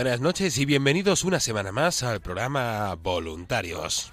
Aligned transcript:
Buenas 0.00 0.22
noches 0.22 0.56
y 0.56 0.64
bienvenidos 0.64 1.24
una 1.24 1.40
semana 1.40 1.72
más 1.72 2.02
al 2.02 2.22
programa 2.22 2.94
Voluntarios. 2.94 4.10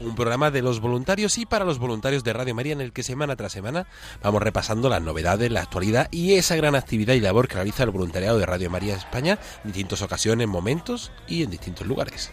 Un 0.00 0.14
programa 0.14 0.50
de 0.50 0.62
los 0.62 0.80
voluntarios 0.80 1.36
y 1.36 1.44
para 1.44 1.66
los 1.66 1.78
voluntarios 1.78 2.24
de 2.24 2.32
Radio 2.32 2.54
María 2.54 2.72
en 2.72 2.80
el 2.80 2.94
que 2.94 3.02
semana 3.02 3.36
tras 3.36 3.52
semana 3.52 3.86
vamos 4.22 4.40
repasando 4.40 4.88
las 4.88 5.02
novedades, 5.02 5.52
la 5.52 5.60
actualidad 5.60 6.08
y 6.10 6.32
esa 6.32 6.56
gran 6.56 6.74
actividad 6.74 7.12
y 7.12 7.20
labor 7.20 7.46
que 7.46 7.56
realiza 7.56 7.82
el 7.82 7.90
voluntariado 7.90 8.38
de 8.38 8.46
Radio 8.46 8.70
María 8.70 8.96
España 8.96 9.38
en 9.64 9.72
distintas 9.72 10.00
ocasiones, 10.00 10.48
momentos 10.48 11.12
y 11.28 11.42
en 11.42 11.50
distintos 11.50 11.86
lugares. 11.86 12.32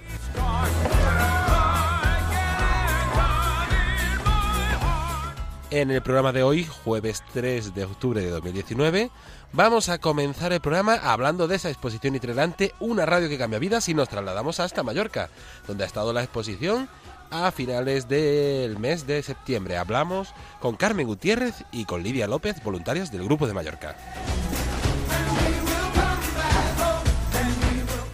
En 5.72 5.92
el 5.92 6.02
programa 6.02 6.32
de 6.32 6.42
hoy, 6.42 6.66
jueves 6.66 7.24
3 7.32 7.76
de 7.76 7.84
octubre 7.84 8.20
de 8.22 8.32
2019, 8.32 9.12
vamos 9.54 9.90
a 9.90 9.98
comenzar 9.98 10.54
el 10.54 10.62
programa 10.62 10.96
hablando 10.96 11.48
de 11.48 11.56
esa 11.56 11.70
exposición 11.70 12.16
itinerante 12.16 12.74
Una 12.80 13.06
radio 13.06 13.30
que 13.30 13.38
cambia 13.38 13.60
vidas 13.60 13.90
y 13.90 13.94
nos 13.94 14.10
trasladamos 14.10 14.60
hasta 14.60 14.84
Mallorca, 14.84 15.30
donde 15.68 15.84
ha 15.84 15.88
estado 15.88 16.14
la 16.14 16.24
exposición 16.24 16.90
a 17.32 17.52
finales 17.52 18.08
del 18.08 18.80
mes 18.80 19.06
de 19.06 19.22
septiembre. 19.24 19.78
Hablamos 19.78 20.34
con 20.60 20.76
Carmen 20.76 21.08
Gutiérrez 21.08 21.64
y 21.72 21.86
con 21.86 22.04
Lidia 22.04 22.28
López, 22.28 22.64
voluntarias 22.64 23.12
del 23.12 23.24
Grupo 23.24 23.48
de 23.48 23.54
Mallorca. 23.54 23.96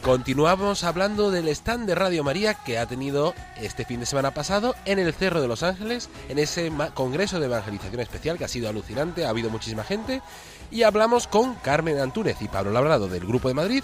Continuamos 0.06 0.84
hablando 0.84 1.32
del 1.32 1.48
stand 1.48 1.88
de 1.88 1.96
Radio 1.96 2.24
María 2.24 2.54
que 2.54 2.78
ha 2.78 2.86
tenido 2.86 3.34
este 3.60 3.86
fin 3.86 4.00
de 4.00 4.06
semana 4.06 4.36
pasado 4.36 4.76
en 4.86 5.00
el 5.00 5.12
Cerro 5.16 5.42
de 5.42 5.48
los 5.48 5.64
Ángeles, 5.64 6.10
en 6.30 6.38
ese 6.38 6.72
congreso 6.94 7.40
de 7.40 7.48
evangelización 7.48 8.02
especial 8.02 8.38
que 8.38 8.46
ha 8.46 8.48
sido 8.48 8.70
alucinante, 8.70 9.26
ha 9.26 9.30
habido 9.30 9.50
muchísima 9.50 9.84
gente. 9.84 10.22
Y 10.76 10.84
hablamos 10.84 11.26
con 11.26 11.56
Carmen 11.56 12.00
Antúnez 12.00 12.42
y 12.42 12.50
Pablo 12.50 12.70
Labrado 12.70 13.08
del 13.08 13.26
Grupo 13.26 13.48
de 13.48 13.54
Madrid. 13.54 13.82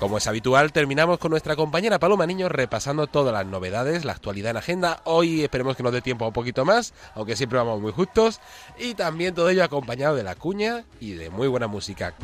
Como 0.00 0.18
es 0.18 0.26
habitual, 0.26 0.72
terminamos 0.72 1.20
con 1.20 1.30
nuestra 1.30 1.54
compañera 1.54 2.00
Paloma 2.00 2.26
Niño 2.26 2.48
repasando 2.48 3.06
todas 3.06 3.32
las 3.32 3.46
novedades, 3.46 4.04
la 4.04 4.14
actualidad 4.14 4.50
en 4.50 4.56
agenda. 4.56 5.02
Hoy 5.04 5.44
esperemos 5.44 5.76
que 5.76 5.84
nos 5.84 5.92
dé 5.92 6.02
tiempo 6.02 6.26
un 6.26 6.32
poquito 6.32 6.64
más, 6.64 6.94
aunque 7.14 7.36
siempre 7.36 7.58
vamos 7.58 7.80
muy 7.80 7.92
justos. 7.92 8.40
Y 8.76 8.94
también 8.94 9.36
todo 9.36 9.50
ello 9.50 9.62
acompañado 9.62 10.16
de 10.16 10.24
la 10.24 10.34
cuña 10.34 10.82
y 10.98 11.12
de 11.12 11.30
muy 11.30 11.46
buena 11.46 11.68
música. 11.68 12.14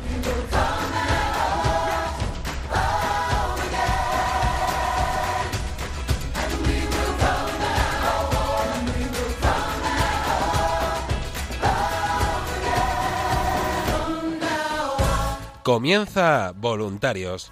Comienza 15.63 16.53
Voluntarios. 16.55 17.51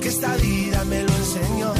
porque 0.00 0.08
esta 0.08 0.34
vida 0.36 0.82
me 0.86 1.02
lo 1.02 1.14
enseñó. 1.14 1.74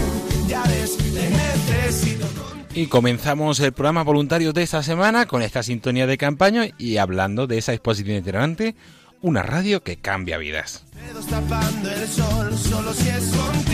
Ya 0.46 0.62
ves, 0.64 0.98
te 0.98 1.30
necesito. 1.30 2.26
Y 2.74 2.86
comenzamos 2.86 3.60
el 3.60 3.72
programa 3.72 4.02
voluntario 4.02 4.52
de 4.52 4.62
esta 4.62 4.82
semana 4.82 5.24
con 5.24 5.40
esta 5.40 5.62
sintonía 5.62 6.06
de 6.06 6.18
campaña 6.18 6.66
y 6.76 6.98
hablando 6.98 7.46
de 7.46 7.56
esa 7.56 7.72
exposición 7.72 8.18
itinerante, 8.18 8.76
una 9.22 9.42
radio 9.42 9.82
que 9.82 9.96
cambia 9.96 10.36
vidas. 10.36 10.84
Dedos 10.94 11.26
tapando 11.28 11.90
el 11.90 12.06
sol, 12.06 12.58
solo 12.58 12.92
si 12.92 13.08
es 13.08 13.24
contigo. 13.24 13.69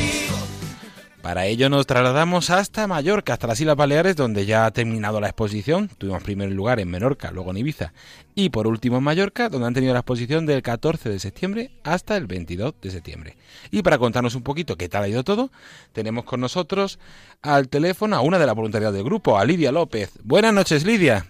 Para 1.27 1.47
ello 1.47 1.69
nos 1.69 1.89
trasladamos 1.89 2.51
hasta 2.51 2.87
Mallorca, 2.87 3.33
hasta 3.33 3.49
las 3.49 3.61
Islas 3.61 3.75
Baleares, 3.75 4.15
donde 4.15 4.47
ya 4.47 4.65
ha 4.65 4.71
terminado 4.71 5.21
la 5.21 5.27
exposición. 5.27 5.89
Tuvimos 5.99 6.23
primer 6.23 6.53
lugar 6.53 6.79
en 6.79 6.89
Menorca, 6.89 7.33
luego 7.33 7.51
en 7.51 7.57
Ibiza 7.57 7.93
y 8.37 8.51
por 8.51 8.69
último 8.69 8.99
en 8.99 9.03
Mallorca, 9.03 9.49
donde 9.49 9.67
han 9.67 9.75
tenido 9.75 9.93
la 9.93 9.99
exposición 9.99 10.47
del 10.47 10.63
14 10.63 11.09
de 11.09 11.19
septiembre 11.19 11.71
hasta 11.83 12.17
el 12.17 12.29
22 12.29 12.81
de 12.81 12.91
septiembre. 12.91 13.35
Y 13.73 13.83
para 13.83 13.99
contarnos 13.99 14.37
un 14.37 14.45
poquito 14.45 14.77
qué 14.77 14.89
tal 14.89 15.03
ha 15.03 15.09
ido 15.09 15.25
todo, 15.25 15.51
tenemos 15.93 16.25
con 16.27 16.41
nosotros 16.41 17.01
al 17.43 17.69
teléfono 17.69 18.15
a 18.15 18.21
una 18.21 18.39
de 18.39 18.47
las 18.47 18.55
voluntarias 18.55 18.93
del 18.93 19.03
grupo, 19.03 19.37
a 19.37 19.45
Lidia 19.45 19.73
López. 19.73 20.17
Buenas 20.23 20.55
noches, 20.55 20.87
Lidia. 20.87 21.25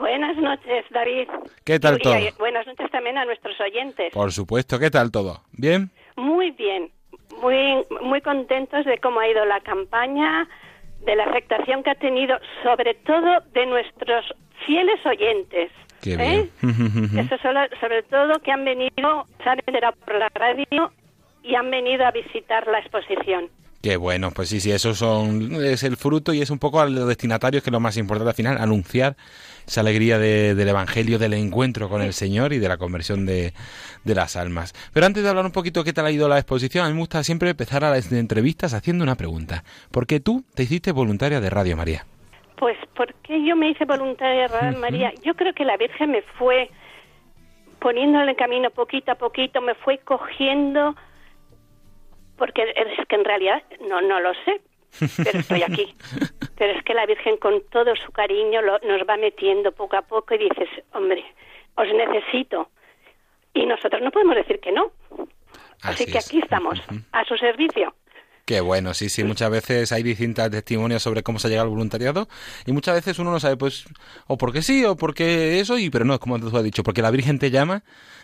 Buenas 0.00 0.36
noches, 0.36 0.84
David. 0.90 1.28
¿Qué 1.62 1.78
tal 1.78 2.00
todo? 2.00 2.16
buenas 2.40 2.66
noches 2.66 2.90
también 2.90 3.16
a 3.16 3.24
nuestros 3.24 3.54
oyentes. 3.60 4.12
Por 4.12 4.32
supuesto, 4.32 4.80
¿qué 4.80 4.90
tal 4.90 5.12
todo? 5.12 5.42
¿Bien? 5.52 5.92
Muy 6.16 6.50
bien, 6.50 6.90
muy, 7.42 7.84
muy 8.02 8.20
contentos 8.20 8.84
de 8.84 8.98
cómo 8.98 9.20
ha 9.20 9.28
ido 9.28 9.44
la 9.44 9.60
campaña, 9.60 10.48
de 11.04 11.16
la 11.16 11.24
afectación 11.24 11.82
que 11.82 11.90
ha 11.90 11.94
tenido, 11.94 12.38
sobre 12.62 12.94
todo 12.94 13.40
de 13.52 13.66
nuestros 13.66 14.24
fieles 14.66 15.04
oyentes. 15.06 15.70
Qué 16.02 16.14
¿eh? 16.14 16.16
bien. 16.62 17.18
Eso 17.18 17.38
solo- 17.38 17.68
sobre 17.80 18.02
todo 18.04 18.38
que 18.40 18.52
han 18.52 18.64
venido, 18.64 19.26
se 19.42 19.48
han 19.48 19.58
enterado 19.66 19.94
por 20.04 20.14
la 20.16 20.28
radio 20.34 20.92
y 21.42 21.54
han 21.54 21.70
venido 21.70 22.04
a 22.06 22.10
visitar 22.10 22.66
la 22.66 22.78
exposición. 22.80 23.48
Qué 23.80 23.96
bueno, 23.96 24.32
pues 24.32 24.48
sí, 24.48 24.58
sí, 24.60 24.72
eso 24.72 24.92
son, 24.92 25.64
es 25.64 25.84
el 25.84 25.96
fruto 25.96 26.32
y 26.32 26.42
es 26.42 26.50
un 26.50 26.58
poco 26.58 26.80
a 26.80 26.86
los 26.88 27.06
destinatarios 27.06 27.62
que 27.62 27.70
es 27.70 27.72
lo 27.72 27.78
más 27.78 27.96
importante 27.96 28.30
al 28.30 28.34
final, 28.34 28.58
anunciar 28.58 29.16
esa 29.68 29.82
alegría 29.82 30.18
de- 30.18 30.56
del 30.56 30.68
Evangelio, 30.68 31.16
del 31.18 31.34
encuentro 31.34 31.88
con 31.88 32.02
el 32.02 32.12
Señor 32.12 32.52
y 32.52 32.58
de 32.58 32.68
la 32.68 32.76
conversión 32.76 33.24
de, 33.24 33.52
de 34.02 34.14
las 34.16 34.34
almas. 34.34 34.74
Pero 34.92 35.06
antes 35.06 35.22
de 35.22 35.28
hablar 35.28 35.44
un 35.46 35.52
poquito 35.52 35.84
qué 35.84 35.92
tal 35.92 36.06
ha 36.06 36.10
ido 36.10 36.28
la 36.28 36.38
exposición, 36.38 36.84
a 36.84 36.88
mí 36.88 36.94
me 36.94 37.00
gusta 37.00 37.22
siempre 37.22 37.50
empezar 37.50 37.84
a 37.84 37.90
las 37.90 38.10
entrevistas 38.10 38.74
haciendo 38.74 39.04
una 39.04 39.14
pregunta. 39.14 39.62
¿Por 39.92 40.08
qué 40.08 40.18
tú 40.18 40.42
te 40.56 40.64
hiciste 40.64 40.90
voluntaria 40.90 41.40
de 41.40 41.48
Radio 41.48 41.76
María? 41.76 42.04
Pues, 42.56 42.76
¿por 42.96 43.14
qué 43.22 43.46
yo 43.46 43.54
me 43.54 43.70
hice 43.70 43.84
voluntaria 43.84 44.42
de 44.42 44.48
Radio 44.48 44.78
María? 44.80 45.12
Yo 45.24 45.34
creo 45.36 45.52
que 45.54 45.64
la 45.64 45.76
Virgen 45.76 46.10
me 46.10 46.22
fue 46.36 46.68
poniendo 47.78 48.20
en 48.20 48.28
el 48.28 48.34
camino 48.34 48.70
poquito 48.70 49.12
a 49.12 49.14
poquito, 49.14 49.60
me 49.60 49.76
fue 49.76 49.98
cogiendo, 49.98 50.96
porque 52.38 52.72
es 52.74 53.06
que 53.08 53.16
en 53.16 53.24
realidad 53.24 53.62
no, 53.88 54.00
no 54.00 54.20
lo 54.20 54.32
sé, 54.44 54.60
pero 55.22 55.38
estoy 55.40 55.62
aquí. 55.62 55.94
Pero 56.56 56.72
es 56.76 56.82
que 56.82 56.92
la 56.94 57.06
Virgen 57.06 57.36
con 57.36 57.62
todo 57.70 57.94
su 57.94 58.10
cariño 58.10 58.60
lo- 58.62 58.80
nos 58.80 59.02
va 59.08 59.16
metiendo 59.16 59.70
poco 59.70 59.96
a 59.96 60.02
poco 60.02 60.34
y 60.34 60.38
dices, 60.38 60.68
hombre, 60.92 61.24
os 61.76 61.86
necesito. 61.94 62.68
Y 63.54 63.64
nosotros 63.64 64.02
no 64.02 64.10
podemos 64.10 64.34
decir 64.34 64.58
que 64.58 64.72
no. 64.72 64.90
Así, 65.82 66.02
Así 66.02 66.06
que 66.12 66.18
es. 66.18 66.26
aquí 66.26 66.40
estamos, 66.40 66.82
a 67.12 67.24
su 67.26 67.36
servicio. 67.36 67.94
Qué 68.48 68.62
bueno, 68.62 68.94
sí, 68.94 69.10
sí, 69.10 69.24
muchas 69.24 69.50
veces 69.50 69.92
hay 69.92 70.02
distintas 70.02 70.50
testimonios 70.50 71.02
sobre 71.02 71.22
cómo 71.22 71.38
se 71.38 71.48
ha 71.48 71.50
llegado 71.50 71.64
al 71.66 71.70
voluntariado 71.70 72.30
y 72.64 72.72
muchas 72.72 72.94
veces 72.94 73.18
uno 73.18 73.30
no 73.30 73.38
sabe, 73.40 73.58
pues, 73.58 73.84
o 74.26 74.38
por 74.38 74.54
qué 74.54 74.62
sí, 74.62 74.86
o 74.86 74.96
por 74.96 75.12
qué 75.12 75.60
eso, 75.60 75.76
y 75.78 75.90
pero 75.90 76.06
no, 76.06 76.18
como 76.18 76.40
tú 76.40 76.56
has 76.56 76.64
dicho, 76.64 76.82
porque 76.82 77.02
la 77.02 77.10
Virgen 77.10 77.38
te 77.38 77.50
llama 77.50 77.82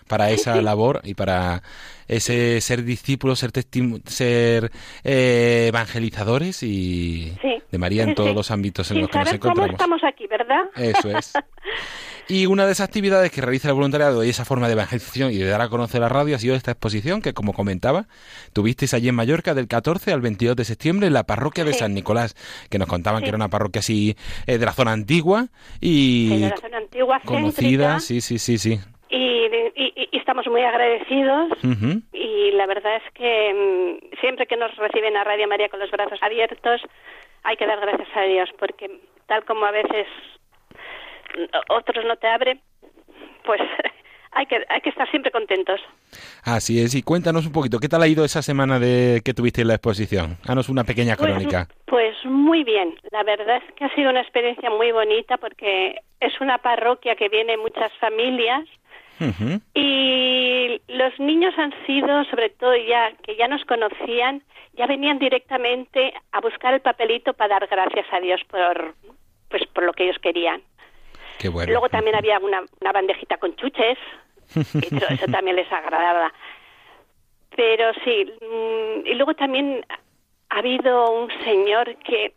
para 0.08 0.30
esa 0.30 0.56
labor 0.62 1.02
y 1.04 1.12
para 1.12 1.62
ese 2.08 2.58
ser 2.62 2.84
discípulos, 2.84 3.38
ser, 3.38 3.52
testi- 3.52 4.00
ser 4.08 4.72
eh, 5.02 5.66
evangelizadores 5.68 6.62
y 6.62 7.34
Sí. 7.42 7.62
de 7.70 7.78
María 7.78 8.04
en 8.04 8.08
Sí, 8.10 8.14
todos 8.14 8.30
sí. 8.30 8.34
los 8.34 8.50
ámbitos 8.50 8.90
en 8.92 8.94
Sin 8.94 9.00
los 9.02 9.10
que 9.10 9.18
nos 9.18 9.26
saber 9.28 9.40
cómo 9.40 9.52
encontramos. 9.66 9.74
estamos 9.74 10.04
aquí, 10.04 10.26
¿verdad? 10.26 10.62
Eso 10.74 11.10
es. 11.18 11.32
Y 12.28 12.46
una 12.46 12.64
de 12.64 12.72
esas 12.72 12.88
actividades 12.88 13.30
que 13.30 13.40
realiza 13.42 13.68
el 13.68 13.74
voluntariado 13.74 14.24
y 14.24 14.30
esa 14.30 14.44
forma 14.46 14.66
de 14.66 14.72
evangelización 14.72 15.30
y 15.30 15.36
de 15.38 15.46
dar 15.48 15.60
a 15.60 15.68
conocer 15.68 16.00
la 16.00 16.08
radio 16.08 16.36
ha 16.36 16.38
sido 16.38 16.54
esta 16.54 16.70
exposición 16.70 17.20
que, 17.20 17.34
como 17.34 17.52
comentaba, 17.52 18.06
tuvisteis 18.54 18.94
allí 18.94 19.08
en 19.08 19.14
Mallorca 19.14 19.52
del 19.52 19.68
14 19.68 20.12
al 20.12 20.20
22 20.22 20.56
de 20.56 20.64
septiembre 20.64 21.06
en 21.08 21.12
la 21.12 21.24
parroquia 21.24 21.64
de 21.64 21.72
Sí. 21.74 21.80
San 21.80 21.92
Nicolás, 21.94 22.34
que 22.70 22.78
nos 22.78 22.88
contaban 22.88 23.18
Sí. 23.20 23.24
que 23.24 23.28
era 23.28 23.36
una 23.36 23.48
parroquia 23.48 23.80
así 23.80 24.16
eh, 24.46 24.56
de 24.58 24.64
la 24.64 24.72
zona 24.72 24.92
antigua 24.92 25.48
y 25.80 26.40
de 26.40 26.48
la 26.48 26.56
zona 26.56 26.78
antigua, 26.78 27.20
conocida. 27.24 27.98
céntrica, 27.98 28.00
Sí, 28.00 28.20
sí, 28.22 28.38
sí, 28.38 28.56
sí. 28.58 28.78
y, 29.10 29.18
y- 29.76 30.08
y 30.12 30.16
estamos 30.18 30.46
muy 30.46 30.62
agradecidos. 30.62 31.50
Y 32.12 32.50
la 32.52 32.66
verdad 32.66 32.96
es 32.96 33.12
que 33.12 33.52
mm, 33.52 34.16
siempre 34.20 34.46
que 34.46 34.56
nos 34.56 34.74
reciben 34.76 35.16
a 35.16 35.24
Radio 35.24 35.46
María 35.46 35.68
con 35.68 35.78
los 35.80 35.90
brazos 35.90 36.18
abiertos, 36.22 36.80
hay 37.42 37.56
que 37.56 37.66
dar 37.66 37.80
gracias 37.80 38.08
a 38.16 38.22
Dios, 38.22 38.48
porque 38.58 38.88
tal 39.26 39.44
como 39.44 39.66
a 39.66 39.70
veces 39.70 40.06
otros 41.69 42.04
no 42.04 42.16
te 42.16 42.26
abren, 42.28 42.60
pues 43.44 43.60
hay 44.32 44.46
que, 44.46 44.64
hay 44.69 44.81
que 44.81 44.90
estar 44.90 45.08
siempre 45.10 45.31
contentos. 45.31 45.81
Así 46.44 46.81
es. 46.81 46.94
Y 46.94 47.02
cuéntanos 47.02 47.46
un 47.46 47.52
poquito, 47.52 47.78
¿qué 47.78 47.88
tal 47.88 48.02
ha 48.02 48.06
ido 48.08 48.25
esa 48.25 48.42
semana 48.42 48.78
de 48.78 49.20
que 49.25 49.34
tuviste 49.34 49.62
en 49.62 49.69
la 49.69 49.75
exposición? 49.75 50.36
Danos 50.44 50.69
una 50.69 50.84
pequeña 50.84 51.16
Pues, 51.16 51.31
crónica. 51.32 51.69
pues 51.86 52.16
muy 52.25 52.64
bien, 52.64 52.94
la 53.12 53.22
verdad 53.22 53.56
es 53.66 53.75
que 53.75 53.84
ha 53.84 53.94
sido 53.94 54.10
una 54.10 54.20
experiencia 54.20 54.70
muy 54.70 54.92
bonita 54.92 55.36
porque 55.38 55.96
es 56.20 56.40
una 56.40 56.58
parroquia 56.58 57.16
que 57.16 57.28
viene 57.28 57.56
muchas 57.56 57.92
familias. 58.00 58.64
Y 59.75 60.81
los 60.88 61.19
niños 61.20 61.54
han 61.56 61.72
sido, 61.86 62.25
sobre 62.25 62.50
todo 62.50 62.75
ya 62.76 63.12
que 63.22 63.36
ya 63.36 63.48
nos 63.48 63.64
conocían, 63.64 64.42
ya 64.75 64.86
venían 64.86 65.19
directamente 65.19 66.12
a 66.32 66.40
buscar 66.40 66.75
el 66.75 66.81
papelito 66.81 67.32
para 67.32 67.58
dar 67.60 67.69
gracias 67.69 68.06
a 68.12 68.20
Dios 68.20 68.40
por, 68.50 68.94
pues, 69.48 69.62
por 69.72 69.84
lo 69.84 69.92
que 69.92 70.04
ellos 70.04 70.19
querían. 70.20 70.60
Qué 71.38 71.48
bueno. 71.48 71.72
Luego 71.72 71.88
también 71.88 72.16
había 72.16 72.38
una, 72.38 72.62
una 72.81 72.92
bandejita 72.92 73.36
con 73.38 73.54
chuches, 73.56 73.98
y 74.54 74.94
eso, 74.94 75.06
eso 75.08 75.26
también 75.31 75.56
les 75.56 75.70
agradaba. 75.70 76.32
Pero 77.56 77.92
sí, 78.04 78.25
mm, 78.40 79.06
y 79.06 79.14
luego 79.14 79.34
también 79.34 79.84
ha 80.50 80.58
habido 80.58 81.10
un 81.10 81.31
señor 81.44 81.96
que, 81.98 82.34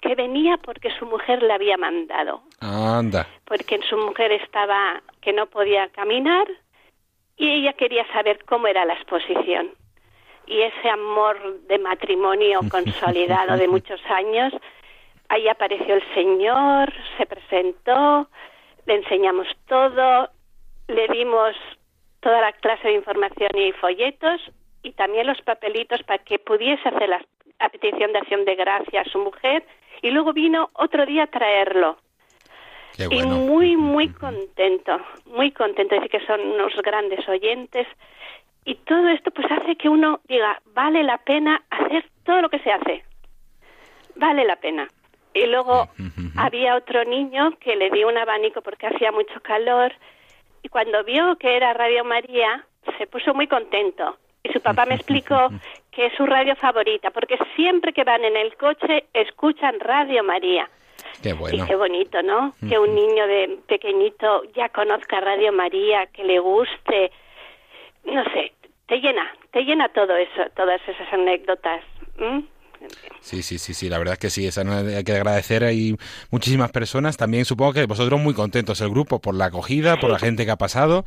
que 0.00 0.14
venía 0.14 0.56
porque 0.58 0.90
su 0.98 1.06
mujer 1.06 1.42
le 1.42 1.52
había 1.52 1.76
mandado 1.76 2.42
Anda. 2.60 3.26
porque 3.44 3.80
su 3.88 3.96
mujer 3.96 4.32
estaba 4.32 5.02
que 5.20 5.32
no 5.32 5.46
podía 5.46 5.88
caminar 5.88 6.46
y 7.36 7.50
ella 7.50 7.72
quería 7.72 8.06
saber 8.12 8.44
cómo 8.44 8.66
era 8.66 8.84
la 8.84 8.94
exposición. 8.94 9.70
Y 10.46 10.60
ese 10.60 10.88
amor 10.88 11.60
de 11.62 11.78
matrimonio 11.78 12.60
consolidado 12.70 13.56
de 13.56 13.66
muchos 13.66 14.00
años, 14.06 14.52
ahí 15.34 15.48
apareció 15.48 15.94
el 15.94 16.14
Señor, 16.14 16.92
se 17.18 17.26
presentó, 17.26 18.28
le 18.86 18.94
enseñamos 18.94 19.48
todo, 19.66 20.30
le 20.88 21.08
dimos 21.08 21.54
toda 22.20 22.40
la 22.40 22.52
clase 22.52 22.88
de 22.88 22.94
información 22.94 23.50
y 23.54 23.72
folletos 23.72 24.40
y 24.82 24.92
también 24.92 25.26
los 25.26 25.40
papelitos 25.42 26.02
para 26.04 26.22
que 26.22 26.38
pudiese 26.38 26.88
hacer 26.88 27.08
la, 27.08 27.24
la 27.58 27.68
petición 27.68 28.12
de 28.12 28.18
acción 28.18 28.44
de 28.44 28.54
gracia 28.54 29.00
a 29.00 29.04
su 29.04 29.18
mujer 29.18 29.64
y 30.02 30.10
luego 30.10 30.32
vino 30.32 30.70
otro 30.74 31.04
día 31.04 31.24
a 31.24 31.26
traerlo. 31.26 31.98
Qué 32.96 33.08
Y 33.10 33.22
muy, 33.24 33.76
muy 33.76 34.08
contento, 34.08 35.00
muy 35.26 35.50
contento. 35.50 35.96
Decir 35.96 36.10
que 36.10 36.26
son 36.26 36.40
unos 36.40 36.72
grandes 36.76 37.28
oyentes. 37.28 37.88
Y 38.64 38.76
todo 38.76 39.08
esto 39.08 39.30
pues 39.32 39.50
hace 39.50 39.76
que 39.76 39.88
uno 39.88 40.20
diga, 40.28 40.62
vale 40.66 41.02
la 41.02 41.18
pena 41.18 41.60
hacer 41.70 42.08
todo 42.24 42.42
lo 42.42 42.48
que 42.48 42.60
se 42.60 42.70
hace. 42.70 43.04
Vale 44.14 44.44
la 44.44 44.56
pena. 44.56 44.88
Y 45.34 45.46
luego 45.46 45.88
había 46.36 46.76
otro 46.76 47.04
niño 47.04 47.58
que 47.58 47.74
le 47.74 47.90
dio 47.90 48.08
un 48.08 48.16
abanico 48.16 48.62
porque 48.62 48.86
hacía 48.86 49.10
mucho 49.10 49.40
calor. 49.42 49.92
Y 50.62 50.68
cuando 50.68 51.02
vio 51.04 51.36
que 51.36 51.56
era 51.56 51.74
Radio 51.74 52.04
María, 52.04 52.64
se 52.98 53.06
puso 53.06 53.34
muy 53.34 53.48
contento. 53.48 54.16
Y 54.44 54.52
su 54.52 54.60
papá 54.60 54.86
me 54.86 54.94
explicó 54.94 55.48
que 55.90 56.06
es 56.06 56.12
su 56.14 56.24
radio 56.24 56.54
favorita, 56.56 57.10
porque 57.10 57.36
siempre 57.56 57.92
que 57.92 58.04
van 58.04 58.24
en 58.24 58.36
el 58.36 58.56
coche 58.56 59.06
escuchan 59.12 59.80
Radio 59.80 60.22
María. 60.22 60.68
Qué 61.22 61.32
bueno. 61.32 61.64
Y 61.64 61.66
qué 61.66 61.74
bonito, 61.74 62.22
¿no? 62.22 62.54
Que 62.68 62.78
un 62.78 62.94
niño 62.94 63.26
de 63.26 63.58
pequeñito 63.66 64.42
ya 64.54 64.68
conozca 64.68 65.20
Radio 65.20 65.52
María, 65.52 66.06
que 66.06 66.24
le 66.24 66.38
guste. 66.38 67.10
No 68.04 68.22
sé, 68.24 68.52
te 68.86 69.00
llena, 69.00 69.32
te 69.50 69.64
llena 69.64 69.88
todo 69.88 70.16
eso, 70.16 70.42
todas 70.54 70.80
esas 70.86 71.12
anécdotas. 71.12 71.82
Sí, 73.20 73.42
sí, 73.42 73.58
sí, 73.58 73.72
sí, 73.74 73.88
la 73.88 73.98
verdad 73.98 74.14
es 74.14 74.18
que 74.18 74.30
sí, 74.30 74.46
esa 74.46 74.64
no 74.64 74.72
hay 74.74 75.02
que 75.04 75.12
agradecer. 75.12 75.64
Hay 75.64 75.96
muchísimas 76.30 76.70
personas, 76.72 77.16
también 77.16 77.44
supongo 77.44 77.72
que 77.72 77.86
vosotros 77.86 78.20
muy 78.20 78.34
contentos 78.34 78.80
el 78.80 78.90
grupo 78.90 79.20
por 79.20 79.34
la 79.34 79.46
acogida, 79.46 79.96
por 79.98 80.10
la 80.10 80.18
gente 80.18 80.44
que 80.44 80.50
ha 80.50 80.56
pasado. 80.56 81.04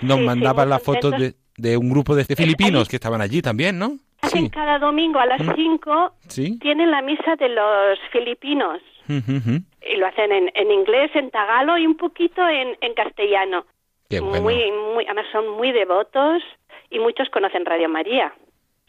Nos 0.00 0.18
Sí, 0.18 0.24
mandaban 0.24 0.68
las 0.68 0.82
fotos 0.82 1.12
de, 1.12 1.34
de 1.56 1.76
un 1.76 1.90
grupo 1.90 2.14
de 2.16 2.24
filipinos 2.24 2.80
allí- 2.82 2.90
que 2.90 2.96
estaban 2.96 3.20
allí 3.20 3.40
también, 3.42 3.78
¿no? 3.78 3.92
Hacen 4.22 4.44
Sí. 4.44 4.50
cada 4.50 4.78
domingo 4.78 5.18
a 5.18 5.26
las 5.26 5.40
5, 5.56 6.14
Sí. 6.28 6.58
tienen 6.58 6.90
la 6.90 7.00
misa 7.02 7.36
de 7.36 7.48
los 7.48 7.98
filipinos. 8.12 8.80
Y 9.08 9.96
lo 9.96 10.06
hacen 10.06 10.30
en, 10.30 10.50
en 10.54 10.70
inglés, 10.70 11.10
en 11.14 11.30
tagalo 11.30 11.76
y 11.78 11.86
un 11.86 11.96
poquito 11.96 12.46
en, 12.48 12.76
en 12.80 12.94
castellano. 12.94 13.64
Qué 14.08 14.20
bueno. 14.20 14.42
Muy, 14.42 14.70
muy, 14.94 15.04
además 15.06 15.26
son 15.32 15.48
muy 15.56 15.72
devotos 15.72 16.42
y 16.90 16.98
muchos 17.00 17.28
conocen 17.30 17.64
Radio 17.64 17.88
María. 17.88 18.32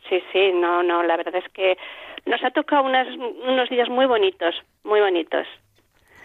Sí, 0.10 0.20
sí, 0.34 0.52
no, 0.54 0.84
no, 0.84 1.02
la 1.04 1.16
verdad 1.18 1.36
es 1.36 1.52
que 1.54 1.78
nos 2.26 2.44
ha 2.44 2.52
tocado 2.52 2.84
unas, 2.84 3.08
unos 3.08 3.70
días 3.70 3.90
muy 3.90 4.06
bonitos, 4.06 4.56
muy 4.84 5.00
bonitos. 5.00 5.48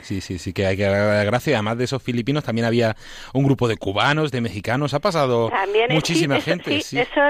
Sí, 0.01 0.21
sí, 0.21 0.39
sí, 0.39 0.53
que 0.53 0.67
hay 0.67 0.77
que 0.77 0.85
dar 0.85 1.25
gracias. 1.27 1.55
Además 1.55 1.79
de 1.79 1.85
esos 1.85 2.03
filipinos, 2.03 2.45
también 2.45 2.67
había 2.67 2.95
un 3.35 3.45
grupo 3.45 3.67
de 3.67 3.77
cubanos, 3.77 4.31
de 4.31 4.41
mexicanos. 4.41 4.95
Ha 4.95 5.01
pasado 5.01 5.49
También 5.49 5.93
muchísima 5.93 6.35
sí, 6.37 6.39
eso- 6.41 6.51
gente. 6.51 6.71
sí, 6.73 6.83
Sí, 6.83 6.99
eso 7.01 7.21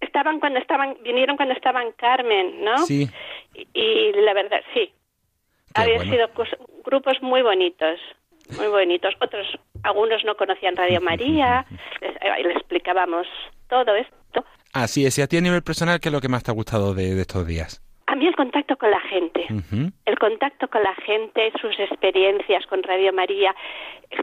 estaban 0.00 0.40
cuando 0.40 0.58
estaban, 0.58 0.96
vinieron 1.04 1.36
cuando 1.36 1.54
estaban 1.54 1.92
Carmen, 1.92 2.64
¿no? 2.64 2.78
Sí. 2.86 3.08
Y, 3.54 3.68
y 3.78 4.12
la 4.22 4.32
verdad, 4.34 4.60
sí. 4.74 4.92
Qué 5.74 5.80
Habían 5.82 6.08
bueno. 6.08 6.12
sido 6.12 6.28
grupos 6.84 7.16
muy 7.22 7.42
bonitos, 7.42 8.00
muy 8.56 8.66
bonitos. 8.68 9.14
Otros, 9.20 9.46
algunos 9.84 10.24
no 10.24 10.34
conocían 10.36 10.74
Radio 10.76 11.00
María, 11.02 11.64
les, 12.00 12.16
eh, 12.16 12.42
les 12.44 12.56
explicábamos 12.56 13.26
todo 13.68 13.94
esto. 13.94 14.44
Así 14.72 15.04
es. 15.04 15.18
Y 15.18 15.22
a 15.22 15.26
ti 15.28 15.36
a 15.36 15.40
nivel 15.42 15.62
personal, 15.62 16.00
¿qué 16.00 16.08
es 16.08 16.12
lo 16.12 16.20
que 16.20 16.28
más 16.28 16.42
te 16.42 16.50
ha 16.50 16.54
gustado 16.54 16.94
de, 16.94 17.14
de 17.14 17.20
estos 17.20 17.46
días? 17.46 17.82
A 18.10 18.16
mí 18.16 18.26
el 18.26 18.34
contacto 18.34 18.76
con 18.76 18.90
la 18.90 19.00
gente. 19.02 19.46
El 20.04 20.18
contacto 20.18 20.66
con 20.66 20.82
la 20.82 20.96
gente, 20.96 21.52
sus 21.60 21.78
experiencias 21.78 22.66
con 22.66 22.82
Radio 22.82 23.12
María, 23.12 23.54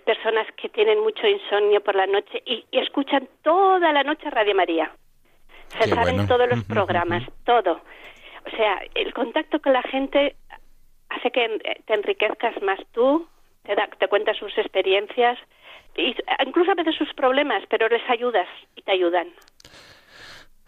personas 0.04 0.46
que 0.62 0.68
tienen 0.68 1.00
mucho 1.00 1.26
insomnio 1.26 1.82
por 1.82 1.96
la 1.96 2.06
noche 2.06 2.44
y, 2.46 2.66
escuchan 2.74 3.30
toda 3.44 3.94
la 3.94 4.04
noche 4.04 4.30
Radio 4.30 4.56
María. 4.56 4.92
Se 5.70 5.88
saben 5.88 6.28
todos 6.28 6.50
los 6.50 6.66
programas, 6.66 7.24
todo. 7.46 7.80
O 8.46 8.58
sea, 8.58 8.82
el 8.94 9.14
contacto 9.14 9.62
con 9.62 9.72
la 9.72 9.84
gente 9.84 10.36
hace 11.08 11.32
que 11.32 11.82
te 11.86 11.94
enriquezcas 11.94 12.62
más 12.62 12.80
tú, 12.92 13.26
te, 13.64 13.74
da, 13.74 13.88
te 13.98 14.10
cuentas 14.10 14.36
sus 14.36 14.52
experiencias, 14.58 15.40
y 15.96 16.14
incluso 16.46 16.72
a 16.72 16.76
veces 16.76 16.94
sus 16.96 17.14
problemas, 17.14 17.64
pero 17.70 17.88
les 17.88 18.04
ayudas 18.10 18.50
y 18.76 18.82
te 18.82 18.92
ayudan. 18.92 19.30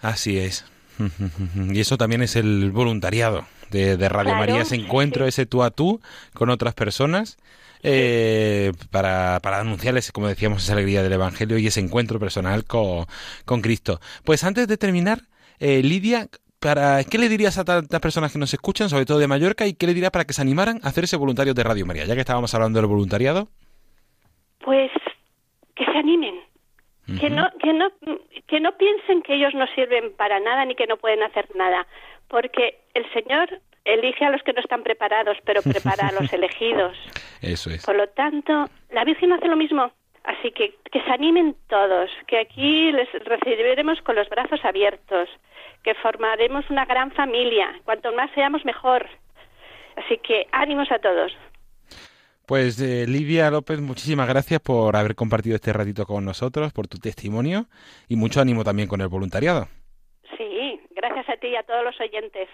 Así 0.01 0.39
es. 0.39 0.78
Y 1.73 1.79
eso 1.79 1.97
también 1.97 2.21
es 2.21 2.35
el 2.35 2.71
voluntariado 2.71 3.45
de, 3.71 4.09
Radio 4.09 4.35
María, 4.35 4.61
ese 4.61 4.75
encuentro, 4.75 5.25
ese 5.25 5.45
tú 5.45 5.63
a 5.63 5.71
tú 5.71 6.01
con 6.33 6.49
otras 6.49 6.73
personas. 6.73 7.37
Eh, 7.81 8.73
para, 8.91 9.39
para 9.41 9.61
anunciarles, 9.61 10.11
como 10.11 10.27
decíamos, 10.27 10.63
esa 10.63 10.73
alegría 10.73 11.01
del 11.01 11.13
Evangelio 11.13 11.57
y 11.57 11.67
ese 11.67 11.79
encuentro 11.79 12.19
personal 12.19 12.65
con, 12.65 13.05
con 13.45 13.61
Cristo. 13.61 14.01
Pues 14.25 14.43
antes 14.43 14.67
de 14.67 14.75
terminar, 14.75 15.21
eh, 15.59 15.81
Lidia, 15.81 16.27
para, 16.59 17.03
¿qué 17.05 17.17
le 17.17 17.29
dirías 17.29 17.57
a 17.57 17.63
tantas 17.63 18.01
personas 18.01 18.33
que 18.33 18.39
nos 18.39 18.53
escuchan, 18.53 18.89
sobre 18.89 19.05
todo 19.05 19.17
de 19.17 19.27
Mallorca, 19.27 19.65
y 19.65 19.73
qué 19.73 19.87
le 19.87 19.93
dirías 19.93 20.11
para 20.11 20.25
que 20.25 20.33
se 20.33 20.41
animaran 20.41 20.79
a 20.83 20.89
hacerse 20.89 21.15
voluntarios 21.15 21.55
de 21.55 21.63
Radio 21.63 21.85
María, 21.85 22.05
ya 22.05 22.15
que 22.15 22.21
estábamos 22.21 22.53
hablando 22.53 22.79
del 22.79 22.87
voluntariado? 22.87 23.47
Pues 24.65 24.91
que 25.75 25.85
se 25.85 25.97
animen, 25.97 26.35
que 27.19 27.29
no 27.29 27.49
que 27.59 27.73
no 27.73 27.91
que 28.47 28.59
no 28.59 28.71
piensen 28.77 29.21
que 29.21 29.35
ellos 29.35 29.53
no 29.53 29.65
sirven 29.67 30.13
para 30.15 30.39
nada 30.39 30.65
ni 30.65 30.75
que 30.75 30.87
no 30.87 30.97
pueden 30.97 31.23
hacer 31.23 31.47
nada, 31.55 31.87
porque 32.27 32.79
el 32.93 33.09
Señor 33.13 33.61
elige 33.85 34.25
a 34.25 34.29
los 34.29 34.43
que 34.43 34.53
no 34.53 34.59
están 34.59 34.83
preparados, 34.83 35.37
pero 35.45 35.61
prepara 35.61 36.09
a 36.09 36.11
los 36.11 36.31
elegidos. 36.33 36.97
Eso 37.41 37.69
es. 37.69 37.85
Por 37.85 37.95
lo 37.95 38.07
tanto, 38.09 38.65
la 38.91 39.03
Virgen 39.03 39.33
hace 39.33 39.47
lo 39.47 39.55
mismo. 39.55 39.91
Así 40.23 40.51
que 40.51 40.75
que 40.91 41.01
se 41.01 41.11
animen 41.11 41.55
todos, 41.69 42.09
que 42.27 42.39
aquí 42.39 42.91
les 42.91 43.11
recibiremos 43.25 44.01
con 44.01 44.15
los 44.15 44.29
brazos 44.29 44.63
abiertos, 44.63 45.29
que 45.83 45.95
formaremos 45.95 46.69
una 46.69 46.85
gran 46.85 47.11
familia. 47.11 47.73
Cuanto 47.85 48.11
más 48.13 48.29
seamos, 48.31 48.65
mejor. 48.65 49.07
Así 49.95 50.17
que 50.17 50.47
ánimos 50.51 50.91
a 50.91 50.99
todos. 50.99 51.31
Pues 52.49 52.81
eh, 52.81 53.05
Lidia 53.07 53.51
López, 53.51 53.79
muchísimas 53.79 54.27
gracias 54.27 54.59
por 54.59 54.95
haber 54.95 55.13
compartido 55.13 55.53
este 55.53 55.71
ratito 55.71 56.07
con 56.07 56.25
nosotros, 56.25 56.73
por 56.73 56.87
tu 56.87 56.97
testimonio 56.97 57.67
y 58.07 58.15
mucho 58.15 58.41
ánimo 58.41 58.63
también 58.63 58.89
con 58.89 59.01
el 59.01 59.07
voluntariado. 59.07 59.67
Sí, 60.35 60.79
gracias 60.95 61.29
a 61.29 61.39
ti 61.39 61.49
y 61.49 61.55
a 61.55 61.61
todos 61.61 61.83
los 61.83 61.93
oyentes. 62.01 62.49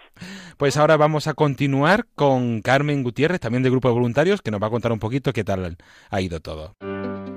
Pues 0.58 0.76
ahora 0.76 0.98
vamos 0.98 1.28
a 1.28 1.34
continuar 1.34 2.08
con 2.14 2.62
Carmen 2.62 3.04
Gutiérrez, 3.04 3.40
también 3.40 3.64
del 3.64 3.72
Grupo 3.72 3.88
de 3.88 3.94
Voluntarios, 3.94 4.42
que 4.42 4.52
nos 4.52 4.62
va 4.62 4.68
a 4.68 4.70
contar 4.70 4.92
un 4.92 5.00
poquito 5.00 5.32
qué 5.32 5.46
tal 5.46 5.78
ha 6.10 6.22
ido 6.22 6.42
todo. 6.42 6.74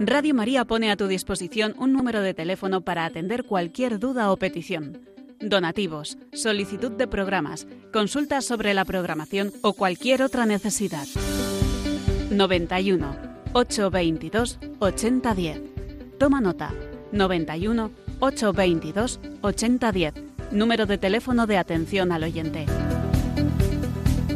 Radio 0.01 0.35
María 0.35 0.65
pone 0.65 0.91
a 0.91 0.97
tu 0.97 1.07
disposición 1.07 1.75
un 1.79 1.93
número 1.93 2.23
de 2.23 2.35
teléfono 2.35 2.81
para 2.81 3.05
atender 3.05 3.45
cualquier 3.45 4.01
duda 4.01 4.33
o 4.33 4.37
petición. 4.37 4.99
Donativos, 5.39 6.19
solicitud 6.33 6.91
de 6.91 7.07
programas, 7.07 7.69
consultas 7.93 8.45
sobre 8.45 8.75
la 8.75 8.85
programación 8.85 9.53
o 9.63 9.75
cualquier 9.75 10.23
otra 10.23 10.45
necesidad. 10.45 11.07
91 12.31 13.17
822 13.55 14.59
8010. 14.79 15.61
Toma 16.19 16.41
nota. 16.41 16.73
91 17.13 17.91
822 18.21 19.21
8010. 19.41 20.15
Número 20.51 20.87
de 20.87 20.99
teléfono 20.99 21.47
de 21.47 21.57
atención 21.57 22.13
al 22.13 22.25
oyente. 22.25 22.67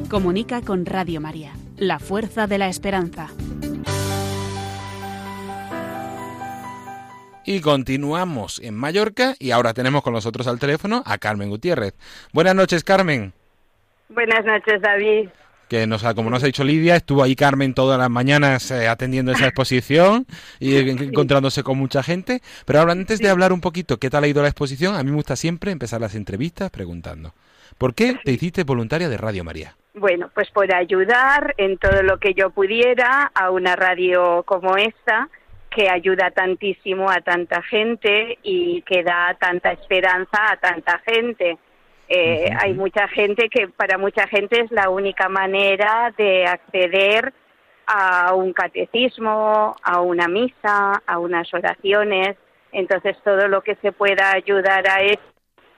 Comunica 0.08 0.62
con 0.62 0.86
Radio 0.86 1.20
María, 1.20 1.52
la 1.76 1.98
fuerza 1.98 2.46
de 2.46 2.58
la 2.58 2.68
esperanza. 2.68 3.28
Y 7.44 7.60
continuamos 7.60 8.60
en 8.60 8.74
Mallorca 8.74 9.34
y 9.38 9.50
ahora 9.50 9.74
tenemos 9.74 10.02
con 10.02 10.12
nosotros 10.12 10.46
al 10.46 10.58
teléfono 10.58 11.02
a 11.04 11.18
Carmen 11.18 11.50
Gutiérrez. 11.50 11.94
Buenas 12.32 12.54
noches, 12.54 12.84
Carmen. 12.84 13.32
Buenas 14.08 14.44
noches, 14.44 14.80
David 14.80 15.28
que 15.72 15.86
nos, 15.86 16.02
como 16.14 16.28
nos 16.28 16.42
ha 16.42 16.46
dicho 16.46 16.64
Lidia, 16.64 16.96
estuvo 16.96 17.22
ahí 17.22 17.34
Carmen 17.34 17.72
todas 17.72 17.98
las 17.98 18.10
mañanas 18.10 18.70
eh, 18.70 18.88
atendiendo 18.88 19.32
esa 19.32 19.46
exposición 19.46 20.26
y 20.60 20.76
encontrándose 20.76 21.62
con 21.62 21.78
mucha 21.78 22.02
gente. 22.02 22.42
Pero 22.66 22.80
ahora, 22.80 22.92
antes 22.92 23.20
de 23.20 23.30
hablar 23.30 23.54
un 23.54 23.62
poquito 23.62 23.96
qué 23.96 24.10
tal 24.10 24.24
ha 24.24 24.28
ido 24.28 24.42
la 24.42 24.48
exposición, 24.48 24.94
a 24.94 25.02
mí 25.02 25.08
me 25.08 25.16
gusta 25.16 25.34
siempre 25.34 25.72
empezar 25.72 25.98
las 26.02 26.14
entrevistas 26.14 26.70
preguntando, 26.70 27.32
¿por 27.78 27.94
qué 27.94 28.18
te 28.22 28.32
hiciste 28.32 28.64
voluntaria 28.64 29.08
de 29.08 29.16
Radio 29.16 29.44
María? 29.44 29.74
Bueno, 29.94 30.30
pues 30.34 30.50
por 30.50 30.70
ayudar 30.74 31.54
en 31.56 31.78
todo 31.78 32.02
lo 32.02 32.18
que 32.18 32.34
yo 32.34 32.50
pudiera 32.50 33.32
a 33.34 33.50
una 33.50 33.74
radio 33.74 34.42
como 34.42 34.76
esta, 34.76 35.30
que 35.74 35.88
ayuda 35.88 36.32
tantísimo 36.32 37.10
a 37.10 37.22
tanta 37.22 37.62
gente 37.62 38.36
y 38.42 38.82
que 38.82 39.02
da 39.02 39.38
tanta 39.40 39.72
esperanza 39.72 40.52
a 40.52 40.58
tanta 40.58 41.00
gente. 41.06 41.56
Eh, 42.14 42.50
hay 42.60 42.74
mucha 42.74 43.08
gente 43.08 43.48
que 43.48 43.68
para 43.68 43.96
mucha 43.96 44.26
gente 44.26 44.60
es 44.60 44.70
la 44.70 44.90
única 44.90 45.30
manera 45.30 46.12
de 46.18 46.44
acceder 46.44 47.32
a 47.86 48.34
un 48.34 48.52
catecismo, 48.52 49.74
a 49.82 50.00
una 50.02 50.28
misa, 50.28 51.02
a 51.06 51.18
unas 51.18 51.52
oraciones. 51.54 52.36
Entonces 52.70 53.16
todo 53.24 53.48
lo 53.48 53.62
que 53.62 53.76
se 53.76 53.92
pueda 53.92 54.30
ayudar 54.30 54.86
a 54.90 55.00
eso, 55.00 55.22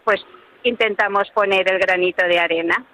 pues 0.02 0.26
intentamos 0.64 1.30
poner 1.30 1.70
el 1.70 1.78
granito 1.78 2.26
de 2.26 2.40
arena. 2.40 2.84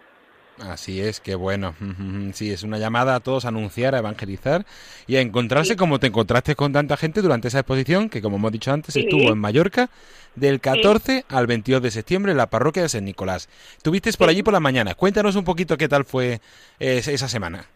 Así 0.60 1.00
es, 1.00 1.20
que 1.20 1.34
bueno. 1.34 1.74
Sí, 2.32 2.52
es 2.52 2.62
una 2.62 2.78
llamada 2.78 3.16
a 3.16 3.20
todos 3.20 3.44
a 3.44 3.48
anunciar, 3.48 3.94
a 3.94 3.98
evangelizar 3.98 4.64
y 5.06 5.16
a 5.16 5.20
encontrarse 5.20 5.76
como 5.76 5.98
te 5.98 6.06
encontraste 6.06 6.54
con 6.54 6.72
tanta 6.72 6.96
gente 6.96 7.22
durante 7.22 7.48
esa 7.48 7.60
exposición 7.60 8.08
que, 8.08 8.22
como 8.22 8.36
hemos 8.36 8.52
dicho 8.52 8.72
antes, 8.72 8.94
estuvo 8.94 9.32
en 9.32 9.38
Mallorca 9.38 9.90
del 10.36 10.60
14 10.60 11.24
al 11.28 11.46
22 11.46 11.82
de 11.82 11.90
septiembre 11.90 12.32
en 12.32 12.38
la 12.38 12.48
parroquia 12.48 12.82
de 12.82 12.88
San 12.88 13.04
Nicolás. 13.04 13.48
Tuviste 13.82 14.12
por 14.12 14.28
allí 14.28 14.42
por 14.42 14.52
la 14.52 14.60
mañana. 14.60 14.94
Cuéntanos 14.94 15.34
un 15.36 15.44
poquito 15.44 15.76
qué 15.76 15.88
tal 15.88 16.04
fue 16.04 16.40
esa 16.78 17.28
semana. 17.28 17.66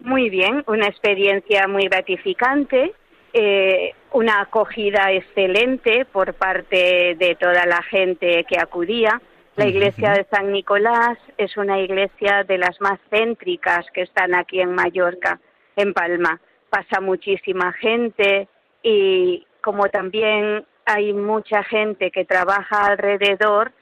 Muy 0.00 0.30
bien, 0.30 0.64
una 0.66 0.86
experiencia 0.86 1.68
muy 1.68 1.84
gratificante, 1.84 2.94
eh, 3.32 3.94
una 4.12 4.40
acogida 4.40 5.12
excelente 5.12 6.06
por 6.06 6.34
parte 6.34 7.16
de 7.18 7.36
toda 7.38 7.66
la 7.66 7.82
gente 7.82 8.44
que 8.48 8.58
acudía 8.58 9.20
la 9.56 9.66
iglesia 9.66 10.12
de 10.12 10.26
San 10.30 10.52
Nicolás 10.52 11.18
es 11.36 11.56
una 11.56 11.80
iglesia 11.80 12.44
de 12.44 12.58
las 12.58 12.80
más 12.80 12.98
céntricas 13.10 13.84
que 13.92 14.02
están 14.02 14.34
aquí 14.34 14.60
en 14.60 14.74
Mallorca, 14.74 15.40
en 15.76 15.92
Palma. 15.92 16.40
Pasa 16.70 17.00
muchísima 17.00 17.72
gente 17.72 18.48
y 18.82 19.46
como 19.60 19.88
también 19.88 20.64
hay 20.86 21.12
mucha 21.12 21.62
gente 21.64 22.10
que 22.10 22.24
trabaja 22.24 22.86
alrededor, 22.86 23.72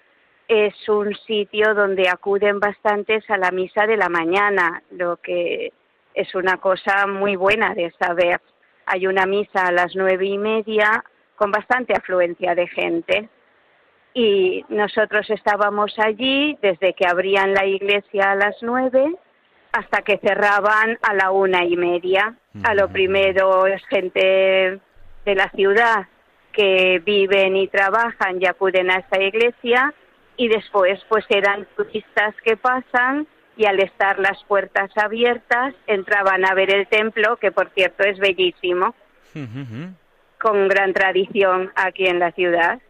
es 0.49 0.75
un 0.89 1.15
sitio 1.27 1.75
donde 1.75 2.09
acuden 2.09 2.59
bastantes 2.59 3.29
a 3.31 3.37
la 3.37 3.51
misa 3.51 3.87
de 3.87 3.99
la 3.99 4.09
mañana, 4.09 4.83
lo 4.91 5.19
que 5.19 5.73
es 6.15 6.35
una 6.35 6.57
cosa 6.57 7.07
muy 7.07 7.37
buena 7.37 7.75
de 7.75 7.93
saber. 7.99 8.41
Hay 8.87 9.07
una 9.07 9.27
misa 9.27 9.67
a 9.67 9.73
las 9.73 9.95
nueve 9.95 10.27
y 10.27 10.39
media 10.39 11.05
con 11.37 11.51
bastante 11.51 11.93
afluencia 11.93 12.55
de 12.55 12.67
gente 12.67 13.29
y 14.19 14.65
nosotros 14.69 15.31
estábamos 15.31 15.97
allí 15.97 16.59
desde 16.61 16.93
que 16.95 17.07
abrían 17.07 17.55
la 17.55 17.65
iglesia 17.65 18.33
a 18.33 18.35
las 18.35 18.57
nueve 18.63 19.15
hasta 19.71 20.03
que 20.03 20.19
cerraban 20.19 20.99
a 21.03 21.15
la 21.15 21.31
una 21.31 21.65
y 21.65 21.77
media. 21.77 22.35
A 22.65 22.75
lo 22.75 22.89
primero 22.89 23.69
es 23.69 23.81
gente 23.87 24.81
de 25.25 25.35
la 25.37 25.49
ciudad 25.51 26.09
que 26.51 27.01
viven 27.07 27.55
y 27.57 27.69
trabajan 27.69 28.43
y 28.43 28.47
acuden 28.47 28.91
a 28.91 28.97
esta 28.97 29.23
iglesia 29.23 29.95
y 30.37 30.49
después 30.49 31.01
pues 31.09 31.25
eran 31.29 31.69
turistas 31.77 32.35
que 32.43 32.57
pasan 32.57 33.29
y 33.57 33.67
al 33.67 33.79
estar 33.79 34.19
las 34.19 34.43
puertas 34.49 34.91
abiertas 34.97 35.75
entraban 35.87 36.45
a 36.45 36.55
ver 36.55 36.75
el 36.75 36.89
templo 36.89 37.37
que 37.37 37.53
por 37.53 37.71
cierto 37.71 38.03
es 38.03 38.19
bellísimo. 38.19 38.97
Con 40.41 40.67
gran 40.67 40.93
tradición 40.93 41.71
aquí 41.77 42.07
en 42.07 42.19
la 42.19 42.33
ciudad 42.33 42.81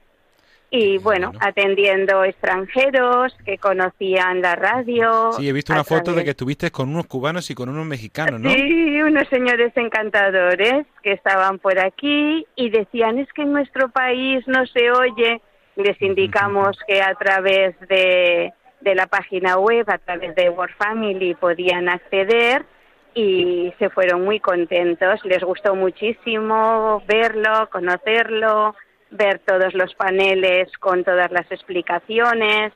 y 0.70 0.98
bueno, 0.98 1.32
atendiendo 1.40 2.24
extranjeros 2.24 3.34
que 3.44 3.56
conocían 3.56 4.42
la 4.42 4.54
radio. 4.54 5.32
Sí, 5.32 5.48
he 5.48 5.52
visto 5.52 5.72
una 5.72 5.84
foto 5.84 6.12
de 6.12 6.24
que 6.24 6.30
estuviste 6.30 6.70
con 6.70 6.90
unos 6.90 7.06
cubanos 7.06 7.50
y 7.50 7.54
con 7.54 7.70
unos 7.70 7.86
mexicanos, 7.86 8.38
¿no? 8.40 8.50
Sí, 8.50 9.00
unos 9.00 9.26
señores 9.28 9.72
encantadores 9.76 10.86
que 11.02 11.12
estaban 11.12 11.58
por 11.58 11.78
aquí 11.78 12.46
y 12.54 12.70
decían, 12.70 13.18
es 13.18 13.32
que 13.32 13.42
en 13.42 13.52
nuestro 13.52 13.88
país 13.88 14.46
no 14.46 14.66
se 14.66 14.90
oye. 14.90 15.40
Les 15.76 16.00
indicamos 16.02 16.76
que 16.86 17.00
a 17.00 17.14
través 17.14 17.78
de, 17.88 18.52
de 18.80 18.94
la 18.94 19.06
página 19.06 19.56
web, 19.58 19.88
a 19.88 19.98
través 19.98 20.34
de 20.34 20.50
World 20.50 20.74
Family, 20.76 21.34
podían 21.34 21.88
acceder 21.88 22.66
y 23.14 23.72
se 23.78 23.88
fueron 23.88 24.22
muy 24.22 24.38
contentos. 24.40 25.24
Les 25.24 25.42
gustó 25.42 25.74
muchísimo 25.74 27.02
verlo, 27.06 27.70
conocerlo 27.70 28.74
ver 29.10 29.40
todos 29.40 29.74
los 29.74 29.94
paneles 29.94 30.68
con 30.78 31.04
todas 31.04 31.30
las 31.30 31.50
explicaciones. 31.50 32.72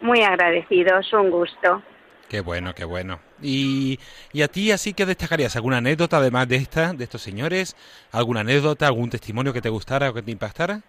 Muy 0.00 0.22
agradecidos, 0.22 1.12
un 1.12 1.30
gusto. 1.30 1.82
Qué 2.28 2.40
bueno, 2.40 2.74
qué 2.74 2.84
bueno. 2.84 3.20
Y, 3.42 3.98
y 4.32 4.42
a 4.42 4.48
ti 4.48 4.72
así 4.72 4.94
que 4.94 5.04
destacarías 5.04 5.54
alguna 5.56 5.78
anécdota 5.78 6.16
además 6.16 6.48
de 6.48 6.56
esta, 6.56 6.92
de 6.94 7.04
estos 7.04 7.20
señores, 7.20 7.76
alguna 8.10 8.40
anécdota, 8.40 8.86
algún 8.86 9.10
testimonio 9.10 9.52
que 9.52 9.60
te 9.60 9.68
gustara 9.68 10.10
o 10.10 10.14
que 10.14 10.22
te 10.22 10.30
impactara. 10.30 10.80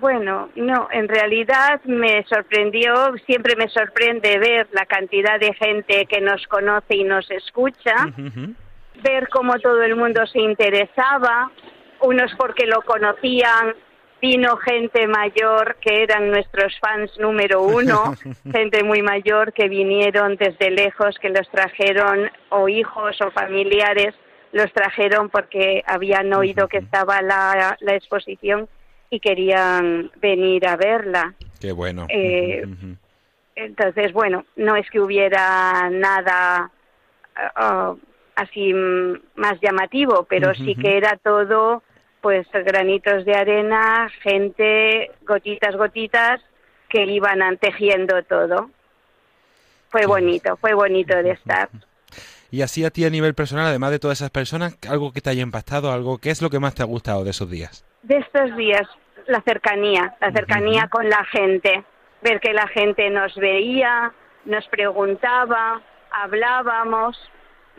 Bueno, 0.00 0.48
no, 0.56 0.88
en 0.92 1.08
realidad 1.08 1.80
me 1.84 2.24
sorprendió, 2.24 3.14
siempre 3.26 3.54
me 3.56 3.68
sorprende 3.68 4.38
ver 4.38 4.68
la 4.72 4.86
cantidad 4.86 5.38
de 5.38 5.52
gente 5.54 6.06
que 6.06 6.20
nos 6.20 6.46
conoce 6.46 6.96
y 6.96 7.04
nos 7.04 7.30
escucha, 7.30 8.06
ver 9.02 9.28
cómo 9.28 9.58
todo 9.58 9.82
el 9.82 9.96
mundo 9.96 10.26
se 10.26 10.40
interesaba, 10.40 11.50
unos 12.02 12.32
porque 12.36 12.66
lo 12.66 12.82
conocían, 12.82 13.74
vino 14.20 14.56
gente 14.58 15.06
mayor 15.06 15.76
que 15.80 16.02
eran 16.02 16.30
nuestros 16.30 16.78
fans 16.80 17.10
número 17.18 17.62
uno, 17.62 18.14
gente 18.52 18.82
muy 18.84 19.02
mayor 19.02 19.52
que 19.52 19.68
vinieron 19.68 20.36
desde 20.36 20.70
lejos, 20.70 21.16
que 21.20 21.30
los 21.30 21.48
trajeron, 21.50 22.30
o 22.50 22.68
hijos 22.68 23.20
o 23.20 23.30
familiares, 23.30 24.14
los 24.52 24.72
trajeron 24.72 25.30
porque 25.30 25.82
habían 25.86 26.32
oído 26.32 26.68
que 26.68 26.78
estaba 26.78 27.22
la, 27.22 27.76
la 27.80 27.94
exposición 27.94 28.68
y 29.10 29.20
querían 29.20 30.10
venir 30.20 30.66
a 30.66 30.76
verla. 30.76 31.34
Qué 31.60 31.72
bueno. 31.72 32.06
Eh, 32.08 32.64
entonces, 33.56 34.12
bueno, 34.12 34.44
no 34.56 34.76
es 34.76 34.88
que 34.90 35.00
hubiera 35.00 35.90
nada 35.90 36.70
uh, 37.58 37.96
así 38.34 38.72
más 38.72 39.60
llamativo, 39.60 40.26
pero 40.28 40.54
sí 40.54 40.74
que 40.74 40.96
era 40.96 41.16
todo, 41.16 41.82
pues, 42.20 42.46
granitos 42.52 43.24
de 43.24 43.34
arena, 43.34 44.10
gente, 44.22 45.10
gotitas, 45.22 45.76
gotitas, 45.76 46.40
que 46.88 47.04
iban 47.04 47.56
tejiendo 47.58 48.22
todo. 48.24 48.70
Fue 49.90 50.06
bonito, 50.06 50.56
fue 50.56 50.74
bonito 50.74 51.16
de 51.16 51.30
estar. 51.30 51.68
Y 52.50 52.62
así 52.62 52.84
a 52.84 52.90
ti 52.90 53.04
a 53.04 53.10
nivel 53.10 53.34
personal, 53.34 53.66
además 53.66 53.92
de 53.92 53.98
todas 54.00 54.18
esas 54.18 54.30
personas, 54.30 54.76
algo 54.88 55.12
que 55.12 55.20
te 55.20 55.30
haya 55.30 55.42
impactado, 55.42 55.92
algo, 55.92 56.18
¿qué 56.18 56.30
es 56.30 56.42
lo 56.42 56.50
que 56.50 56.58
más 56.58 56.74
te 56.74 56.82
ha 56.82 56.86
gustado 56.86 57.22
de 57.24 57.30
esos 57.30 57.48
días? 57.48 57.84
De 58.02 58.18
estos 58.18 58.56
días, 58.56 58.88
la 59.26 59.40
cercanía, 59.42 60.16
la 60.20 60.32
cercanía 60.32 60.88
con 60.88 61.08
la 61.08 61.24
gente, 61.26 61.84
ver 62.22 62.40
que 62.40 62.52
la 62.52 62.66
gente 62.68 63.08
nos 63.10 63.34
veía, 63.36 64.12
nos 64.44 64.66
preguntaba, 64.68 65.80
hablábamos, 66.10 67.16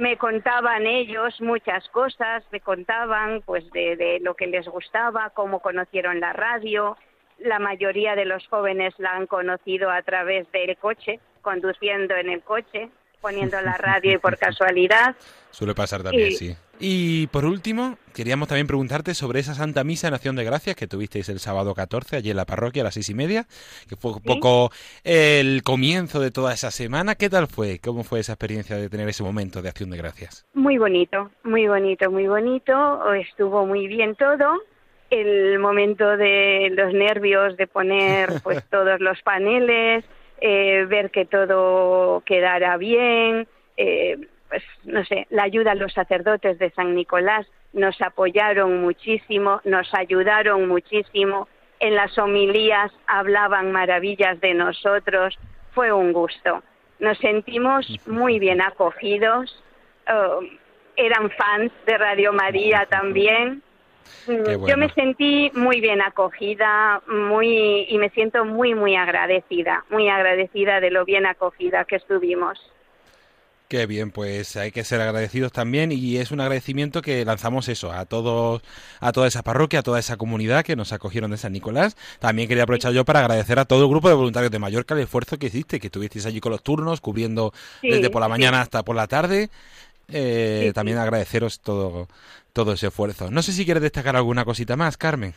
me 0.01 0.17
contaban 0.17 0.87
ellos 0.87 1.39
muchas 1.41 1.87
cosas, 1.89 2.43
me 2.51 2.59
contaban 2.59 3.41
pues 3.45 3.69
de, 3.69 3.95
de, 3.95 4.19
lo 4.19 4.33
que 4.33 4.47
les 4.47 4.67
gustaba, 4.67 5.29
cómo 5.29 5.59
conocieron 5.59 6.19
la 6.19 6.33
radio, 6.33 6.97
la 7.37 7.59
mayoría 7.59 8.15
de 8.15 8.25
los 8.25 8.47
jóvenes 8.47 8.95
la 8.97 9.11
han 9.11 9.27
conocido 9.27 9.91
a 9.91 10.01
través 10.01 10.51
del 10.51 10.75
coche, 10.77 11.19
conduciendo 11.43 12.15
en 12.15 12.31
el 12.31 12.41
coche, 12.41 12.89
poniendo 13.21 13.61
la 13.61 13.77
radio 13.77 14.13
y 14.13 14.17
por 14.17 14.37
casualidad. 14.37 15.15
Suele 15.51 15.75
pasar 15.75 16.01
también, 16.01 16.31
sí. 16.31 16.55
Y 16.83 17.27
por 17.27 17.45
último, 17.45 17.97
queríamos 18.15 18.47
también 18.47 18.65
preguntarte 18.65 19.13
sobre 19.13 19.39
esa 19.39 19.53
Santa 19.53 19.83
Misa 19.83 20.07
en 20.07 20.15
Acción 20.15 20.35
de 20.35 20.43
Gracias 20.43 20.75
que 20.75 20.87
tuvisteis 20.87 21.29
el 21.29 21.39
sábado 21.39 21.75
14 21.75 22.15
allí 22.15 22.31
en 22.31 22.37
la 22.37 22.45
parroquia 22.45 22.81
a 22.81 22.85
las 22.85 22.95
seis 22.95 23.09
y 23.09 23.13
media, 23.13 23.45
que 23.87 23.95
fue 23.95 24.13
un 24.13 24.21
poco 24.21 24.71
el 25.03 25.61
comienzo 25.61 26.19
de 26.19 26.31
toda 26.31 26.53
esa 26.53 26.71
semana. 26.71 27.13
¿Qué 27.13 27.29
tal 27.29 27.45
fue? 27.45 27.79
¿Cómo 27.79 28.03
fue 28.03 28.21
esa 28.21 28.33
experiencia 28.33 28.77
de 28.77 28.89
tener 28.89 29.07
ese 29.07 29.21
momento 29.21 29.61
de 29.61 29.69
Acción 29.69 29.91
de 29.91 29.97
Gracias? 29.97 30.47
Muy 30.55 30.79
bonito, 30.79 31.29
muy 31.43 31.67
bonito, 31.67 32.09
muy 32.09 32.25
bonito. 32.27 33.13
Estuvo 33.13 33.67
muy 33.67 33.87
bien 33.87 34.15
todo. 34.15 34.63
El 35.11 35.59
momento 35.59 36.17
de 36.17 36.71
los 36.75 36.93
nervios 36.93 37.57
de 37.57 37.67
poner 37.67 38.41
pues 38.41 38.63
todos 38.71 38.99
los 39.01 39.21
paneles, 39.21 40.03
eh, 40.41 40.85
ver 40.89 41.11
que 41.11 41.25
todo 41.25 42.21
quedara 42.25 42.77
bien. 42.77 43.47
Eh, 43.77 44.17
pues 44.49 44.63
no 44.83 45.05
sé, 45.05 45.27
la 45.29 45.43
ayuda 45.43 45.71
a 45.71 45.75
los 45.75 45.93
sacerdotes 45.93 46.59
de 46.59 46.71
San 46.71 46.93
Nicolás 46.93 47.47
nos 47.71 48.01
apoyaron 48.01 48.81
muchísimo, 48.81 49.61
nos 49.63 49.89
ayudaron 49.93 50.67
muchísimo, 50.67 51.47
en 51.79 51.95
las 51.95 52.17
homilías 52.17 52.91
hablaban 53.07 53.71
maravillas 53.71 54.41
de 54.41 54.53
nosotros, 54.53 55.37
fue 55.73 55.93
un 55.93 56.11
gusto. 56.11 56.63
Nos 56.99 57.17
sentimos 57.19 57.87
muy 58.05 58.39
bien 58.39 58.61
acogidos, 58.61 59.63
uh, 60.07 60.45
eran 60.97 61.31
fans 61.31 61.71
de 61.85 61.97
Radio 61.97 62.33
María 62.33 62.85
también. 62.89 63.63
Bueno. 64.27 64.67
Yo 64.67 64.77
me 64.77 64.89
sentí 64.93 65.51
muy 65.53 65.81
bien 65.81 66.01
acogida, 66.01 67.01
muy 67.07 67.85
y 67.89 67.97
me 67.97 68.09
siento 68.09 68.45
muy 68.45 68.75
muy 68.75 68.95
agradecida, 68.95 69.85
muy 69.89 70.09
agradecida 70.09 70.79
de 70.79 70.91
lo 70.91 71.05
bien 71.05 71.25
acogida 71.25 71.85
que 71.85 71.95
estuvimos. 71.95 72.59
Qué 73.71 73.85
bien, 73.85 74.11
pues 74.11 74.57
hay 74.57 74.71
que 74.73 74.83
ser 74.83 74.99
agradecidos 74.99 75.53
también 75.53 75.93
y 75.93 76.17
es 76.17 76.31
un 76.31 76.41
agradecimiento 76.41 77.01
que 77.01 77.23
lanzamos 77.23 77.69
eso 77.69 77.93
a 77.93 78.03
todos, 78.03 78.61
a 78.99 79.13
toda 79.13 79.29
esa 79.29 79.43
parroquia, 79.43 79.79
a 79.79 79.81
toda 79.81 79.97
esa 79.97 80.17
comunidad 80.17 80.65
que 80.65 80.75
nos 80.75 80.91
acogieron 80.91 81.31
de 81.31 81.37
San 81.37 81.53
Nicolás. 81.53 81.95
También 82.19 82.49
quería 82.49 82.63
aprovechar 82.63 82.91
yo 82.91 83.05
para 83.05 83.21
agradecer 83.21 83.59
a 83.59 83.63
todo 83.63 83.83
el 83.83 83.89
grupo 83.89 84.09
de 84.09 84.15
voluntarios 84.15 84.51
de 84.51 84.59
Mallorca 84.59 84.93
el 84.93 84.99
esfuerzo 84.99 85.37
que 85.37 85.45
hiciste, 85.45 85.79
que 85.79 85.87
estuvisteis 85.87 86.25
allí 86.25 86.41
con 86.41 86.51
los 86.51 86.63
turnos, 86.63 86.99
cubriendo 86.99 87.53
sí, 87.79 87.89
desde 87.89 88.09
por 88.09 88.21
la 88.21 88.27
mañana 88.27 88.57
sí. 88.57 88.63
hasta 88.63 88.83
por 88.83 88.97
la 88.97 89.07
tarde. 89.07 89.49
Eh, 90.09 90.63
sí, 90.65 90.73
también 90.73 90.97
agradeceros 90.97 91.61
todo, 91.61 92.09
todo 92.53 92.73
ese 92.73 92.87
esfuerzo. 92.87 93.29
No 93.31 93.41
sé 93.41 93.51
si 93.51 93.65
quieres 93.65 93.83
destacar 93.83 94.15
alguna 94.15 94.45
cosita 94.45 94.75
más, 94.75 94.97
Carmen. 94.97 95.33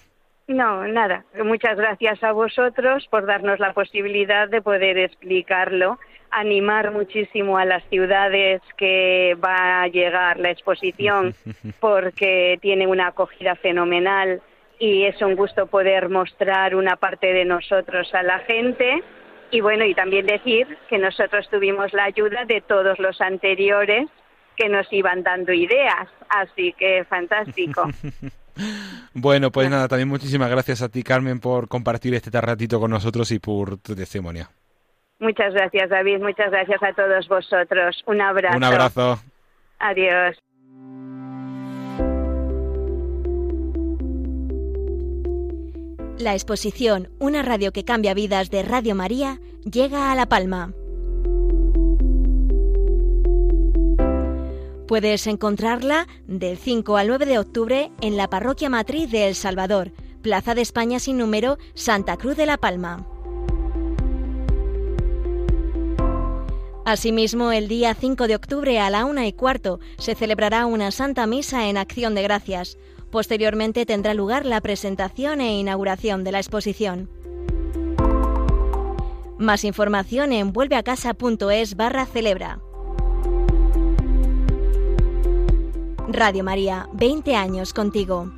No, 0.47 0.87
nada. 0.87 1.25
Muchas 1.43 1.77
gracias 1.77 2.23
a 2.23 2.33
vosotros 2.33 3.07
por 3.11 3.25
darnos 3.25 3.59
la 3.61 3.73
posibilidad 3.73 4.49
de 4.49 4.61
poder 4.61 4.99
explicarlo 4.99 5.99
animar 6.35 6.91
muchísimo 6.91 7.59
a 7.59 7.65
las 7.65 7.85
ciudades 7.89 8.61
que 8.77 9.37
va 9.43 9.83
a 9.83 9.89
llegar 9.89 10.39
la 10.41 10.51
exposición 10.51 11.35
porque 11.81 12.59
tiene 12.61 12.87
una 12.87 13.09
acogida 13.09 13.55
fenomenal 13.55 14.43
y 14.79 15.05
es 15.05 15.21
un 15.23 15.37
gusto 15.37 15.67
poder 15.67 16.09
mostrar 16.09 16.75
una 16.75 16.97
parte 16.97 17.33
de 17.33 17.45
nosotros 17.45 18.13
a 18.15 18.23
la 18.25 18.41
gente 18.41 19.03
y 19.53 19.61
bueno 19.61 19.85
y 19.85 19.95
también 19.95 20.27
decir 20.27 20.67
que 20.89 20.99
nosotros 20.99 21.49
tuvimos 21.51 21.93
la 21.93 22.05
ayuda 22.05 22.45
de 22.45 22.61
todos 22.61 22.99
los 22.99 23.21
anteriores 23.21 24.09
que 24.57 24.69
nos 24.69 24.87
iban 24.93 25.23
dando 25.23 25.53
ideas 25.53 26.09
así 26.29 26.73
que 26.79 27.05
fantástico 27.05 27.89
Bueno, 29.15 29.51
pues 29.51 29.69
nada, 29.71 29.89
también 29.89 30.09
muchísimas 30.09 30.51
gracias 30.51 30.83
a 30.83 30.89
ti, 30.89 31.03
Carmen, 31.03 31.41
por 31.41 31.69
compartir 31.69 32.15
este 32.15 32.31
ratito 32.41 32.79
con 32.81 32.91
nosotros 32.91 33.31
y 33.33 33.39
por 33.39 33.79
tu 33.79 33.95
testimonio. 33.95 34.49
Muchas 35.19 35.55
gracias, 35.55 35.91
David. 35.91 36.21
Muchas 36.21 36.51
gracias 36.51 36.83
a 36.83 36.93
todos 36.93 37.29
vosotros. 37.29 38.03
Un 38.07 38.21
abrazo. 38.21 38.57
Un 38.57 38.65
abrazo. 38.65 39.19
Adiós. 39.79 40.37
La 46.19 46.33
exposición 46.33 47.09
Una 47.19 47.43
radio 47.43 47.73
que 47.73 47.85
cambia 47.85 48.15
vidas 48.15 48.51
de 48.51 48.63
Radio 48.63 48.95
María 48.95 49.41
llega 49.65 50.13
a 50.13 50.15
La 50.15 50.27
Palma. 50.27 50.73
Puedes 54.87 55.27
encontrarla 55.27 56.07
del 56.27 56.59
5 56.59 56.99
al 56.99 57.09
9 57.09 57.25
de 57.25 57.39
octubre 57.39 57.91
en 58.03 58.19
la 58.19 58.29
Parroquia 58.29 58.69
Matriz 58.69 59.11
de 59.11 59.29
El 59.29 59.35
Salvador, 59.35 59.93
Plaza 60.21 60.55
de 60.55 60.61
España 60.61 60.99
sin 60.99 61.17
número, 61.17 61.59
Santa 61.75 62.19
Cruz 62.19 62.37
de 62.37 62.45
La 62.45 62.59
Palma. 62.59 63.07
Asimismo, 66.85 67.51
el 67.51 67.67
día 67.67 67.95
5 67.95 68.27
de 68.27 68.35
octubre 68.35 68.79
a 68.79 68.91
la 68.91 69.07
una 69.07 69.27
y 69.27 69.33
cuarto 69.33 69.81
se 69.97 70.15
celebrará 70.15 70.67
una 70.67 70.91
Santa 70.91 71.27
Misa 71.27 71.67
en 71.67 71.79
Acción 71.79 72.15
de 72.15 72.23
Gracias. 72.23 72.77
Posteriormente 73.11 73.87
tendrá 73.87 74.13
lugar 74.13 74.45
la 74.45 74.61
presentación 74.61 75.41
e 75.41 75.59
inauguración 75.59 76.25
de 76.25 76.33
la 76.33 76.41
exposición. 76.41 77.09
Más 79.39 79.65
información 79.65 80.33
en 80.33 80.53
vuelveacasa.es 80.53 81.75
barra 81.75 82.05
celebra. 82.05 82.61
Radio 86.09 86.45
María, 86.45 86.87
20 86.93 87.35
años 87.35 87.73
contigo. 87.73 88.31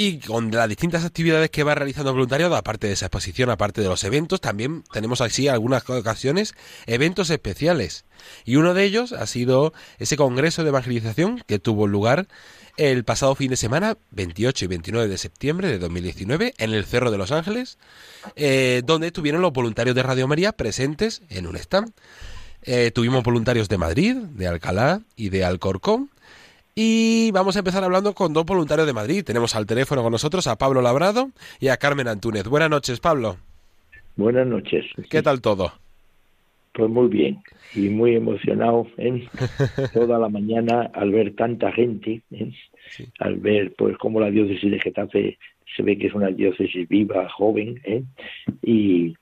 Y 0.00 0.20
con 0.20 0.52
las 0.52 0.68
distintas 0.68 1.04
actividades 1.04 1.50
que 1.50 1.64
va 1.64 1.74
realizando 1.74 2.10
el 2.10 2.14
voluntariado, 2.14 2.54
aparte 2.54 2.86
de 2.86 2.92
esa 2.92 3.06
exposición, 3.06 3.50
aparte 3.50 3.80
de 3.80 3.88
los 3.88 4.04
eventos, 4.04 4.40
también 4.40 4.84
tenemos 4.92 5.20
así 5.20 5.48
algunas 5.48 5.90
ocasiones 5.90 6.54
eventos 6.86 7.30
especiales. 7.30 8.04
Y 8.44 8.54
uno 8.54 8.74
de 8.74 8.84
ellos 8.84 9.10
ha 9.10 9.26
sido 9.26 9.72
ese 9.98 10.16
congreso 10.16 10.62
de 10.62 10.68
evangelización 10.68 11.42
que 11.48 11.58
tuvo 11.58 11.88
lugar 11.88 12.28
el 12.78 13.04
pasado 13.04 13.34
fin 13.34 13.50
de 13.50 13.56
semana, 13.56 13.96
28 14.12 14.64
y 14.64 14.68
29 14.68 15.08
de 15.08 15.18
septiembre 15.18 15.68
de 15.68 15.78
2019, 15.78 16.54
en 16.58 16.72
el 16.72 16.84
Cerro 16.84 17.10
de 17.10 17.18
los 17.18 17.32
Ángeles, 17.32 17.76
eh, 18.36 18.82
donde 18.86 19.08
estuvieron 19.08 19.42
los 19.42 19.52
voluntarios 19.52 19.96
de 19.96 20.02
Radio 20.04 20.28
María 20.28 20.52
presentes 20.52 21.22
en 21.28 21.48
un 21.48 21.56
stand. 21.56 21.92
Eh, 22.62 22.92
tuvimos 22.92 23.24
voluntarios 23.24 23.68
de 23.68 23.78
Madrid, 23.78 24.14
de 24.14 24.46
Alcalá 24.46 25.00
y 25.16 25.28
de 25.28 25.44
Alcorcón 25.44 26.10
Y 26.74 27.30
vamos 27.32 27.56
a 27.56 27.60
empezar 27.60 27.82
hablando 27.82 28.14
con 28.14 28.32
dos 28.32 28.46
voluntarios 28.46 28.86
de 28.86 28.92
Madrid. 28.92 29.24
Tenemos 29.24 29.56
al 29.56 29.66
teléfono 29.66 30.02
con 30.02 30.12
nosotros 30.12 30.46
a 30.46 30.56
Pablo 30.56 30.80
Labrado 30.80 31.30
y 31.58 31.68
a 31.68 31.76
Carmen 31.76 32.06
Antúnez. 32.06 32.44
Buenas 32.44 32.70
noches, 32.70 33.00
Pablo. 33.00 33.36
Buenas 34.16 34.46
noches. 34.46 34.84
¿Qué 35.10 35.22
tal 35.22 35.40
todo? 35.40 35.72
Pues 36.74 36.88
muy 36.88 37.08
bien 37.08 37.42
y 37.74 37.88
muy 37.88 38.14
emocionado 38.14 38.86
¿eh? 38.98 39.26
toda 39.92 40.18
la 40.18 40.28
mañana 40.28 40.90
al 40.94 41.10
ver 41.10 41.34
tanta 41.34 41.72
gente, 41.72 42.22
¿eh? 42.30 42.52
Al 43.18 43.36
ver 43.36 43.74
pues 43.76 43.96
cómo 43.98 44.20
la 44.20 44.30
diócesis 44.30 44.70
de 44.70 44.80
Getafe 44.80 45.38
se 45.76 45.82
ve 45.82 45.98
que 45.98 46.06
es 46.06 46.14
una 46.14 46.28
diócesis 46.28 46.88
viva, 46.88 47.28
joven, 47.30 47.80
¿eh? 47.84 48.02
y, 48.62 49.14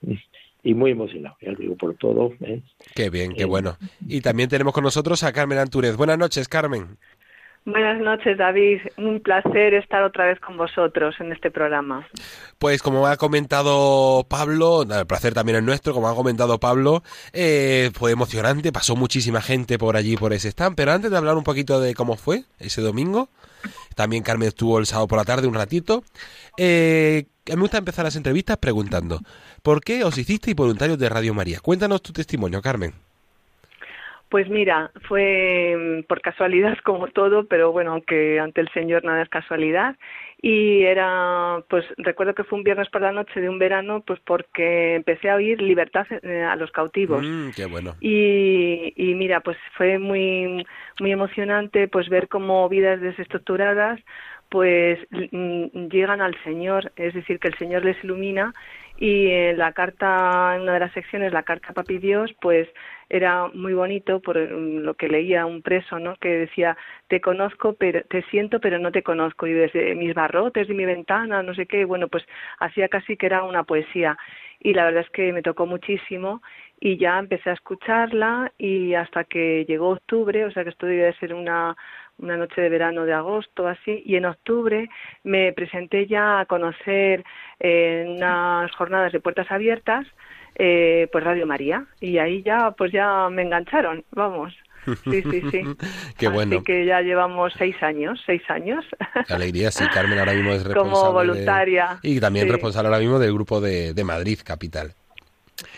y 0.63 0.73
muy 0.73 0.91
emocionado, 0.91 1.35
ya 1.41 1.53
digo, 1.53 1.75
por 1.75 1.95
todo. 1.95 2.33
¿eh? 2.41 2.61
Qué 2.95 3.09
bien, 3.09 3.33
qué 3.33 3.45
bueno. 3.45 3.77
Y 4.07 4.21
también 4.21 4.49
tenemos 4.49 4.73
con 4.73 4.83
nosotros 4.83 5.23
a 5.23 5.31
Carmen 5.31 5.57
Antúrez. 5.57 5.95
Buenas 5.95 6.17
noches, 6.17 6.47
Carmen. 6.47 6.97
Buenas 7.67 7.99
noches, 7.99 8.37
David. 8.37 8.79
Un 8.95 9.19
placer 9.19 9.73
estar 9.73 10.01
otra 10.01 10.25
vez 10.25 10.39
con 10.39 10.55
vosotros 10.55 11.15
en 11.19 11.33
este 11.33 11.51
programa. 11.51 12.07
Pues 12.59 12.81
como 12.81 13.07
ha 13.07 13.17
comentado 13.17 14.25
Pablo, 14.29 14.83
el 14.83 15.05
placer 15.05 15.33
también 15.33 15.57
es 15.57 15.63
nuestro, 15.63 15.93
como 15.93 16.07
ha 16.07 16.15
comentado 16.15 16.61
Pablo, 16.61 17.03
eh, 17.33 17.91
fue 17.93 18.13
emocionante, 18.13 18.71
pasó 18.71 18.95
muchísima 18.95 19.41
gente 19.41 19.77
por 19.77 19.97
allí, 19.97 20.15
por 20.15 20.31
ese 20.31 20.47
stand, 20.47 20.77
pero 20.77 20.93
antes 20.93 21.11
de 21.11 21.17
hablar 21.17 21.35
un 21.35 21.43
poquito 21.43 21.81
de 21.81 21.93
cómo 21.93 22.15
fue 22.15 22.45
ese 22.57 22.79
domingo, 22.79 23.27
también 23.95 24.23
Carmen 24.23 24.47
estuvo 24.47 24.79
el 24.79 24.85
sábado 24.85 25.09
por 25.09 25.17
la 25.17 25.25
tarde 25.25 25.45
un 25.45 25.53
ratito, 25.53 26.05
eh, 26.55 27.25
me 27.47 27.59
gusta 27.59 27.79
empezar 27.79 28.05
las 28.05 28.15
entrevistas 28.15 28.55
preguntando, 28.59 29.19
¿por 29.61 29.81
qué 29.81 30.05
os 30.05 30.17
hicisteis 30.17 30.55
voluntarios 30.55 30.97
de 30.97 31.09
Radio 31.09 31.33
María? 31.33 31.59
Cuéntanos 31.59 32.01
tu 32.01 32.13
testimonio, 32.13 32.61
Carmen. 32.61 32.93
Pues 34.29 34.49
mira, 34.49 34.91
fue 35.07 35.75
mm, 35.77 36.07
por 36.07 36.21
casualidad 36.21 36.77
como 36.83 37.07
todo, 37.07 37.45
pero 37.45 37.71
bueno, 37.71 37.93
aunque 37.93 38.39
ante 38.39 38.61
el 38.61 38.69
Señor 38.69 39.03
nada 39.03 39.21
es 39.21 39.29
casualidad. 39.29 39.95
Y 40.39 40.83
era, 40.83 41.63
pues 41.67 41.83
recuerdo 41.97 42.35
que 42.35 42.43
fue 42.43 42.59
un 42.59 42.63
viernes 42.63 42.89
por 42.89 43.01
la 43.01 43.11
noche 43.11 43.41
de 43.41 43.49
un 43.49 43.57
verano, 43.57 44.03
pues 44.05 44.19
porque 44.19 44.95
empecé 44.95 45.31
a 45.31 45.35
oír 45.35 45.59
Libertad 45.61 46.05
eh, 46.21 46.43
a 46.43 46.55
los 46.55 46.71
cautivos. 46.71 47.25
Mm, 47.25 47.49
qué 47.55 47.65
bueno. 47.65 47.95
Y, 47.99 48.93
y 48.95 49.15
mira, 49.15 49.39
pues 49.39 49.57
fue 49.75 49.97
muy, 49.97 50.63
muy 50.99 51.11
emocionante 51.11 51.87
pues 51.87 52.07
ver 52.09 52.27
cómo 52.27 52.69
vidas 52.69 53.01
desestructuradas 53.01 53.99
pues 54.49 54.99
mm, 55.11 55.87
llegan 55.89 56.21
al 56.21 56.35
Señor, 56.43 56.91
es 56.95 57.13
decir, 57.13 57.39
que 57.39 57.49
el 57.49 57.57
Señor 57.57 57.83
les 57.83 58.01
ilumina 58.03 58.53
y 58.97 59.29
en 59.29 59.57
la 59.59 59.73
carta, 59.73 60.55
en 60.55 60.63
una 60.63 60.73
de 60.73 60.79
las 60.79 60.93
secciones, 60.93 61.31
la 61.31 61.43
carta 61.43 61.73
Papi 61.73 61.99
Dios, 61.99 62.33
pues 62.41 62.67
era 63.09 63.47
muy 63.53 63.73
bonito 63.73 64.19
por 64.19 64.37
mm, 64.37 64.79
lo 64.79 64.95
que 64.95 65.07
leía 65.07 65.45
un 65.45 65.61
preso, 65.61 65.99
¿no? 65.99 66.15
Que 66.15 66.29
decía, 66.29 66.75
te 67.07 67.21
conozco, 67.21 67.73
pero 67.73 68.03
te 68.09 68.23
siento, 68.23 68.59
pero 68.59 68.79
no 68.79 68.91
te 68.91 69.03
conozco. 69.03 69.45
Y 69.47 69.53
desde 69.53 69.93
mis 69.95 70.13
barrotes 70.15 70.67
de 70.67 70.73
mi 70.73 70.85
ventana, 70.85 71.43
no 71.43 71.53
sé 71.53 71.67
qué, 71.67 71.85
bueno, 71.85 72.07
pues 72.07 72.23
hacía 72.59 72.89
casi 72.89 73.17
que 73.17 73.27
era 73.27 73.43
una 73.43 73.63
poesía. 73.63 74.17
Y 74.59 74.73
la 74.73 74.85
verdad 74.85 75.03
es 75.03 75.09
que 75.11 75.31
me 75.31 75.43
tocó 75.43 75.67
muchísimo 75.67 76.41
y 76.79 76.97
ya 76.97 77.19
empecé 77.19 77.51
a 77.51 77.53
escucharla 77.53 78.51
y 78.57 78.95
hasta 78.95 79.23
que 79.23 79.65
llegó 79.67 79.89
octubre, 79.89 80.45
o 80.45 80.51
sea 80.51 80.63
que 80.63 80.71
esto 80.71 80.87
debía 80.87 81.05
de 81.05 81.17
ser 81.17 81.33
una 81.33 81.75
una 82.19 82.37
noche 82.37 82.61
de 82.61 82.69
verano 82.69 83.05
de 83.05 83.13
agosto 83.13 83.67
así 83.67 84.01
y 84.05 84.15
en 84.15 84.25
octubre 84.25 84.89
me 85.23 85.53
presenté 85.53 86.07
ya 86.07 86.39
a 86.39 86.45
conocer 86.45 87.23
en 87.59 88.09
unas 88.09 88.71
jornadas 88.75 89.11
de 89.11 89.19
puertas 89.19 89.51
abiertas 89.51 90.05
eh, 90.55 91.07
pues 91.11 91.23
Radio 91.23 91.45
María 91.45 91.85
y 91.99 92.17
ahí 92.17 92.41
ya 92.43 92.71
pues 92.71 92.91
ya 92.91 93.29
me 93.29 93.43
engancharon, 93.43 94.03
vamos. 94.11 94.53
Sí, 95.03 95.21
sí, 95.21 95.41
sí. 95.51 95.61
Qué 96.17 96.29
bueno. 96.29 96.55
Así 96.55 96.63
que 96.63 96.85
ya 96.85 97.01
llevamos 97.01 97.53
seis 97.57 97.75
años, 97.81 98.21
seis 98.25 98.41
años. 98.47 98.85
Qué 99.27 99.33
alegría, 99.33 99.69
sí, 99.69 99.85
Carmen 99.93 100.17
ahora 100.17 100.33
mismo 100.33 100.51
es 100.51 100.63
responsable. 100.63 100.91
Como 100.93 101.13
voluntaria. 101.13 101.99
y 102.01 102.19
también 102.19 102.49
responsable 102.49 102.87
ahora 102.87 102.99
mismo 102.99 103.19
del 103.19 103.33
grupo 103.33 103.59
de, 103.59 103.93
de 103.93 104.03
Madrid 104.03 104.39
Capital. 104.43 104.93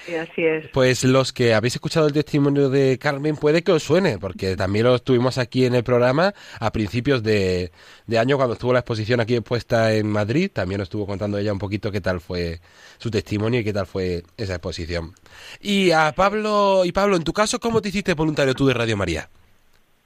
Sí, 0.06 0.16
así 0.16 0.44
es. 0.44 0.68
Pues 0.74 1.04
los 1.04 1.32
que 1.32 1.54
habéis 1.54 1.76
escuchado 1.76 2.08
el 2.08 2.14
testimonio 2.14 2.70
de 2.70 2.98
Carmen 2.98 3.36
puede 3.36 3.64
que 3.64 3.72
os 3.72 3.84
suene, 3.84 4.18
porque 4.18 4.56
también 4.56 4.86
lo 4.86 5.00
tuvimos 5.00 5.38
aquí 5.38 5.66
en 5.66 5.76
el 5.76 5.84
programa 5.84 6.34
a 6.60 6.72
principios 6.72 7.24
de, 7.24 7.72
año 8.18 8.36
cuando 8.36 8.54
estuvo 8.54 8.74
la 8.74 8.80
exposición 8.80 9.20
aquí 9.20 9.36
expuesta 9.36 9.94
en 9.94 10.08
Madrid. 10.08 10.52
También 10.52 10.82
os 10.82 10.86
estuvo 10.86 11.06
contando 11.06 11.38
ella 11.38 11.54
un 11.54 11.60
poquito 11.60 11.92
qué 11.92 12.02
tal 12.02 12.20
fue 12.20 12.60
su 12.98 13.10
testimonio 13.10 13.62
y 13.62 13.64
qué 13.64 13.74
tal 13.74 13.86
fue 13.86 14.24
esa 14.38 14.56
exposición. 14.56 15.14
Y 15.62 15.92
a 15.92 16.12
Pablo, 16.14 16.84
y 16.84 16.92
Pablo, 16.92 17.16
en 17.16 17.24
tu 17.24 17.32
caso, 17.32 17.60
¿cómo 17.60 17.82
te 17.82 17.90
hiciste 17.90 18.14
voluntario 18.14 18.54
tú 18.54 18.68
de 18.68 18.74
Radio 18.74 18.98
María? 18.98 19.30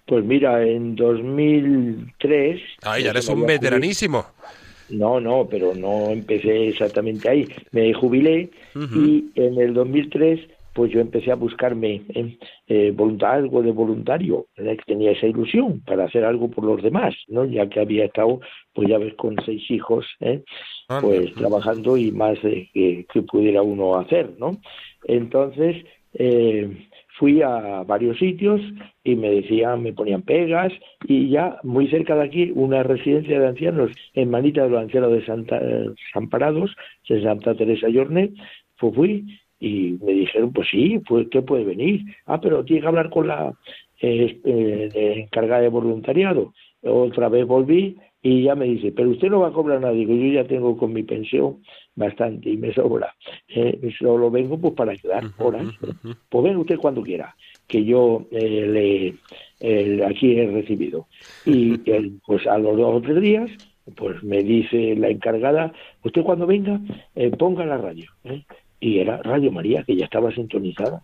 Pues 0.05 0.23
mira, 0.23 0.61
en 0.63 0.95
2003... 0.95 2.61
Ah, 2.83 2.99
ya 2.99 3.11
eres 3.11 3.27
un 3.29 3.45
veteranísimo. 3.45 4.25
No, 4.89 5.19
no, 5.19 5.47
pero 5.49 5.73
no 5.73 6.09
empecé 6.09 6.67
exactamente 6.67 7.29
ahí. 7.29 7.47
Me 7.71 7.93
jubilé 7.93 8.51
y 8.75 9.29
en 9.35 9.59
el 9.59 9.73
2003 9.73 10.39
pues 10.73 10.91
yo 10.91 10.99
empecé 10.99 11.31
a 11.31 11.35
buscarme 11.35 12.01
eh, 12.15 12.37
eh 12.67 12.95
algo 13.21 13.61
de 13.61 13.71
voluntario, 13.71 14.47
que 14.55 14.77
tenía 14.85 15.11
esa 15.11 15.27
ilusión 15.27 15.81
para 15.81 16.05
hacer 16.05 16.25
algo 16.25 16.49
por 16.49 16.63
los 16.65 16.81
demás, 16.81 17.13
¿no? 17.27 17.45
Ya 17.45 17.69
que 17.69 17.79
había 17.79 18.05
estado, 18.05 18.39
pues 18.73 18.89
ya 18.89 18.97
ves, 18.97 19.13
con 19.13 19.35
seis 19.45 19.69
hijos, 19.69 20.05
¿eh? 20.19 20.41
pues 21.01 21.33
trabajando 21.35 21.95
y 21.95 22.11
más 22.11 22.41
de 22.41 22.69
que, 22.73 23.05
que, 23.11 23.21
pudiera 23.21 23.61
uno 23.61 23.99
hacer, 23.99 24.31
¿no? 24.39 24.57
Entonces, 25.05 25.85
eh, 26.15 26.87
fui 27.17 27.41
a 27.41 27.83
varios 27.83 28.17
sitios 28.17 28.59
y 29.03 29.15
me 29.15 29.29
decían, 29.29 29.83
me 29.83 29.93
ponían 29.93 30.23
pegas 30.23 30.73
y 31.07 31.29
ya 31.29 31.59
muy 31.63 31.87
cerca 31.87 32.15
de 32.15 32.23
aquí 32.23 32.51
una 32.55 32.81
residencia 32.83 33.39
de 33.39 33.47
ancianos 33.47 33.91
en 34.13 34.31
Manita 34.31 34.63
de 34.63 34.69
los 34.69 34.81
Ancianos 34.81 35.11
de 35.11 35.25
Santa, 35.25 35.61
Parados, 36.29 36.75
de 37.07 37.21
Santa 37.21 37.55
Teresa 37.55 37.89
Yorne, 37.89 38.31
pues 38.79 38.95
fui 38.95 39.25
y 39.59 39.97
me 40.03 40.11
dijeron, 40.11 40.51
pues 40.51 40.67
sí, 40.69 40.99
pues 41.07 41.27
¿qué 41.31 41.41
puede 41.41 41.63
venir? 41.63 42.01
Ah, 42.25 42.41
pero 42.41 42.65
tiene 42.65 42.81
que 42.81 42.87
hablar 42.87 43.09
con 43.09 43.27
la 43.27 43.53
eh, 44.01 44.39
eh, 44.43 45.13
encargada 45.17 45.61
de 45.61 45.69
voluntariado. 45.69 46.53
Otra 46.81 47.29
vez 47.29 47.47
volví 47.47 47.97
y 48.21 48.43
ya 48.43 48.55
me 48.55 48.65
dice, 48.65 48.91
pero 48.91 49.09
usted 49.09 49.29
no 49.29 49.39
va 49.39 49.47
a 49.47 49.53
cobrar 49.53 49.79
nada. 49.79 49.93
Digo, 49.93 50.13
yo 50.13 50.33
ya 50.33 50.43
tengo 50.43 50.75
con 50.75 50.91
mi 50.91 51.03
pensión 51.03 51.63
bastante 51.95 52.49
y 52.49 52.57
me 52.57 52.73
sobra. 52.73 53.15
Eh, 53.47 53.79
solo 53.97 54.29
vengo 54.29 54.59
pues 54.59 54.73
para 54.73 54.91
ayudar 54.91 55.23
horas. 55.37 55.67
Pues 56.29 56.43
venga 56.43 56.59
usted 56.59 56.77
cuando 56.77 57.01
quiera, 57.01 57.33
que 57.67 57.85
yo 57.85 58.27
le 58.31 59.15
aquí 60.05 60.37
he 60.37 60.47
recibido. 60.47 61.07
Y 61.45 61.77
pues 62.25 62.45
a 62.47 62.57
los 62.57 62.75
dos 62.75 62.95
o 62.95 63.01
tres 63.01 63.21
días, 63.21 63.49
pues 63.95 64.23
me 64.23 64.43
dice 64.43 64.95
la 64.95 65.09
encargada, 65.09 65.73
usted 66.03 66.23
cuando 66.23 66.47
venga, 66.47 66.79
eh, 67.15 67.31
ponga 67.31 67.65
la 67.65 67.77
radio. 67.77 68.09
¿eh? 68.23 68.43
Y 68.83 68.99
era 68.99 69.17
Radio 69.23 69.49
María, 69.51 69.83
que 69.83 69.95
ya 69.95 70.05
estaba 70.05 70.33
sintonizada. 70.33 71.01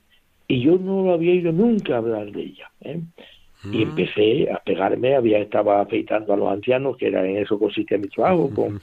Y 0.48 0.62
yo 0.62 0.78
no 0.78 1.04
lo 1.04 1.14
había 1.14 1.34
ido 1.34 1.52
nunca 1.52 1.98
hablar 1.98 2.32
de 2.32 2.42
ella. 2.42 2.70
¿eh? 2.82 3.00
y 3.66 3.68
mm. 3.68 3.82
empecé 3.82 4.52
a 4.52 4.58
pegarme, 4.60 5.16
había 5.16 5.40
estaba 5.40 5.82
afeitando 5.82 6.34
a 6.34 6.38
los 6.38 6.52
ancianos, 6.52 6.98
que 6.98 7.08
era 7.08 7.26
en 7.26 7.38
eso 7.38 7.60
consistía 7.60 7.98
mi 7.98 8.08
trabajo, 8.08 8.50
con, 8.54 8.80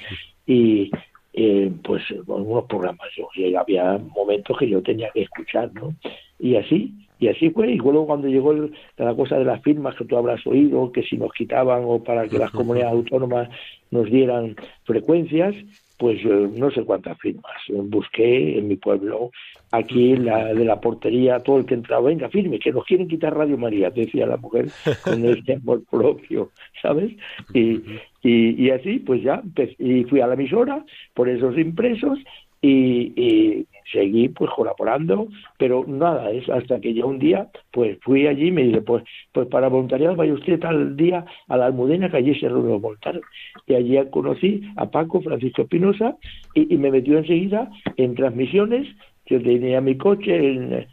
y 0.47 0.91
eh, 1.33 1.73
pues 1.83 2.03
con 2.27 2.47
unos 2.47 2.65
programas 2.65 3.09
yo, 3.17 3.29
y 3.35 3.55
había 3.55 3.99
momentos 3.99 4.57
que 4.59 4.69
yo 4.69 4.83
tenía 4.83 5.11
que 5.13 5.23
escuchar, 5.23 5.73
¿no? 5.73 5.95
Y 6.39 6.57
así, 6.57 6.93
y 7.19 7.29
así 7.29 7.49
fue, 7.51 7.73
y 7.73 7.79
luego 7.79 8.07
cuando 8.07 8.29
llegó 8.29 8.53
la 8.53 9.15
cosa 9.15 9.39
de 9.39 9.47
las 9.47 9.63
firmas 9.63 9.95
que 9.95 10.05
tú 10.05 10.19
habrás 10.19 10.47
oído, 10.47 10.93
que 10.93 11.03
si 11.03 11.17
nos 11.17 11.33
quitaban 11.33 11.83
o 11.87 12.03
para 12.03 12.29
que 12.29 12.39
las 12.39 12.51
comunidades 12.53 12.93
autónomas 12.93 13.49
nos 13.91 14.11
dieran 14.11 14.57
frecuencias, 14.85 15.55
pues 15.99 16.19
eh, 16.25 16.49
no 16.55 16.71
sé 16.71 16.85
cuántas 16.85 17.19
firmas. 17.19 17.55
Busqué 17.69 18.59
en 18.59 18.69
mi 18.69 18.77
pueblo, 18.77 19.31
aquí 19.71 20.17
la, 20.17 20.53
de 20.53 20.65
la 20.65 20.81
portería, 20.81 21.41
todo 21.41 21.59
el 21.59 21.67
que 21.67 21.75
entraba, 21.75 22.09
venga, 22.09 22.29
firme, 22.29 22.59
que 22.59 22.73
nos 22.73 22.85
quieren 22.85 23.09
quitar 23.09 23.37
Radio 23.37 23.57
María, 23.57 23.91
decía 23.91 24.27
la 24.27 24.37
mujer 24.37 24.67
con 25.03 25.25
este 25.25 25.55
amor 25.63 25.83
propio, 25.91 26.51
¿sabes? 26.83 27.13
Y, 27.55 27.83
y, 28.23 28.65
y 28.65 28.71
así, 28.71 28.99
pues 28.99 29.23
ya, 29.23 29.43
y 29.79 30.05
fui 30.05 30.21
a 30.21 30.27
la 30.27 30.35
emisora 30.35 30.85
por 31.15 31.29
esos 31.29 31.57
impresos 31.59 32.19
y, 32.63 33.67
seguí 33.93 34.29
pues 34.31 34.51
colaborando, 34.51 35.29
pero 35.59 35.85
nada, 35.87 36.33
es 36.33 36.49
hasta 36.51 36.81
que 36.81 36.93
ya 36.93 37.05
un 37.05 37.21
día 37.21 37.49
pues 37.71 37.99
fui 38.03 38.27
allí 38.27 38.49
y 38.49 38.51
me 38.51 38.65
dice, 38.65 38.83
pues, 38.83 39.05
pues 39.33 39.47
para 39.47 39.69
voluntariado 39.69 40.17
vaya 40.17 40.35
usted 40.35 40.59
tal 40.59 40.97
día 40.97 41.25
a 41.47 41.57
la 41.57 41.67
Almudena 41.67 42.11
que 42.11 42.17
allí 42.17 42.35
se 42.35 42.49
reunió 42.49 42.81
voluntarios. 42.81 43.25
Y 43.67 43.75
allí 43.75 43.97
conocí 44.11 44.63
a 44.77 44.91
Paco 44.91 45.21
Francisco 45.21 45.63
Espinosa 45.63 46.17
y, 46.55 46.77
me 46.77 46.91
metió 46.91 47.19
enseguida 47.19 47.71
en 47.97 48.15
transmisiones, 48.17 48.89
yo 49.27 49.41
tenía 49.41 49.81
mi 49.81 49.97
coche, 49.97 50.87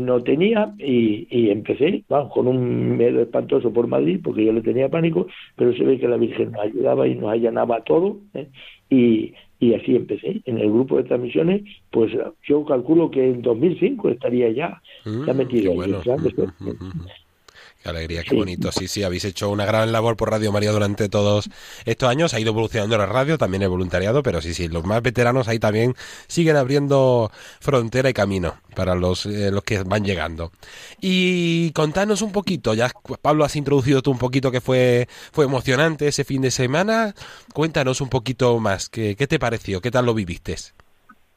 no 0.00 0.22
tenía 0.22 0.74
y, 0.78 1.26
y 1.30 1.50
empecé 1.50 2.02
vamos, 2.08 2.32
con 2.32 2.48
un 2.48 2.96
miedo 2.96 3.20
espantoso 3.22 3.72
por 3.72 3.86
Madrid 3.86 4.20
porque 4.22 4.44
yo 4.44 4.52
le 4.52 4.62
tenía 4.62 4.88
pánico, 4.88 5.26
pero 5.54 5.72
se 5.74 5.84
ve 5.84 5.98
que 5.98 6.08
la 6.08 6.16
Virgen 6.16 6.52
nos 6.52 6.62
ayudaba 6.62 7.06
y 7.06 7.14
nos 7.14 7.30
allanaba 7.30 7.82
todo 7.84 8.18
¿eh? 8.34 8.48
y, 8.90 9.34
y 9.60 9.74
así 9.74 9.96
empecé 9.96 10.40
en 10.44 10.58
el 10.58 10.70
grupo 10.70 10.96
de 10.96 11.04
transmisiones 11.04 11.62
pues 11.90 12.12
yo 12.46 12.64
calculo 12.64 13.10
que 13.10 13.24
en 13.24 13.42
2005 13.42 14.10
estaría 14.10 14.50
ya 14.50 14.82
ya 15.04 15.10
mm, 15.32 15.36
metido 15.36 15.72
Qué 17.88 17.96
alegría, 17.96 18.22
qué 18.22 18.34
bonito. 18.34 18.70
Sí, 18.70 18.86
sí, 18.86 19.02
habéis 19.02 19.24
hecho 19.24 19.48
una 19.48 19.64
gran 19.64 19.92
labor 19.92 20.14
por 20.14 20.30
Radio 20.30 20.52
María 20.52 20.72
durante 20.72 21.08
todos 21.08 21.48
estos 21.86 22.10
años. 22.10 22.34
Ha 22.34 22.40
ido 22.40 22.50
evolucionando 22.50 22.98
la 22.98 23.06
radio, 23.06 23.38
también 23.38 23.62
el 23.62 23.70
voluntariado, 23.70 24.22
pero 24.22 24.42
sí, 24.42 24.52
sí, 24.52 24.68
los 24.68 24.84
más 24.84 25.00
veteranos 25.00 25.48
ahí 25.48 25.58
también 25.58 25.94
siguen 26.26 26.56
abriendo 26.56 27.32
frontera 27.60 28.10
y 28.10 28.12
camino 28.12 28.60
para 28.76 28.94
los, 28.94 29.24
eh, 29.24 29.50
los 29.50 29.64
que 29.64 29.82
van 29.84 30.04
llegando. 30.04 30.52
Y 31.00 31.70
contanos 31.72 32.20
un 32.20 32.30
poquito, 32.30 32.74
ya 32.74 32.90
Pablo 33.22 33.46
has 33.46 33.56
introducido 33.56 34.02
tú 34.02 34.10
un 34.10 34.18
poquito 34.18 34.50
que 34.50 34.60
fue, 34.60 35.08
fue 35.32 35.46
emocionante 35.46 36.08
ese 36.08 36.24
fin 36.24 36.42
de 36.42 36.50
semana. 36.50 37.14
Cuéntanos 37.54 38.02
un 38.02 38.10
poquito 38.10 38.58
más, 38.58 38.90
¿qué, 38.90 39.16
qué 39.16 39.26
te 39.26 39.38
pareció? 39.38 39.80
¿Qué 39.80 39.90
tal 39.90 40.04
lo 40.04 40.12
viviste? 40.12 40.56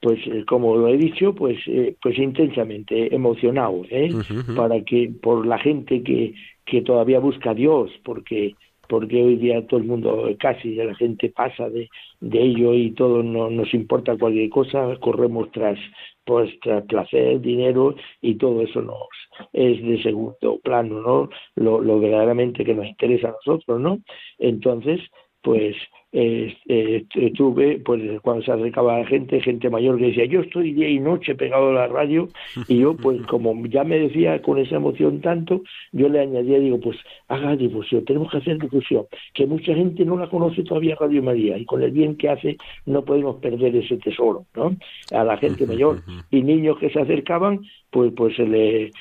Pues 0.01 0.19
eh, 0.25 0.43
como 0.47 0.75
lo 0.75 0.87
he 0.87 0.97
dicho, 0.97 1.33
pues 1.33 1.57
eh, 1.67 1.95
pues 2.01 2.17
intensamente 2.17 3.13
emocionado, 3.13 3.83
¿eh? 3.89 4.09
Para 4.55 4.81
que 4.83 5.11
por 5.21 5.45
la 5.45 5.59
gente 5.59 6.01
que 6.03 6.33
que 6.65 6.81
todavía 6.81 7.19
busca 7.19 7.51
a 7.51 7.53
Dios, 7.53 7.91
porque 8.03 8.55
porque 8.87 9.23
hoy 9.23 9.37
día 9.37 9.65
todo 9.67 9.79
el 9.79 9.85
mundo 9.85 10.27
casi 10.37 10.75
la 10.75 10.93
gente 10.95 11.29
pasa 11.29 11.69
de, 11.69 11.89
de 12.19 12.41
ello 12.41 12.73
y 12.73 12.91
todo 12.91 13.23
no 13.23 13.49
nos 13.49 13.73
importa 13.73 14.17
cualquier 14.17 14.49
cosa, 14.49 14.97
corremos 14.99 15.49
tras 15.51 15.79
pues 16.25 16.49
tras 16.61 16.83
placer, 16.85 17.39
dinero 17.39 17.95
y 18.21 18.35
todo 18.35 18.61
eso 18.61 18.81
nos 18.81 19.07
es 19.53 19.81
de 19.81 20.01
segundo 20.03 20.59
plano, 20.63 21.01
¿no? 21.01 21.29
Lo, 21.55 21.79
lo 21.81 21.99
verdaderamente 21.99 22.65
que 22.65 22.73
nos 22.73 22.87
interesa 22.87 23.29
a 23.29 23.35
nosotros, 23.45 23.79
¿no? 23.79 23.99
Entonces, 24.39 24.99
pues 25.41 25.75
eh, 26.13 26.57
eh, 26.67 27.05
tuve, 27.35 27.79
pues 27.79 28.01
cuando 28.21 28.43
se 28.43 28.51
acercaba 28.51 28.99
la 28.99 29.05
gente, 29.05 29.39
gente 29.39 29.69
mayor 29.69 29.97
que 29.97 30.07
decía, 30.07 30.25
yo 30.25 30.41
estoy 30.41 30.73
día 30.73 30.89
y 30.89 30.99
noche 30.99 31.35
pegado 31.35 31.69
a 31.69 31.73
la 31.73 31.87
radio, 31.87 32.27
y 32.67 32.79
yo, 32.79 32.97
pues 32.97 33.21
como 33.27 33.65
ya 33.67 33.85
me 33.85 33.97
decía 33.97 34.41
con 34.41 34.57
esa 34.57 34.75
emoción 34.75 35.21
tanto, 35.21 35.61
yo 35.93 36.09
le 36.09 36.19
añadía, 36.19 36.59
digo, 36.59 36.79
pues 36.81 36.97
haga 37.29 37.55
difusión, 37.55 38.03
tenemos 38.03 38.29
que 38.29 38.37
hacer 38.37 38.59
difusión, 38.59 39.05
que 39.33 39.45
mucha 39.45 39.73
gente 39.73 40.03
no 40.03 40.17
la 40.17 40.29
conoce 40.29 40.63
todavía 40.63 40.97
Radio 40.99 41.23
María, 41.23 41.57
y 41.57 41.65
con 41.65 41.81
el 41.81 41.91
bien 41.91 42.17
que 42.17 42.29
hace 42.29 42.57
no 42.85 43.05
podemos 43.05 43.37
perder 43.37 43.73
ese 43.75 43.95
tesoro, 43.97 44.45
¿no? 44.53 44.75
A 45.11 45.23
la 45.23 45.37
gente 45.37 45.65
mayor, 45.65 46.01
y 46.29 46.41
niños 46.41 46.77
que 46.77 46.89
se 46.89 46.99
acercaban, 46.99 47.61
pues 47.89 48.11
pues 48.15 48.35
se 48.35 48.45
le 48.45 48.91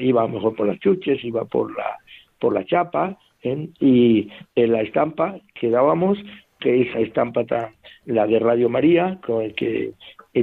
iba 0.00 0.28
mejor 0.28 0.54
por 0.54 0.68
las 0.68 0.78
chuches, 0.78 1.24
iba 1.24 1.44
por 1.44 1.76
la 1.76 1.98
por 2.38 2.52
la 2.52 2.64
chapa, 2.64 3.18
¿eh? 3.44 3.68
y 3.80 4.28
en 4.54 4.72
la 4.72 4.82
estampa 4.82 5.38
que 5.54 5.70
dábamos 5.70 6.18
que 6.60 6.82
esa 6.82 7.00
estampa 7.00 7.44
la 8.06 8.26
de 8.26 8.38
Radio 8.38 8.68
María, 8.68 9.18
con 9.24 9.42
el 9.42 9.54
que 9.54 9.92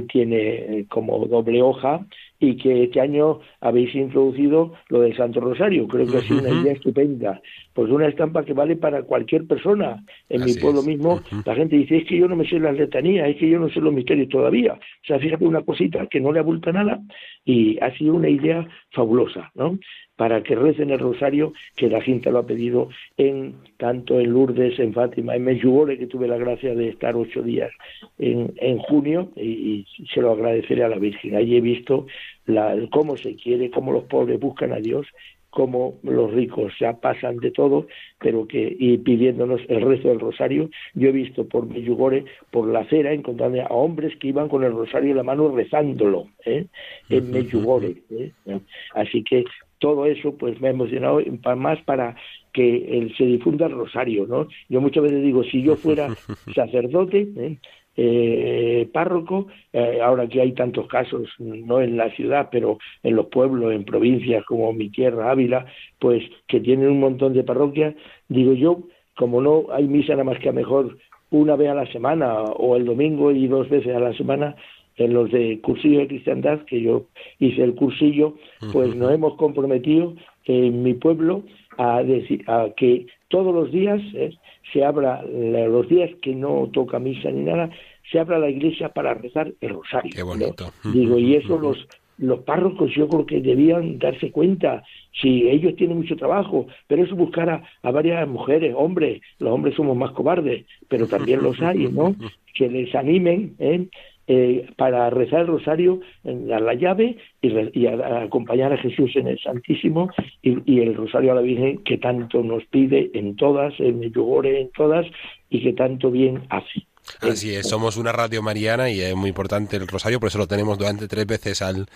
tiene 0.08 0.38
eh, 0.38 0.86
como 0.88 1.26
doble 1.26 1.60
hoja 1.62 2.06
y 2.38 2.56
que 2.56 2.84
este 2.84 3.00
año 3.00 3.40
habéis 3.60 3.94
introducido 3.94 4.72
lo 4.88 5.00
del 5.00 5.16
Santo 5.16 5.40
Rosario. 5.40 5.86
Creo 5.86 6.06
que 6.06 6.16
ha 6.16 6.22
sido 6.22 6.40
una 6.40 6.62
idea 6.62 6.72
estupenda. 6.72 7.40
Pues 7.74 7.90
una 7.90 8.08
estampa 8.08 8.44
que 8.44 8.52
vale 8.52 8.76
para 8.76 9.02
cualquier 9.02 9.46
persona. 9.46 10.04
En 10.28 10.44
mi 10.44 10.54
pueblo 10.54 10.82
mismo 10.82 11.20
la 11.44 11.54
gente 11.54 11.76
dice, 11.76 11.98
es 11.98 12.04
que 12.06 12.18
yo 12.18 12.28
no 12.28 12.36
me 12.36 12.48
sé 12.48 12.58
las 12.58 12.76
letanías, 12.76 13.28
es 13.28 13.36
que 13.36 13.48
yo 13.48 13.58
no 13.58 13.68
sé 13.70 13.80
los 13.80 13.92
misterios 13.92 14.28
todavía. 14.28 14.74
O 14.74 15.06
sea, 15.06 15.18
fíjate 15.18 15.44
una 15.44 15.62
cosita 15.62 16.06
que 16.06 16.20
no 16.20 16.32
le 16.32 16.40
abulta 16.40 16.72
nada 16.72 17.00
y 17.44 17.78
ha 17.82 17.96
sido 17.96 18.14
una 18.14 18.28
idea 18.28 18.66
fabulosa, 18.90 19.50
¿no? 19.54 19.78
para 20.22 20.42
que 20.42 20.54
recen 20.54 20.90
el 20.90 21.00
rosario 21.00 21.52
que 21.74 21.88
la 21.88 22.00
gente 22.00 22.30
lo 22.30 22.38
ha 22.38 22.46
pedido 22.46 22.90
en 23.16 23.54
tanto 23.76 24.20
en 24.20 24.30
Lourdes, 24.32 24.78
en 24.78 24.92
Fátima, 24.92 25.34
en 25.34 25.42
Medjugorje, 25.42 25.98
que 25.98 26.06
tuve 26.06 26.28
la 26.28 26.36
gracia 26.36 26.76
de 26.76 26.90
estar 26.90 27.16
ocho 27.16 27.42
días 27.42 27.72
en, 28.18 28.52
en 28.58 28.78
junio 28.78 29.32
y, 29.34 29.84
se 30.14 30.20
lo 30.20 30.30
agradeceré 30.30 30.84
a 30.84 30.88
la 30.88 30.98
Virgen. 30.98 31.34
Allí 31.34 31.56
he 31.56 31.60
visto 31.60 32.06
la, 32.46 32.76
cómo 32.92 33.16
se 33.16 33.34
quiere, 33.34 33.70
cómo 33.70 33.90
los 33.90 34.04
pobres 34.04 34.38
buscan 34.38 34.72
a 34.72 34.78
Dios 34.78 35.06
cómo 35.52 35.98
los 36.02 36.32
ricos 36.32 36.72
ya 36.80 36.94
pasan 36.94 37.36
de 37.36 37.50
todo, 37.50 37.86
pero 38.18 38.48
que 38.48 38.74
y 38.78 38.96
pidiéndonos 38.96 39.60
el 39.68 39.82
rezo 39.82 40.08
del 40.08 40.18
rosario, 40.18 40.70
yo 40.94 41.10
he 41.10 41.12
visto 41.12 41.46
por 41.46 41.66
Medjugorje, 41.66 42.24
por 42.50 42.66
la 42.68 42.80
acera, 42.80 43.12
encontrando 43.12 43.60
a 43.60 43.66
hombres 43.66 44.16
que 44.16 44.28
iban 44.28 44.48
con 44.48 44.64
el 44.64 44.72
rosario 44.72 45.10
en 45.10 45.18
la 45.18 45.22
mano 45.22 45.54
rezándolo, 45.54 46.28
¿eh? 46.46 46.64
en 47.10 47.30
Medjugorje. 47.30 47.96
¿eh? 48.10 48.60
Así 48.94 49.22
que 49.22 49.44
todo 49.78 50.06
eso 50.06 50.34
pues 50.38 50.58
me 50.58 50.68
ha 50.68 50.70
emocionado 50.70 51.20
más 51.54 51.78
para 51.82 52.16
que 52.54 53.12
se 53.18 53.24
difunda 53.24 53.66
el 53.66 53.72
rosario, 53.72 54.26
¿no? 54.26 54.48
Yo 54.70 54.80
muchas 54.80 55.02
veces 55.02 55.22
digo, 55.22 55.44
si 55.44 55.62
yo 55.62 55.76
fuera 55.76 56.08
sacerdote, 56.54 57.28
¿eh? 57.36 57.58
Eh, 57.94 58.88
párroco, 58.90 59.48
eh, 59.72 60.00
ahora 60.02 60.26
que 60.26 60.40
hay 60.40 60.52
tantos 60.52 60.88
casos, 60.88 61.28
no 61.38 61.82
en 61.82 61.98
la 61.98 62.10
ciudad, 62.10 62.48
pero 62.50 62.78
en 63.02 63.16
los 63.16 63.26
pueblos, 63.26 63.72
en 63.72 63.84
provincias 63.84 64.44
como 64.46 64.72
mi 64.72 64.88
tierra, 64.88 65.30
Ávila, 65.30 65.66
pues 65.98 66.22
que 66.46 66.60
tienen 66.60 66.88
un 66.88 67.00
montón 67.00 67.34
de 67.34 67.44
parroquias, 67.44 67.94
digo 68.28 68.54
yo, 68.54 68.78
como 69.14 69.42
no 69.42 69.66
hay 69.72 69.86
misa 69.88 70.12
nada 70.12 70.24
más 70.24 70.38
que 70.38 70.48
a 70.48 70.52
mejor 70.52 70.96
una 71.30 71.54
vez 71.56 71.68
a 71.68 71.74
la 71.74 71.86
semana 71.92 72.42
o 72.42 72.76
el 72.76 72.86
domingo 72.86 73.30
y 73.30 73.46
dos 73.46 73.68
veces 73.68 73.94
a 73.94 74.00
la 74.00 74.14
semana, 74.14 74.56
en 74.96 75.14
los 75.14 75.30
de 75.30 75.60
cursillo 75.60 76.00
de 76.00 76.08
cristiandad, 76.08 76.60
que 76.66 76.80
yo 76.80 77.06
hice 77.38 77.62
el 77.62 77.74
cursillo, 77.74 78.34
pues 78.72 78.94
nos 78.94 79.12
hemos 79.12 79.34
comprometido 79.36 80.14
en 80.44 80.82
mi 80.82 80.94
pueblo 80.94 81.42
a, 81.78 82.02
decir, 82.02 82.44
a 82.46 82.68
que 82.76 83.06
todos 83.28 83.54
los 83.54 83.72
días 83.72 84.00
¿eh? 84.14 84.34
Se 84.72 84.84
abra, 84.84 85.22
los 85.22 85.88
días 85.88 86.10
que 86.22 86.34
no 86.34 86.68
toca 86.72 86.98
misa 86.98 87.30
ni 87.30 87.42
nada, 87.42 87.70
se 88.10 88.18
abra 88.18 88.38
la 88.38 88.50
iglesia 88.50 88.88
para 88.90 89.14
rezar 89.14 89.52
el 89.60 89.70
rosario. 89.70 90.12
Qué 90.14 90.22
bonito. 90.22 90.72
Digo, 90.92 91.18
y 91.18 91.36
eso 91.36 91.58
los, 91.62 91.86
los 92.18 92.40
párrocos 92.40 92.94
yo 92.94 93.08
creo 93.08 93.26
que 93.26 93.40
debían 93.40 93.98
darse 93.98 94.30
cuenta, 94.30 94.82
si 95.20 95.48
ellos 95.48 95.76
tienen 95.76 95.98
mucho 95.98 96.16
trabajo, 96.16 96.66
pero 96.86 97.04
eso 97.04 97.14
buscar 97.14 97.50
a, 97.50 97.62
a, 97.82 97.90
varias 97.90 98.26
mujeres, 98.28 98.74
hombres, 98.76 99.20
los 99.38 99.52
hombres 99.52 99.74
somos 99.74 99.96
más 99.96 100.12
cobardes, 100.12 100.64
pero 100.88 101.06
también 101.06 101.42
los 101.42 101.60
hay, 101.60 101.88
¿no? 101.88 102.14
Que 102.54 102.68
les 102.68 102.94
animen, 102.94 103.54
¿eh? 103.58 103.86
Eh, 104.28 104.70
para 104.76 105.10
rezar 105.10 105.40
el 105.40 105.46
rosario, 105.48 106.00
dar 106.22 106.62
la 106.62 106.74
llave 106.74 107.16
y, 107.40 107.86
acompañar 107.86 108.72
a 108.72 108.78
Jesús 108.78 109.10
en 109.16 109.26
el 109.26 109.38
Santísimo 109.40 110.10
y, 110.42 110.80
el 110.80 110.94
rosario 110.94 111.32
a 111.32 111.34
la 111.34 111.40
Virgen 111.40 111.78
que 111.78 111.98
tanto 111.98 112.40
nos 112.42 112.64
pide 112.66 113.10
en 113.14 113.34
todas, 113.34 113.74
en 113.80 113.98
Medjugorje, 113.98 114.60
en 114.60 114.70
todas 114.70 115.06
y 115.50 115.62
que 115.64 115.72
tanto 115.72 116.12
bien 116.12 116.44
hace. 116.50 116.86
Así 117.20 117.52
es, 117.52 117.68
somos 117.68 117.96
una 117.96 118.12
radio 118.12 118.42
mariana 118.42 118.90
y 118.90 119.00
es 119.00 119.16
muy 119.16 119.30
importante 119.30 119.76
el 119.76 119.88
rosario, 119.88 120.20
por 120.20 120.28
eso 120.28 120.38
lo 120.38 120.46
tenemos 120.46 120.78
durante 120.78 121.08
tres 121.08 121.26
veces 121.26 121.60
al, 121.60 121.86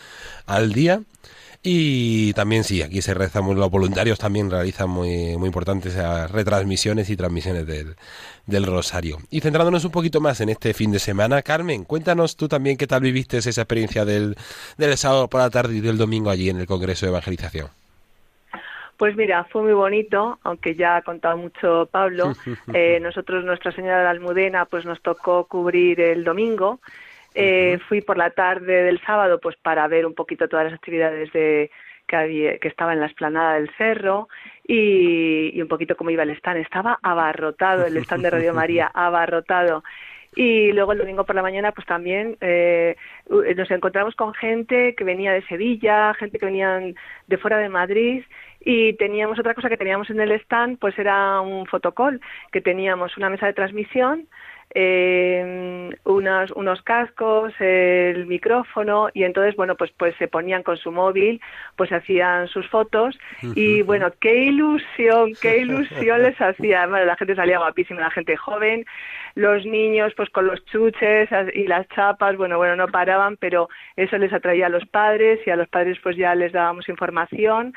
al 0.47 0.73
día. 0.73 1.03
Y 1.68 2.33
también 2.35 2.62
sí, 2.62 2.81
aquí 2.81 3.02
se 3.02 3.12
reza 3.12 3.40
muy, 3.40 3.57
los 3.57 3.68
voluntarios 3.68 4.20
también 4.20 4.48
realizan 4.48 4.88
muy, 4.88 5.37
muy 5.37 5.48
importantes 5.48 5.96
retransmisiones 6.31 7.11
y 7.11 7.16
transmisiones 7.16 7.66
del, 7.66 7.96
del 8.46 8.66
Rosario. 8.66 9.16
Y 9.31 9.40
centrándonos 9.40 9.85
un 9.85 9.90
poquito 9.90 10.20
más 10.20 10.40
en 10.40 10.50
este 10.50 10.74
fin 10.74 10.92
de 10.92 11.00
semana, 11.00 11.42
Carmen, 11.42 11.83
cuéntanos 11.83 12.37
tú 12.37 12.46
también 12.46 12.76
qué 12.76 12.87
tal 12.87 13.00
viviste 13.00 13.38
esa 13.38 13.50
experiencia 13.50 14.05
del, 14.05 14.37
del 14.79 14.96
sábado 14.96 15.26
por 15.29 15.40
la 15.40 15.50
tarde 15.50 15.74
y 15.74 15.81
del 15.81 15.98
domingo 15.98 16.31
allí 16.31 16.50
en 16.50 16.61
el 16.61 16.68
Congreso 16.68 17.05
de 17.05 17.11
Evangelización. 17.11 17.66
Pues 18.96 19.16
mira, 19.16 19.42
fue 19.50 19.62
muy 19.62 19.72
bonito, 19.72 20.38
aunque 20.44 20.76
ya 20.76 20.98
ha 20.98 21.02
contado 21.02 21.37
mucho 21.37 21.88
Pablo. 21.90 22.33
Eh, 22.74 23.00
nosotros, 23.00 23.44
Nuestra 23.44 23.72
Señora 23.72 24.02
de 24.02 24.09
Almudena, 24.09 24.66
pues 24.66 24.85
nos 24.85 25.02
tocó 25.02 25.46
cubrir 25.46 26.00
el 26.00 26.22
domingo 26.22 26.79
eh, 27.38 27.79
fui 27.87 28.01
por 28.01 28.16
la 28.16 28.31
tarde 28.31 28.83
del 28.83 28.99
sábado 29.03 29.38
pues 29.40 29.57
para 29.57 29.87
ver 29.88 30.07
un 30.07 30.14
poquito 30.14 30.49
todas 30.49 30.64
las 30.64 30.75
actividades 30.75 31.31
de, 31.33 31.70
que, 32.07 32.16
había, 32.16 32.59
que 32.59 32.68
estaba 32.68 32.94
en 32.94 33.01
la 33.01 33.07
esplanada 33.07 33.55
del 33.55 33.70
cerro 33.77 34.29
y, 34.66 35.51
y 35.53 35.61
un 35.61 35.68
poquito 35.68 35.96
cómo 35.96 36.09
iba 36.09 36.22
el 36.22 36.31
stand. 36.31 36.61
Estaba 36.61 36.99
abarrotado 37.03 37.85
el 37.85 37.99
stand 37.99 38.22
de 38.22 38.31
Radio 38.31 38.55
María, 38.55 38.87
abarrotado. 38.94 39.85
Y 40.35 40.72
luego 40.72 40.92
el 40.92 40.99
domingo 40.99 41.25
por 41.25 41.35
la 41.35 41.42
mañana, 41.42 41.72
pues 41.72 41.87
también 41.87 42.37
eh, 42.40 42.96
nos 43.29 43.70
encontramos 43.70 44.14
con 44.14 44.35
gente 44.35 44.94
que 44.94 45.05
venía 45.05 45.33
de 45.33 45.42
Sevilla, 45.46 46.12
gente 46.14 46.38
que 46.38 46.46
venía 46.46 46.81
de 47.27 47.38
fuera 47.38 47.59
de 47.59 47.68
Madrid. 47.68 48.25
Y 48.61 48.94
teníamos 48.94 49.38
otra 49.38 49.55
cosa 49.55 49.68
que 49.68 49.77
teníamos 49.77 50.11
en 50.11 50.20
el 50.20 50.33
stand, 50.33 50.79
pues 50.79 50.99
era 50.99 51.40
un 51.40 51.66
fotocall, 51.66 52.20
que 52.51 52.61
teníamos 52.61 53.16
una 53.16 53.31
mesa 53.31 53.46
de 53.46 53.55
transmisión 53.55 54.27
eh, 54.74 55.90
unos, 56.05 56.50
unos 56.52 56.83
cascos, 56.83 57.52
el 57.61 58.26
micrófono 58.26 59.09
y 59.14 59.24
entonces, 59.24 59.57
bueno, 59.57 59.74
pues, 59.74 59.90
pues 59.96 60.14
se 60.16 60.29
ponían 60.29 60.62
con 60.62 60.76
su 60.76 60.92
móvil, 60.92 61.40
pues 61.76 61.92
hacían 61.92 62.48
sus 62.48 62.68
fotos 62.68 63.18
y 63.55 63.83
bueno, 63.83 64.12
qué 64.20 64.44
ilusión, 64.44 65.33
qué 65.40 65.59
ilusión 65.59 66.22
les 66.22 66.40
hacía. 66.40 66.83
Además, 66.83 67.07
la 67.07 67.16
gente 67.16 67.35
salía 67.35 67.59
guapísima, 67.59 68.00
la 68.00 68.11
gente 68.11 68.37
joven, 68.37 68.85
los 69.35 69.64
niños 69.64 70.12
pues 70.16 70.31
con 70.31 70.46
los 70.46 70.64
chuches 70.66 71.29
y 71.55 71.66
las 71.66 71.88
chapas, 71.88 72.37
bueno, 72.37 72.59
bueno, 72.59 72.76
no 72.76 72.88
paraban, 72.88 73.37
pero 73.37 73.68
eso 73.96 74.18
les 74.18 74.33
atraía 74.33 74.66
a 74.66 74.70
los 74.70 74.87
padres 74.87 75.40
y 75.46 75.50
a 75.50 75.57
los 75.57 75.68
padres 75.68 75.98
pues 76.02 76.16
ya 76.16 76.35
les 76.35 76.52
dábamos 76.52 76.88
información 76.88 77.72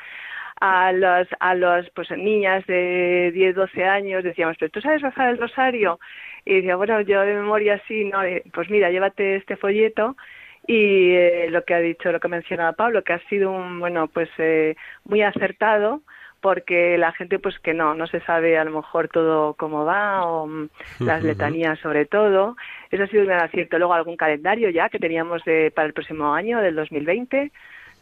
a 0.60 0.92
las 0.92 1.28
a 1.40 1.54
los 1.54 1.88
pues 1.90 2.10
niñas 2.10 2.66
de 2.66 3.30
10, 3.32 3.54
12 3.56 3.84
años 3.84 4.24
decíamos, 4.24 4.56
"¿Pero 4.58 4.70
tú 4.70 4.80
sabes 4.80 5.02
rezar 5.02 5.30
el 5.30 5.38
rosario?" 5.38 5.98
Y 6.44 6.56
decía, 6.56 6.76
bueno, 6.76 7.00
yo 7.02 7.20
de 7.22 7.34
memoria 7.34 7.82
sí, 7.88 8.04
no, 8.04 8.22
eh, 8.22 8.42
pues 8.52 8.70
mira, 8.70 8.90
llévate 8.90 9.36
este 9.36 9.56
folleto 9.56 10.16
y 10.66 11.12
eh, 11.12 11.48
lo 11.50 11.64
que 11.64 11.74
ha 11.74 11.80
dicho, 11.80 12.12
lo 12.12 12.20
que 12.20 12.28
mencionaba 12.28 12.72
Pablo, 12.72 13.02
que 13.02 13.14
ha 13.14 13.28
sido 13.28 13.50
un, 13.50 13.80
bueno, 13.80 14.08
pues 14.08 14.28
eh, 14.38 14.76
muy 15.04 15.22
acertado 15.22 16.02
porque 16.40 16.96
la 16.98 17.12
gente 17.12 17.38
pues 17.38 17.58
que 17.58 17.74
no, 17.74 17.94
no 17.94 18.06
se 18.06 18.20
sabe 18.20 18.58
a 18.58 18.64
lo 18.64 18.70
mejor 18.70 19.08
todo 19.08 19.54
cómo 19.54 19.84
va 19.84 20.24
o 20.24 20.46
mm, 20.46 20.68
las 21.00 21.22
letanías 21.22 21.78
sobre 21.80 22.06
todo. 22.06 22.56
Eso 22.90 23.04
ha 23.04 23.06
sido 23.08 23.22
un 23.22 23.28
gran 23.28 23.44
acierto. 23.44 23.78
Luego 23.78 23.94
algún 23.94 24.16
calendario 24.16 24.70
ya 24.70 24.88
que 24.88 24.98
teníamos 24.98 25.44
de, 25.44 25.70
para 25.70 25.86
el 25.86 25.92
próximo 25.92 26.34
año, 26.34 26.60
del 26.60 26.76
2020. 26.76 27.52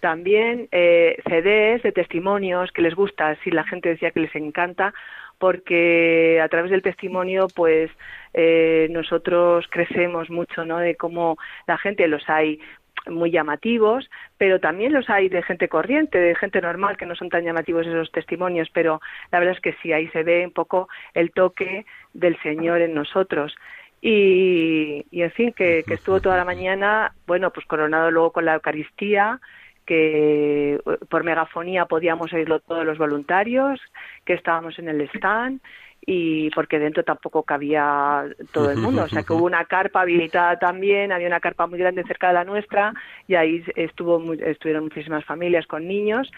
También 0.01 0.69
eh, 0.71 1.17
CDs 1.29 1.83
de 1.83 1.93
testimonios 1.93 2.71
que 2.73 2.83
les 2.83 2.95
gusta, 2.95 3.37
si 3.43 3.51
la 3.51 3.65
gente 3.65 3.89
decía 3.89 4.11
que 4.11 4.21
les 4.21 4.35
encanta, 4.35 4.95
porque 5.39 6.41
a 6.43 6.49
través 6.49 6.71
del 6.71 6.83
testimonio 6.83 7.47
pues 7.55 7.91
eh, 8.35 8.89
nosotros 8.91 9.67
crecemos 9.71 10.31
mucho, 10.31 10.65
¿no? 10.65 10.79
De 10.79 10.97
cómo 10.97 11.37
la 11.67 11.79
gente 11.79 12.07
los 12.09 12.29
hay 12.29 12.61
muy 13.07 13.31
llamativos, 13.31 14.11
pero 14.37 14.61
también 14.61 14.93
los 14.93 15.09
hay 15.09 15.29
de 15.29 15.43
gente 15.43 15.69
corriente, 15.69 16.19
de 16.19 16.35
gente 16.35 16.61
normal, 16.61 16.97
que 16.97 17.07
no 17.07 17.15
son 17.15 17.29
tan 17.29 17.45
llamativos 17.45 17.87
esos 17.87 18.13
testimonios, 18.13 18.69
pero 18.73 19.01
la 19.31 19.39
verdad 19.39 19.55
es 19.55 19.61
que 19.61 19.75
sí, 19.81 19.93
ahí 19.93 20.09
se 20.09 20.23
ve 20.23 20.45
un 20.45 20.53
poco 20.53 20.89
el 21.15 21.31
toque 21.31 21.87
del 22.13 22.41
Señor 22.43 22.81
en 22.81 22.95
nosotros. 22.95 23.55
Y, 24.01 25.07
y 25.11 25.23
en 25.23 25.31
fin, 25.33 25.53
que, 25.53 25.83
que 25.87 25.95
estuvo 25.95 26.21
toda 26.21 26.37
la 26.37 26.45
mañana, 26.45 27.15
bueno, 27.27 27.51
pues 27.51 27.67
coronado 27.67 28.11
luego 28.11 28.33
con 28.33 28.45
la 28.45 28.55
Eucaristía, 28.55 29.41
que 29.89 30.79
por 31.09 31.25
megafonía 31.25 31.87
podíamos 31.87 32.31
oírlo 32.35 32.61
todos 32.61 32.85
los 32.85 32.99
voluntarios, 32.99 33.81
que 34.27 34.35
estábamos 34.35 34.79
en 34.79 34.91
el 34.91 35.01
stand 35.15 35.63
y 36.05 36.51
porque 36.51 36.79
dentro 36.79 37.05
tampoco 37.05 37.43
cabía 37.43 38.27
todo 38.53 38.71
el 38.71 38.77
mundo, 38.77 39.05
o 39.05 39.09
sea 39.09 39.23
que 39.23 39.33
hubo 39.33 39.47
una 39.47 39.65
carpa 39.65 40.03
habilitada 40.03 40.59
también, 40.59 41.11
había 41.11 41.27
una 41.27 41.41
carpa 41.41 41.67
muy 41.67 41.79
grande 41.79 42.05
cerca 42.05 42.29
de 42.29 42.35
la 42.35 42.45
nuestra 42.45 42.93
y 43.27 43.35
ahí 43.35 43.65
estuvo 43.77 44.35
estuvieron 44.35 44.85
muchísimas 44.85 45.25
familias 45.25 45.67
con 45.67 45.89
niños 45.89 46.31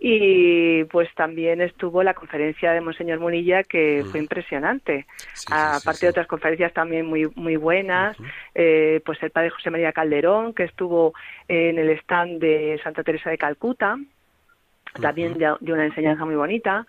y 0.00 0.84
pues 0.84 1.12
también 1.14 1.60
estuvo 1.60 2.04
la 2.04 2.14
conferencia 2.14 2.72
de 2.72 2.80
Monseñor 2.80 3.18
Munilla 3.18 3.64
que 3.64 4.04
fue 4.08 4.20
impresionante. 4.20 5.06
Aparte 5.50 6.06
de 6.06 6.10
otras 6.10 6.28
conferencias 6.28 6.72
también 6.72 7.06
muy 7.06 7.28
muy 7.34 7.56
buenas. 7.56 8.16
Eh, 8.54 9.00
pues 9.04 9.20
el 9.22 9.30
padre 9.30 9.50
José 9.50 9.70
María 9.70 9.92
Calderón 9.92 10.54
que 10.54 10.64
estuvo 10.64 11.14
en 11.48 11.78
el 11.78 11.90
stand 12.00 12.40
de 12.40 12.80
Santa 12.84 13.02
Teresa 13.02 13.30
de 13.30 13.38
Calcuta. 13.38 13.96
También 15.00 15.36
de 15.36 15.72
una 15.72 15.86
enseñanza 15.86 16.24
muy 16.24 16.36
bonita. 16.36 16.86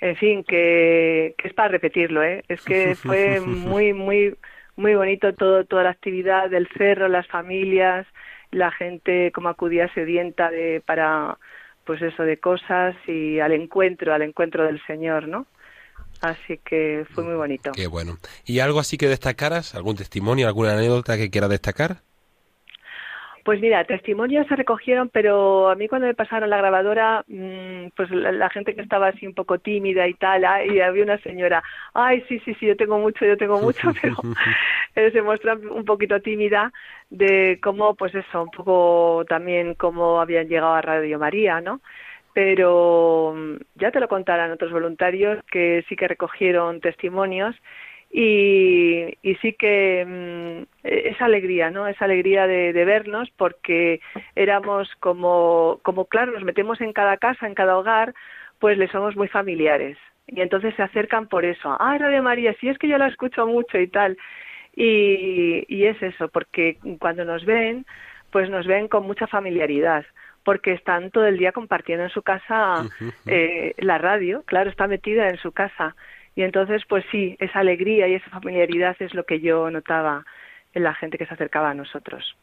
En 0.00 0.16
fin, 0.16 0.44
que, 0.44 1.34
es 1.42 1.54
para 1.54 1.68
repetirlo, 1.68 2.22
¿eh? 2.22 2.44
Es 2.48 2.62
que 2.62 2.94
fue 2.94 3.40
muy, 3.40 3.92
muy, 3.92 4.36
muy 4.76 4.94
bonito 4.94 5.34
todo, 5.34 5.64
toda 5.64 5.82
la 5.82 5.90
actividad 5.90 6.50
del 6.50 6.68
cerro, 6.76 7.08
las 7.08 7.26
familias, 7.26 8.06
la 8.50 8.70
gente 8.70 9.32
como 9.32 9.48
acudía 9.48 9.92
sedienta 9.94 10.50
de, 10.50 10.82
para, 10.84 11.38
pues 11.84 12.02
eso, 12.02 12.22
de 12.22 12.38
cosas 12.38 12.96
y 13.06 13.40
al 13.40 13.52
encuentro, 13.52 14.14
al 14.14 14.22
encuentro 14.22 14.64
del 14.64 14.80
Señor, 14.86 15.28
¿no? 15.28 15.46
Así 16.20 16.58
que 16.64 17.06
fue 17.14 17.24
muy 17.24 17.34
bonito. 17.34 17.72
Qué 17.72 17.86
bueno. 17.86 18.18
¿Y 18.46 18.60
algo 18.60 18.78
así 18.80 18.96
que 18.96 19.08
destacaras? 19.08 19.74
¿Algún 19.74 19.96
testimonio, 19.96 20.46
alguna 20.46 20.72
anécdota 20.72 21.16
que 21.16 21.30
quiera 21.30 21.48
destacar? 21.48 21.98
Pues 23.44 23.60
mira, 23.60 23.84
testimonios 23.84 24.46
se 24.46 24.56
recogieron, 24.56 25.10
pero 25.10 25.68
a 25.68 25.74
mí 25.74 25.86
cuando 25.86 26.06
me 26.06 26.14
pasaron 26.14 26.48
la 26.48 26.56
grabadora, 26.56 27.24
mm, 27.28 27.88
pues 27.94 28.10
la, 28.10 28.48
gente 28.48 28.74
que 28.74 28.80
estaba 28.80 29.08
así 29.08 29.26
un 29.26 29.34
poco 29.34 29.58
tímida 29.58 30.08
y 30.08 30.14
tal, 30.14 30.46
y 30.72 30.80
había 30.80 31.04
una 31.04 31.18
señora, 31.18 31.62
ay, 31.92 32.24
sí, 32.26 32.40
sí, 32.40 32.54
sí, 32.54 32.66
yo 32.66 32.74
tengo 32.74 32.98
mucho, 32.98 33.26
yo 33.26 33.36
tengo 33.36 33.60
mucho, 33.60 33.92
pero 34.94 35.10
se 35.10 35.20
muestra 35.20 35.56
un 35.56 35.84
poquito 35.84 36.20
tímida 36.20 36.72
de 37.10 37.58
cómo, 37.62 37.94
pues 37.94 38.14
eso, 38.14 38.44
un 38.44 38.50
poco 38.50 39.26
también 39.28 39.74
cómo 39.74 40.22
habían 40.22 40.48
llegado 40.48 40.72
a 40.72 40.80
Radio 40.80 41.18
María, 41.18 41.60
¿no? 41.60 41.82
Pero 42.32 43.34
mm, 43.36 43.56
ya 43.74 43.90
te 43.90 44.00
lo 44.00 44.08
contarán 44.08 44.52
otros 44.52 44.72
voluntarios 44.72 45.44
que 45.52 45.84
sí 45.86 45.96
que 45.96 46.08
recogieron 46.08 46.80
testimonios 46.80 47.54
y, 48.16 49.18
y 49.22 49.34
sí 49.42 49.54
que 49.54 50.04
mm, 50.06 50.84
esa 50.84 51.24
alegría, 51.24 51.72
¿no? 51.72 51.88
Esa 51.88 52.04
alegría 52.04 52.46
de, 52.46 52.72
vernos 52.84 53.28
porque 53.36 54.00
éramos 54.36 54.88
como, 55.00 55.80
como, 55.82 56.04
claro, 56.04 56.30
nos 56.30 56.44
metemos 56.44 56.80
en 56.80 56.92
cada 56.92 57.16
casa, 57.16 57.48
en 57.48 57.54
cada 57.54 57.76
hogar, 57.76 58.14
pues 58.60 58.78
le 58.78 58.86
somos 58.86 59.16
muy 59.16 59.26
familiares. 59.26 59.98
Y 60.28 60.42
entonces 60.42 60.76
se 60.76 60.82
acercan 60.84 61.26
por 61.26 61.44
eso. 61.44 61.76
Ay, 61.80 61.98
Radio 61.98 62.22
María, 62.22 62.54
si 62.60 62.68
es 62.68 62.78
que 62.78 62.86
yo 62.86 62.98
la 62.98 63.08
escucho 63.08 63.48
mucho 63.48 63.80
y 63.80 63.88
tal. 63.88 64.16
Y, 64.76 65.64
y 65.66 65.86
es 65.86 66.00
eso, 66.00 66.28
porque 66.28 66.78
cuando 67.00 67.24
nos 67.24 67.44
ven, 67.44 67.84
pues 68.30 68.48
nos 68.48 68.64
ven 68.64 68.86
con 68.86 69.04
mucha 69.08 69.26
familiaridad 69.26 70.04
porque 70.44 70.72
están 70.72 71.10
todo 71.10 71.26
el 71.26 71.38
día 71.38 71.52
compartiendo 71.52 72.04
en 72.04 72.10
su 72.10 72.22
casa 72.22 72.84
eh, 73.26 73.74
la 73.78 73.96
radio, 73.96 74.42
claro, 74.44 74.68
está 74.68 74.86
metida 74.86 75.30
en 75.30 75.38
su 75.38 75.52
casa. 75.52 75.96
Y 76.36 76.42
entonces, 76.42 76.82
pues 76.88 77.04
sí, 77.10 77.36
esa 77.38 77.60
alegría 77.60 78.08
y 78.08 78.14
esa 78.14 78.30
familiaridad 78.30 78.96
es 79.00 79.14
lo 79.14 79.24
que 79.24 79.40
yo 79.40 79.70
notaba 79.70 80.24
en 80.72 80.82
la 80.82 80.94
gente 80.94 81.18
que 81.18 81.26
se 81.26 81.34
acercaba 81.34 81.70
a 81.70 81.74
nosotros. 81.74 82.36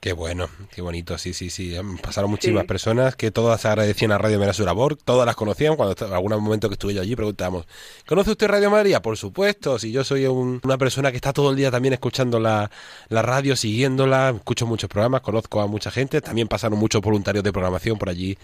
Qué 0.00 0.12
bueno, 0.12 0.48
qué 0.72 0.82
bonito, 0.82 1.18
sí, 1.18 1.32
sí, 1.32 1.50
sí. 1.50 1.74
Pasaron 2.02 2.30
muchísimas 2.30 2.64
personas 2.64 3.16
que 3.16 3.30
todas 3.30 3.64
agradecían 3.64 4.12
a 4.12 4.18
Radio 4.18 4.38
María 4.38 4.52
su 4.52 4.64
labor, 4.64 4.94
todas 4.94 5.26
las 5.26 5.34
conocían. 5.34 5.74
Cuando 5.74 5.96
en 6.06 6.12
algún 6.12 6.32
momento 6.40 6.68
que 6.68 6.74
estuve 6.74 6.94
yo 6.94 7.02
allí 7.02 7.16
preguntamos, 7.16 7.66
¿conoce 8.06 8.30
usted 8.30 8.46
Radio 8.46 8.70
María? 8.70 9.02
Por 9.02 9.16
supuesto, 9.16 9.78
si 9.78 9.90
yo 9.90 10.04
soy 10.04 10.26
una 10.26 10.78
persona 10.78 11.10
que 11.10 11.16
está 11.16 11.32
todo 11.32 11.50
el 11.50 11.56
día 11.56 11.70
también 11.70 11.94
escuchando 11.94 12.38
la, 12.38 12.70
la 13.08 13.22
radio, 13.22 13.56
siguiéndola, 13.56 14.34
escucho 14.36 14.66
muchos 14.66 14.88
programas, 14.88 15.22
conozco 15.22 15.60
a 15.60 15.66
mucha 15.66 15.90
gente, 15.90 16.20
también 16.20 16.46
pasaron 16.46 16.78
muchos 16.78 17.00
voluntarios 17.00 17.42
de 17.42 17.52
programación 17.52 17.98
por 17.98 18.08
allí, 18.08 18.38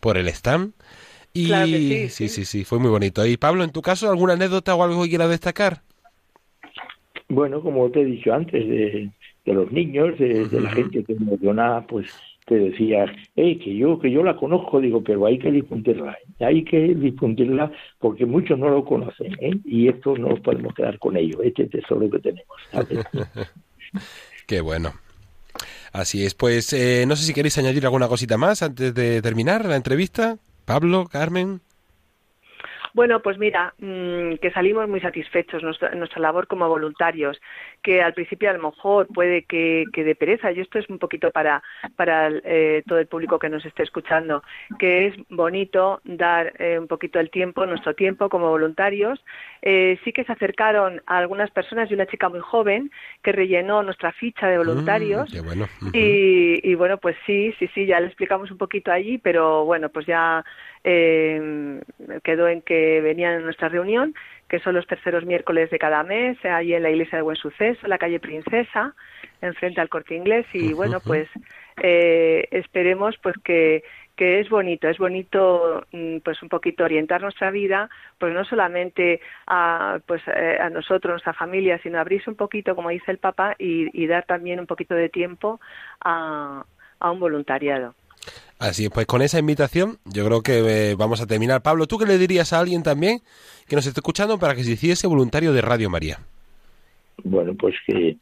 por 0.00 0.18
el 0.18 0.28
stand. 0.28 0.74
Y 1.36 2.08
sí, 2.08 2.28
sí, 2.28 2.44
sí, 2.44 2.64
fue 2.64 2.78
muy 2.78 2.90
bonito. 2.90 3.26
Y 3.26 3.36
Pablo, 3.36 3.62
en 3.62 3.70
tu 3.70 3.82
caso, 3.82 4.10
¿alguna 4.10 4.32
anécdota 4.32 4.74
o 4.74 4.82
algo 4.82 5.02
que 5.02 5.10
quieras 5.10 5.28
destacar? 5.28 5.82
Bueno, 7.28 7.60
como 7.60 7.90
te 7.90 8.00
he 8.00 8.04
dicho 8.04 8.32
antes, 8.32 8.66
de, 8.66 9.10
los 9.44 9.70
niños, 9.72 10.18
de, 10.18 10.48
la 10.50 10.70
gente 10.70 11.04
que 11.04 11.12
emociona, 11.12 11.84
pues 11.88 12.06
te 12.46 12.54
decía, 12.54 13.06
hey, 13.34 13.58
que 13.58 13.76
yo 13.76 13.98
que 13.98 14.10
yo 14.10 14.22
la 14.22 14.36
conozco, 14.36 14.80
digo, 14.80 15.02
pero 15.02 15.26
hay 15.26 15.36
que 15.38 15.50
difundirla, 15.50 16.12
¿eh? 16.12 16.44
hay 16.44 16.62
que 16.62 16.94
difundirla 16.94 17.72
porque 17.98 18.24
muchos 18.24 18.56
no 18.56 18.68
lo 18.68 18.84
conocen, 18.84 19.36
¿eh? 19.40 19.58
y 19.64 19.88
esto 19.88 20.16
no 20.16 20.28
nos 20.28 20.40
podemos 20.40 20.72
quedar 20.72 20.96
con 21.00 21.16
ello, 21.16 21.42
este 21.42 21.66
tesoro 21.66 22.08
que 22.08 22.20
tenemos. 22.20 22.56
Qué 24.46 24.60
bueno. 24.60 24.92
Así 25.92 26.24
es, 26.24 26.34
pues 26.34 26.72
eh, 26.72 27.04
no 27.08 27.16
sé 27.16 27.24
si 27.24 27.34
queréis 27.34 27.58
añadir 27.58 27.84
alguna 27.84 28.06
cosita 28.06 28.38
más 28.38 28.62
antes 28.62 28.94
de 28.94 29.20
terminar 29.22 29.64
la 29.64 29.74
entrevista. 29.74 30.38
Pablo, 30.66 31.06
Carmen. 31.10 31.60
Bueno, 32.92 33.20
pues 33.20 33.36
mira, 33.38 33.74
mm, 33.78 34.36
que 34.40 34.50
salimos 34.52 34.88
muy 34.88 35.00
satisfechos 35.00 35.62
nuestra, 35.62 35.94
nuestra 35.94 36.20
labor 36.20 36.46
como 36.46 36.66
voluntarios, 36.68 37.38
que 37.86 38.02
al 38.02 38.14
principio 38.14 38.50
a 38.50 38.52
lo 38.52 38.70
mejor 38.70 39.06
puede 39.06 39.44
que, 39.44 39.84
que 39.92 40.02
de 40.02 40.16
pereza, 40.16 40.50
y 40.50 40.58
esto 40.58 40.80
es 40.80 40.90
un 40.90 40.98
poquito 40.98 41.30
para, 41.30 41.62
para 41.94 42.30
eh, 42.42 42.82
todo 42.84 42.98
el 42.98 43.06
público 43.06 43.38
que 43.38 43.48
nos 43.48 43.64
esté 43.64 43.84
escuchando, 43.84 44.42
que 44.76 45.06
es 45.06 45.14
bonito 45.28 46.00
dar 46.02 46.52
eh, 46.58 46.80
un 46.80 46.88
poquito 46.88 47.20
el 47.20 47.30
tiempo, 47.30 47.64
nuestro 47.64 47.94
tiempo 47.94 48.28
como 48.28 48.48
voluntarios. 48.48 49.24
Eh, 49.62 50.00
sí 50.02 50.12
que 50.12 50.24
se 50.24 50.32
acercaron 50.32 51.00
a 51.06 51.18
algunas 51.18 51.52
personas 51.52 51.88
y 51.88 51.94
una 51.94 52.06
chica 52.06 52.28
muy 52.28 52.40
joven 52.40 52.90
que 53.22 53.30
rellenó 53.30 53.84
nuestra 53.84 54.10
ficha 54.10 54.48
de 54.48 54.58
voluntarios. 54.58 55.32
Mm, 55.32 55.44
bueno. 55.44 55.68
y, 55.92 56.68
y 56.68 56.74
bueno, 56.74 56.98
pues 56.98 57.14
sí, 57.24 57.54
sí, 57.60 57.68
sí, 57.72 57.86
ya 57.86 58.00
le 58.00 58.08
explicamos 58.08 58.50
un 58.50 58.58
poquito 58.58 58.90
allí, 58.90 59.18
pero 59.18 59.64
bueno, 59.64 59.90
pues 59.90 60.06
ya 60.06 60.44
eh, 60.82 61.80
quedó 62.22 62.48
en 62.48 62.62
que 62.62 63.00
venían 63.00 63.34
a 63.34 63.40
nuestra 63.40 63.68
reunión, 63.68 64.14
que 64.48 64.60
son 64.60 64.74
los 64.74 64.86
terceros 64.86 65.24
miércoles 65.24 65.70
de 65.70 65.78
cada 65.78 66.02
mes, 66.02 66.42
ahí 66.44 66.72
en 66.74 66.82
la 66.82 66.90
iglesia 66.90 67.18
de 67.18 67.22
Buen 67.22 67.36
Suceso, 67.36 67.80
en 67.82 67.90
la 67.90 67.98
calle 67.98 68.20
Princesa, 68.20 68.94
enfrente 69.40 69.80
al 69.80 69.88
Corte 69.88 70.14
Inglés, 70.14 70.46
y 70.52 70.72
bueno, 70.72 71.00
pues 71.00 71.28
eh, 71.82 72.46
esperemos 72.50 73.16
pues 73.22 73.34
que, 73.44 73.82
que 74.14 74.40
es 74.40 74.48
bonito, 74.48 74.88
es 74.88 74.98
bonito 74.98 75.84
mm, 75.92 76.18
pues 76.18 76.42
un 76.42 76.48
poquito 76.48 76.84
orientar 76.84 77.20
nuestra 77.20 77.50
vida, 77.50 77.90
pues 78.18 78.32
no 78.32 78.44
solamente 78.44 79.20
a, 79.46 79.98
pues, 80.06 80.22
eh, 80.28 80.58
a 80.60 80.70
nosotros, 80.70 81.12
nuestra 81.12 81.34
familia, 81.34 81.78
sino 81.82 81.98
abrirse 81.98 82.30
un 82.30 82.36
poquito, 82.36 82.74
como 82.76 82.90
dice 82.90 83.10
el 83.10 83.18
Papa, 83.18 83.56
y, 83.58 83.88
y 84.00 84.06
dar 84.06 84.24
también 84.24 84.60
un 84.60 84.66
poquito 84.66 84.94
de 84.94 85.08
tiempo 85.08 85.60
a, 86.00 86.64
a 87.00 87.10
un 87.10 87.20
voluntariado. 87.20 87.94
Así 88.58 88.84
es, 88.84 88.90
pues 88.90 89.06
con 89.06 89.20
esa 89.20 89.38
invitación 89.38 89.98
yo 90.06 90.24
creo 90.24 90.42
que 90.42 90.90
eh, 90.90 90.94
vamos 90.94 91.20
a 91.20 91.26
terminar. 91.26 91.62
Pablo, 91.62 91.86
¿tú 91.86 91.98
qué 91.98 92.06
le 92.06 92.16
dirías 92.16 92.52
a 92.52 92.60
alguien 92.60 92.82
también 92.82 93.20
que 93.68 93.76
nos 93.76 93.86
esté 93.86 94.00
escuchando 94.00 94.38
para 94.38 94.54
que 94.54 94.64
se 94.64 94.72
hiciese 94.72 95.06
voluntario 95.06 95.52
de 95.52 95.60
Radio 95.60 95.90
María? 95.90 96.20
Bueno, 97.22 97.54
pues 97.54 97.74
que, 97.86 98.16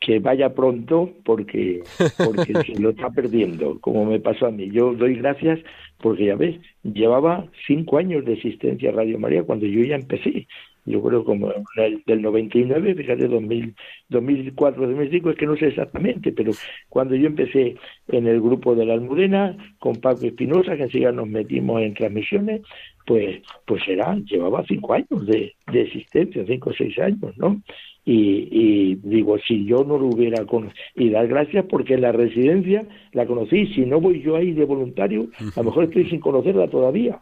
que 0.00 0.20
vaya 0.20 0.54
pronto 0.54 1.10
porque, 1.24 1.82
porque 2.16 2.52
se 2.66 2.80
lo 2.80 2.90
está 2.90 3.10
perdiendo, 3.10 3.78
como 3.80 4.06
me 4.06 4.20
pasó 4.20 4.46
a 4.46 4.50
mí. 4.50 4.70
Yo 4.70 4.94
doy 4.94 5.16
gracias 5.16 5.60
porque 5.98 6.26
ya 6.26 6.36
ves, 6.36 6.56
llevaba 6.82 7.46
cinco 7.66 7.98
años 7.98 8.24
de 8.24 8.34
existencia 8.34 8.90
Radio 8.90 9.18
María 9.18 9.42
cuando 9.42 9.66
yo 9.66 9.82
ya 9.82 9.96
empecé 9.96 10.46
yo 10.84 11.02
creo 11.02 11.24
como 11.24 11.52
el, 11.76 12.02
del 12.06 12.22
99, 12.22 12.94
fíjate, 12.94 13.28
2000, 13.28 13.74
2004, 14.08 14.86
2005, 14.86 15.30
es 15.30 15.36
que 15.36 15.46
no 15.46 15.56
sé 15.56 15.68
exactamente, 15.68 16.32
pero 16.32 16.52
cuando 16.88 17.14
yo 17.14 17.26
empecé 17.26 17.76
en 18.08 18.26
el 18.26 18.40
grupo 18.40 18.74
de 18.74 18.84
la 18.84 18.94
Almudena, 18.94 19.56
con 19.78 19.96
Paco 19.96 20.26
Espinosa, 20.26 20.76
que 20.76 20.84
enseguida 20.84 21.12
nos 21.12 21.28
metimos 21.28 21.80
en 21.82 21.94
transmisiones, 21.94 22.62
pues, 23.06 23.42
pues 23.66 23.82
era, 23.88 24.16
llevaba 24.24 24.64
cinco 24.66 24.94
años 24.94 25.26
de, 25.26 25.54
de 25.70 25.80
existencia, 25.82 26.44
cinco 26.46 26.70
o 26.70 26.74
seis 26.74 26.98
años, 26.98 27.36
¿no? 27.36 27.62
Y, 28.06 28.48
y, 28.50 28.94
digo, 29.02 29.38
si 29.38 29.64
yo 29.64 29.82
no 29.84 29.96
lo 29.96 30.08
hubiera 30.08 30.44
conocido, 30.44 30.76
y 30.94 31.08
dar 31.10 31.26
gracias 31.26 31.64
porque 31.68 31.94
en 31.94 32.02
la 32.02 32.12
residencia 32.12 32.86
la 33.12 33.26
conocí, 33.26 33.66
si 33.68 33.82
no 33.82 34.00
voy 34.00 34.20
yo 34.22 34.36
ahí 34.36 34.52
de 34.52 34.64
voluntario, 34.64 35.28
a 35.56 35.60
lo 35.60 35.64
mejor 35.64 35.84
estoy 35.84 36.08
sin 36.10 36.20
conocerla 36.20 36.68
todavía. 36.68 37.18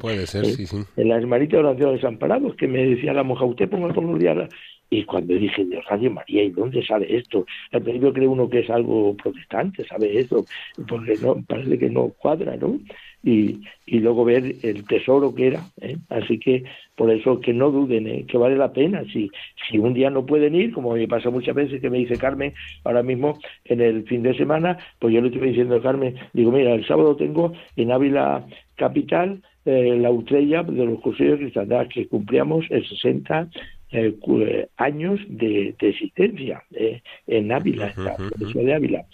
Puede 0.00 0.26
ser, 0.26 0.46
sí, 0.46 0.66
sí. 0.66 0.76
En 0.96 1.08
la 1.08 1.16
hermanita 1.16 1.62
de 1.62 1.74
de 1.74 1.92
desamparados, 1.92 2.54
que 2.56 2.66
me 2.66 2.84
decía 2.84 3.12
la 3.12 3.22
monja, 3.22 3.44
usted 3.44 3.68
ponga 3.68 3.92
todos 3.94 4.10
los 4.10 4.18
días 4.18 4.48
y 4.92 5.04
cuando 5.04 5.32
dije, 5.32 5.64
Dios, 5.64 5.82
Radio 5.88 6.10
María, 6.10 6.44
¿y 6.44 6.50
dónde 6.50 6.84
sale 6.84 7.16
esto? 7.16 7.46
Al 7.72 7.80
principio 7.80 8.12
cree 8.12 8.28
uno 8.28 8.46
que 8.50 8.58
es 8.58 8.68
algo 8.68 9.16
protestante, 9.16 9.86
¿sabe 9.88 10.18
eso? 10.18 10.44
Porque 10.86 11.14
no, 11.22 11.42
parece 11.48 11.78
que 11.78 11.88
no 11.88 12.10
cuadra, 12.10 12.56
¿no? 12.56 12.78
Y, 13.24 13.60
y 13.86 14.00
luego 14.00 14.24
ver 14.24 14.56
el 14.62 14.84
tesoro 14.86 15.34
que 15.34 15.48
era. 15.48 15.62
¿eh? 15.80 15.96
Así 16.08 16.38
que 16.38 16.64
por 16.96 17.10
eso 17.10 17.40
que 17.40 17.52
no 17.52 17.70
duden, 17.70 18.06
¿eh? 18.06 18.24
que 18.26 18.36
vale 18.36 18.56
la 18.56 18.72
pena. 18.72 19.04
Si, 19.12 19.30
si 19.68 19.78
un 19.78 19.94
día 19.94 20.10
no 20.10 20.26
pueden 20.26 20.54
ir, 20.54 20.72
como 20.72 20.94
me 20.94 21.06
pasa 21.06 21.30
muchas 21.30 21.54
veces 21.54 21.80
que 21.80 21.90
me 21.90 21.98
dice 21.98 22.16
Carmen, 22.16 22.52
ahora 22.84 23.02
mismo 23.02 23.38
en 23.64 23.80
el 23.80 24.04
fin 24.04 24.22
de 24.22 24.36
semana, 24.36 24.76
pues 24.98 25.14
yo 25.14 25.20
le 25.20 25.28
estoy 25.28 25.48
diciendo 25.48 25.76
a 25.76 25.82
Carmen, 25.82 26.16
digo, 26.32 26.50
mira, 26.50 26.74
el 26.74 26.86
sábado 26.86 27.16
tengo 27.16 27.52
en 27.76 27.92
Ávila 27.92 28.44
Capital 28.76 29.40
eh, 29.64 29.96
la 30.00 30.10
estrella 30.10 30.64
de 30.64 30.84
los 30.84 31.00
cursillos 31.00 31.38
de 31.38 31.44
cristiandad 31.44 31.86
que 31.88 32.08
cumplíamos 32.08 32.64
el 32.70 32.84
60 32.84 33.48
eh, 33.92 34.16
eh, 34.26 34.68
años 34.78 35.20
de, 35.28 35.74
de 35.78 35.88
existencia 35.90 36.64
eh, 36.72 37.02
en 37.26 37.52
Ávila, 37.52 37.92
en 37.96 38.04
la 38.04 38.16
provincia 38.16 38.62
de 38.62 38.74
Ávila. 38.74 39.04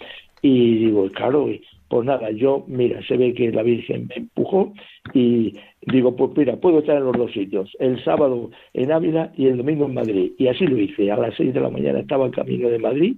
Y 0.41 0.85
digo, 0.85 1.09
claro, 1.11 1.49
pues 1.89 2.05
nada, 2.05 2.29
yo, 2.31 2.63
mira, 2.67 3.01
se 3.07 3.17
ve 3.17 3.33
que 3.33 3.51
la 3.51 3.63
Virgen 3.63 4.07
me 4.07 4.15
empujó 4.15 4.73
y 5.13 5.55
digo, 5.81 6.15
pues 6.15 6.31
mira, 6.37 6.55
puedo 6.57 6.79
estar 6.79 6.97
en 6.97 7.05
los 7.05 7.17
dos 7.17 7.31
sitios, 7.31 7.75
el 7.79 8.03
sábado 8.03 8.51
en 8.73 8.91
Ávila 8.91 9.33
y 9.35 9.47
el 9.47 9.57
domingo 9.57 9.85
en 9.85 9.95
Madrid. 9.95 10.31
Y 10.37 10.47
así 10.47 10.67
lo 10.67 10.77
hice, 10.77 11.11
a 11.11 11.17
las 11.17 11.35
seis 11.35 11.53
de 11.53 11.59
la 11.59 11.69
mañana 11.69 11.99
estaba 11.99 12.27
en 12.27 12.31
camino 12.31 12.69
de 12.69 12.77
Madrid 12.77 13.15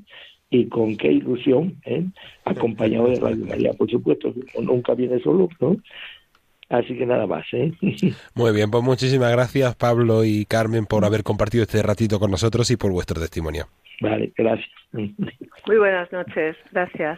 y 0.49 0.67
con 0.67 0.95
qué 0.95 1.11
ilusión, 1.11 1.75
¿eh? 1.85 2.05
acompañado 2.45 3.07
de 3.09 3.19
Radio 3.19 3.45
María, 3.45 3.73
por 3.73 3.89
supuesto, 3.91 4.33
nunca 4.61 4.93
viene 4.93 5.19
solo, 5.19 5.49
¿no? 5.59 5.75
Así 6.69 6.97
que 6.97 7.05
nada 7.05 7.27
más. 7.27 7.45
¿eh? 7.51 7.73
Muy 8.35 8.53
bien, 8.53 8.71
pues 8.71 8.83
muchísimas 8.83 9.31
gracias 9.33 9.75
Pablo 9.75 10.23
y 10.23 10.45
Carmen 10.45 10.85
por 10.85 11.03
haber 11.03 11.23
compartido 11.23 11.63
este 11.63 11.83
ratito 11.83 12.19
con 12.19 12.31
nosotros 12.31 12.71
y 12.71 12.77
por 12.77 12.91
vuestro 12.91 13.19
testimonio. 13.19 13.65
Vale, 13.99 14.31
gracias. 14.37 14.69
Muy 14.93 15.77
buenas 15.77 16.09
noches, 16.11 16.55
gracias. 16.71 17.17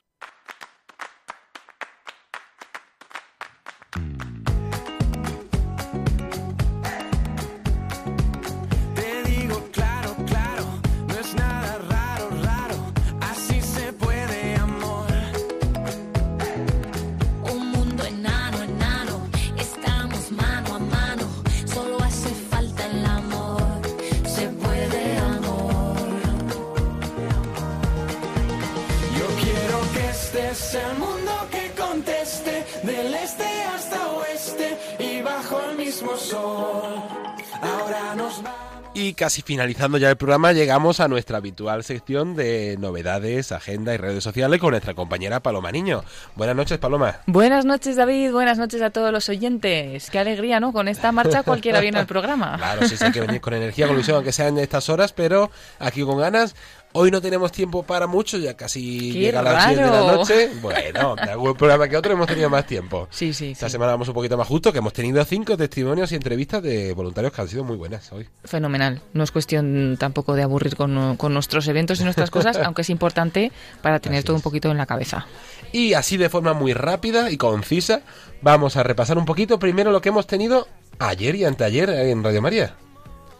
Y 38.95 39.13
casi 39.15 39.41
finalizando 39.41 39.97
ya 39.97 40.09
el 40.09 40.17
programa, 40.17 40.51
llegamos 40.51 40.99
a 40.99 41.07
nuestra 41.07 41.37
habitual 41.37 41.83
sección 41.83 42.35
de 42.35 42.77
novedades, 42.79 43.51
agenda 43.51 43.93
y 43.93 43.97
redes 43.97 44.23
sociales 44.23 44.59
con 44.59 44.71
nuestra 44.71 44.93
compañera 44.93 45.41
Paloma 45.41 45.71
Niño. 45.71 46.03
Buenas 46.35 46.55
noches, 46.55 46.77
Paloma. 46.77 47.17
Buenas 47.25 47.65
noches, 47.65 47.95
David. 47.95 48.31
Buenas 48.31 48.59
noches 48.59 48.81
a 48.83 48.91
todos 48.91 49.11
los 49.11 49.27
oyentes. 49.29 50.11
Qué 50.11 50.19
alegría, 50.19 50.59
¿no? 50.59 50.73
Con 50.73 50.87
esta 50.87 51.11
marcha 51.11 51.41
cualquiera 51.41 51.79
viene 51.81 51.99
al 51.99 52.05
programa. 52.05 52.55
Claro, 52.57 52.87
sí, 52.87 52.95
sí, 52.95 53.03
hay 53.03 53.11
que 53.11 53.21
venir 53.21 53.41
con 53.41 53.55
energía, 53.55 53.87
con 53.87 53.95
ilusión, 53.95 54.17
aunque 54.17 54.31
sean 54.31 54.59
estas 54.59 54.87
horas, 54.89 55.11
pero 55.11 55.49
aquí 55.79 56.03
con 56.03 56.19
ganas. 56.19 56.55
Hoy 56.95 57.09
no 57.09 57.21
tenemos 57.21 57.51
tiempo 57.51 57.81
para 57.81 58.05
mucho, 58.05 58.37
ya 58.37 58.55
casi 58.55 59.11
Qué 59.11 59.19
llega 59.19 59.39
a 59.39 59.43
las 59.43 59.65
7 59.65 59.81
de 59.83 59.89
la 59.89 59.99
noche. 60.13 60.49
Bueno, 60.61 61.15
de 61.15 61.31
algún 61.31 61.55
programa 61.55 61.87
que 61.89 61.97
otro 61.97 62.13
hemos 62.13 62.27
tenido 62.27 62.49
más 62.51 62.67
tiempo. 62.67 63.07
Sí, 63.09 63.33
sí. 63.33 63.51
Esta 63.51 63.67
sí. 63.67 63.73
semana 63.73 63.93
vamos 63.93 64.07
un 64.07 64.13
poquito 64.13 64.37
más 64.37 64.47
justo, 64.47 64.71
que 64.71 64.77
hemos 64.77 64.93
tenido 64.93 65.23
cinco 65.25 65.57
testimonios 65.57 66.11
y 66.11 66.15
entrevistas 66.15 66.61
de 66.61 66.93
voluntarios 66.93 67.33
que 67.33 67.41
han 67.41 67.47
sido 67.47 67.63
muy 67.63 67.77
buenas 67.77 68.11
hoy. 68.11 68.27
Fenomenal. 68.43 69.01
No 69.13 69.23
es 69.23 69.31
cuestión 69.31 69.97
tampoco 69.99 70.35
de 70.35 70.43
aburrir 70.43 70.75
con, 70.75 71.17
con 71.17 71.33
nuestros 71.33 71.67
eventos 71.67 71.99
y 71.99 72.03
nuestras 72.03 72.29
cosas, 72.29 72.57
aunque 72.63 72.83
es 72.83 72.89
importante 72.91 73.51
para 73.81 73.99
tener 73.99 74.19
Así 74.19 74.25
todo 74.27 74.35
es. 74.35 74.39
un 74.39 74.43
poquito 74.43 74.69
en 74.69 74.77
la 74.77 74.85
cabeza. 74.85 75.25
Y 75.71 75.93
así 75.93 76.17
de 76.17 76.29
forma 76.29 76.53
muy 76.53 76.73
rápida 76.73 77.31
y 77.31 77.37
concisa, 77.37 78.01
vamos 78.43 78.77
a 78.77 78.83
repasar 78.83 79.17
un 79.17 79.25
poquito 79.25 79.57
primero 79.57 79.91
lo 79.91 79.99
que 80.01 80.09
hemos 80.09 80.27
tenido 80.27 80.67
ayer 80.99 81.35
y 81.35 81.45
anteayer 81.45 81.89
en 81.89 82.23
Radio 82.23 82.41
María. 82.43 82.75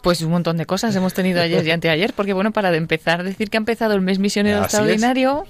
Pues 0.03 0.21
un 0.21 0.31
montón 0.31 0.57
de 0.57 0.65
cosas 0.65 0.93
hemos 0.97 1.13
tenido 1.13 1.41
ayer 1.41 1.65
y 1.65 1.71
anteayer, 1.71 2.11
porque 2.13 2.33
bueno, 2.33 2.51
para 2.51 2.71
de 2.71 2.77
empezar, 2.77 3.23
decir 3.23 3.49
que 3.49 3.55
ha 3.55 3.59
empezado 3.59 3.93
el 3.95 4.01
mes 4.01 4.19
misionero 4.19 4.57
Así 4.57 4.65
extraordinario 4.65 5.45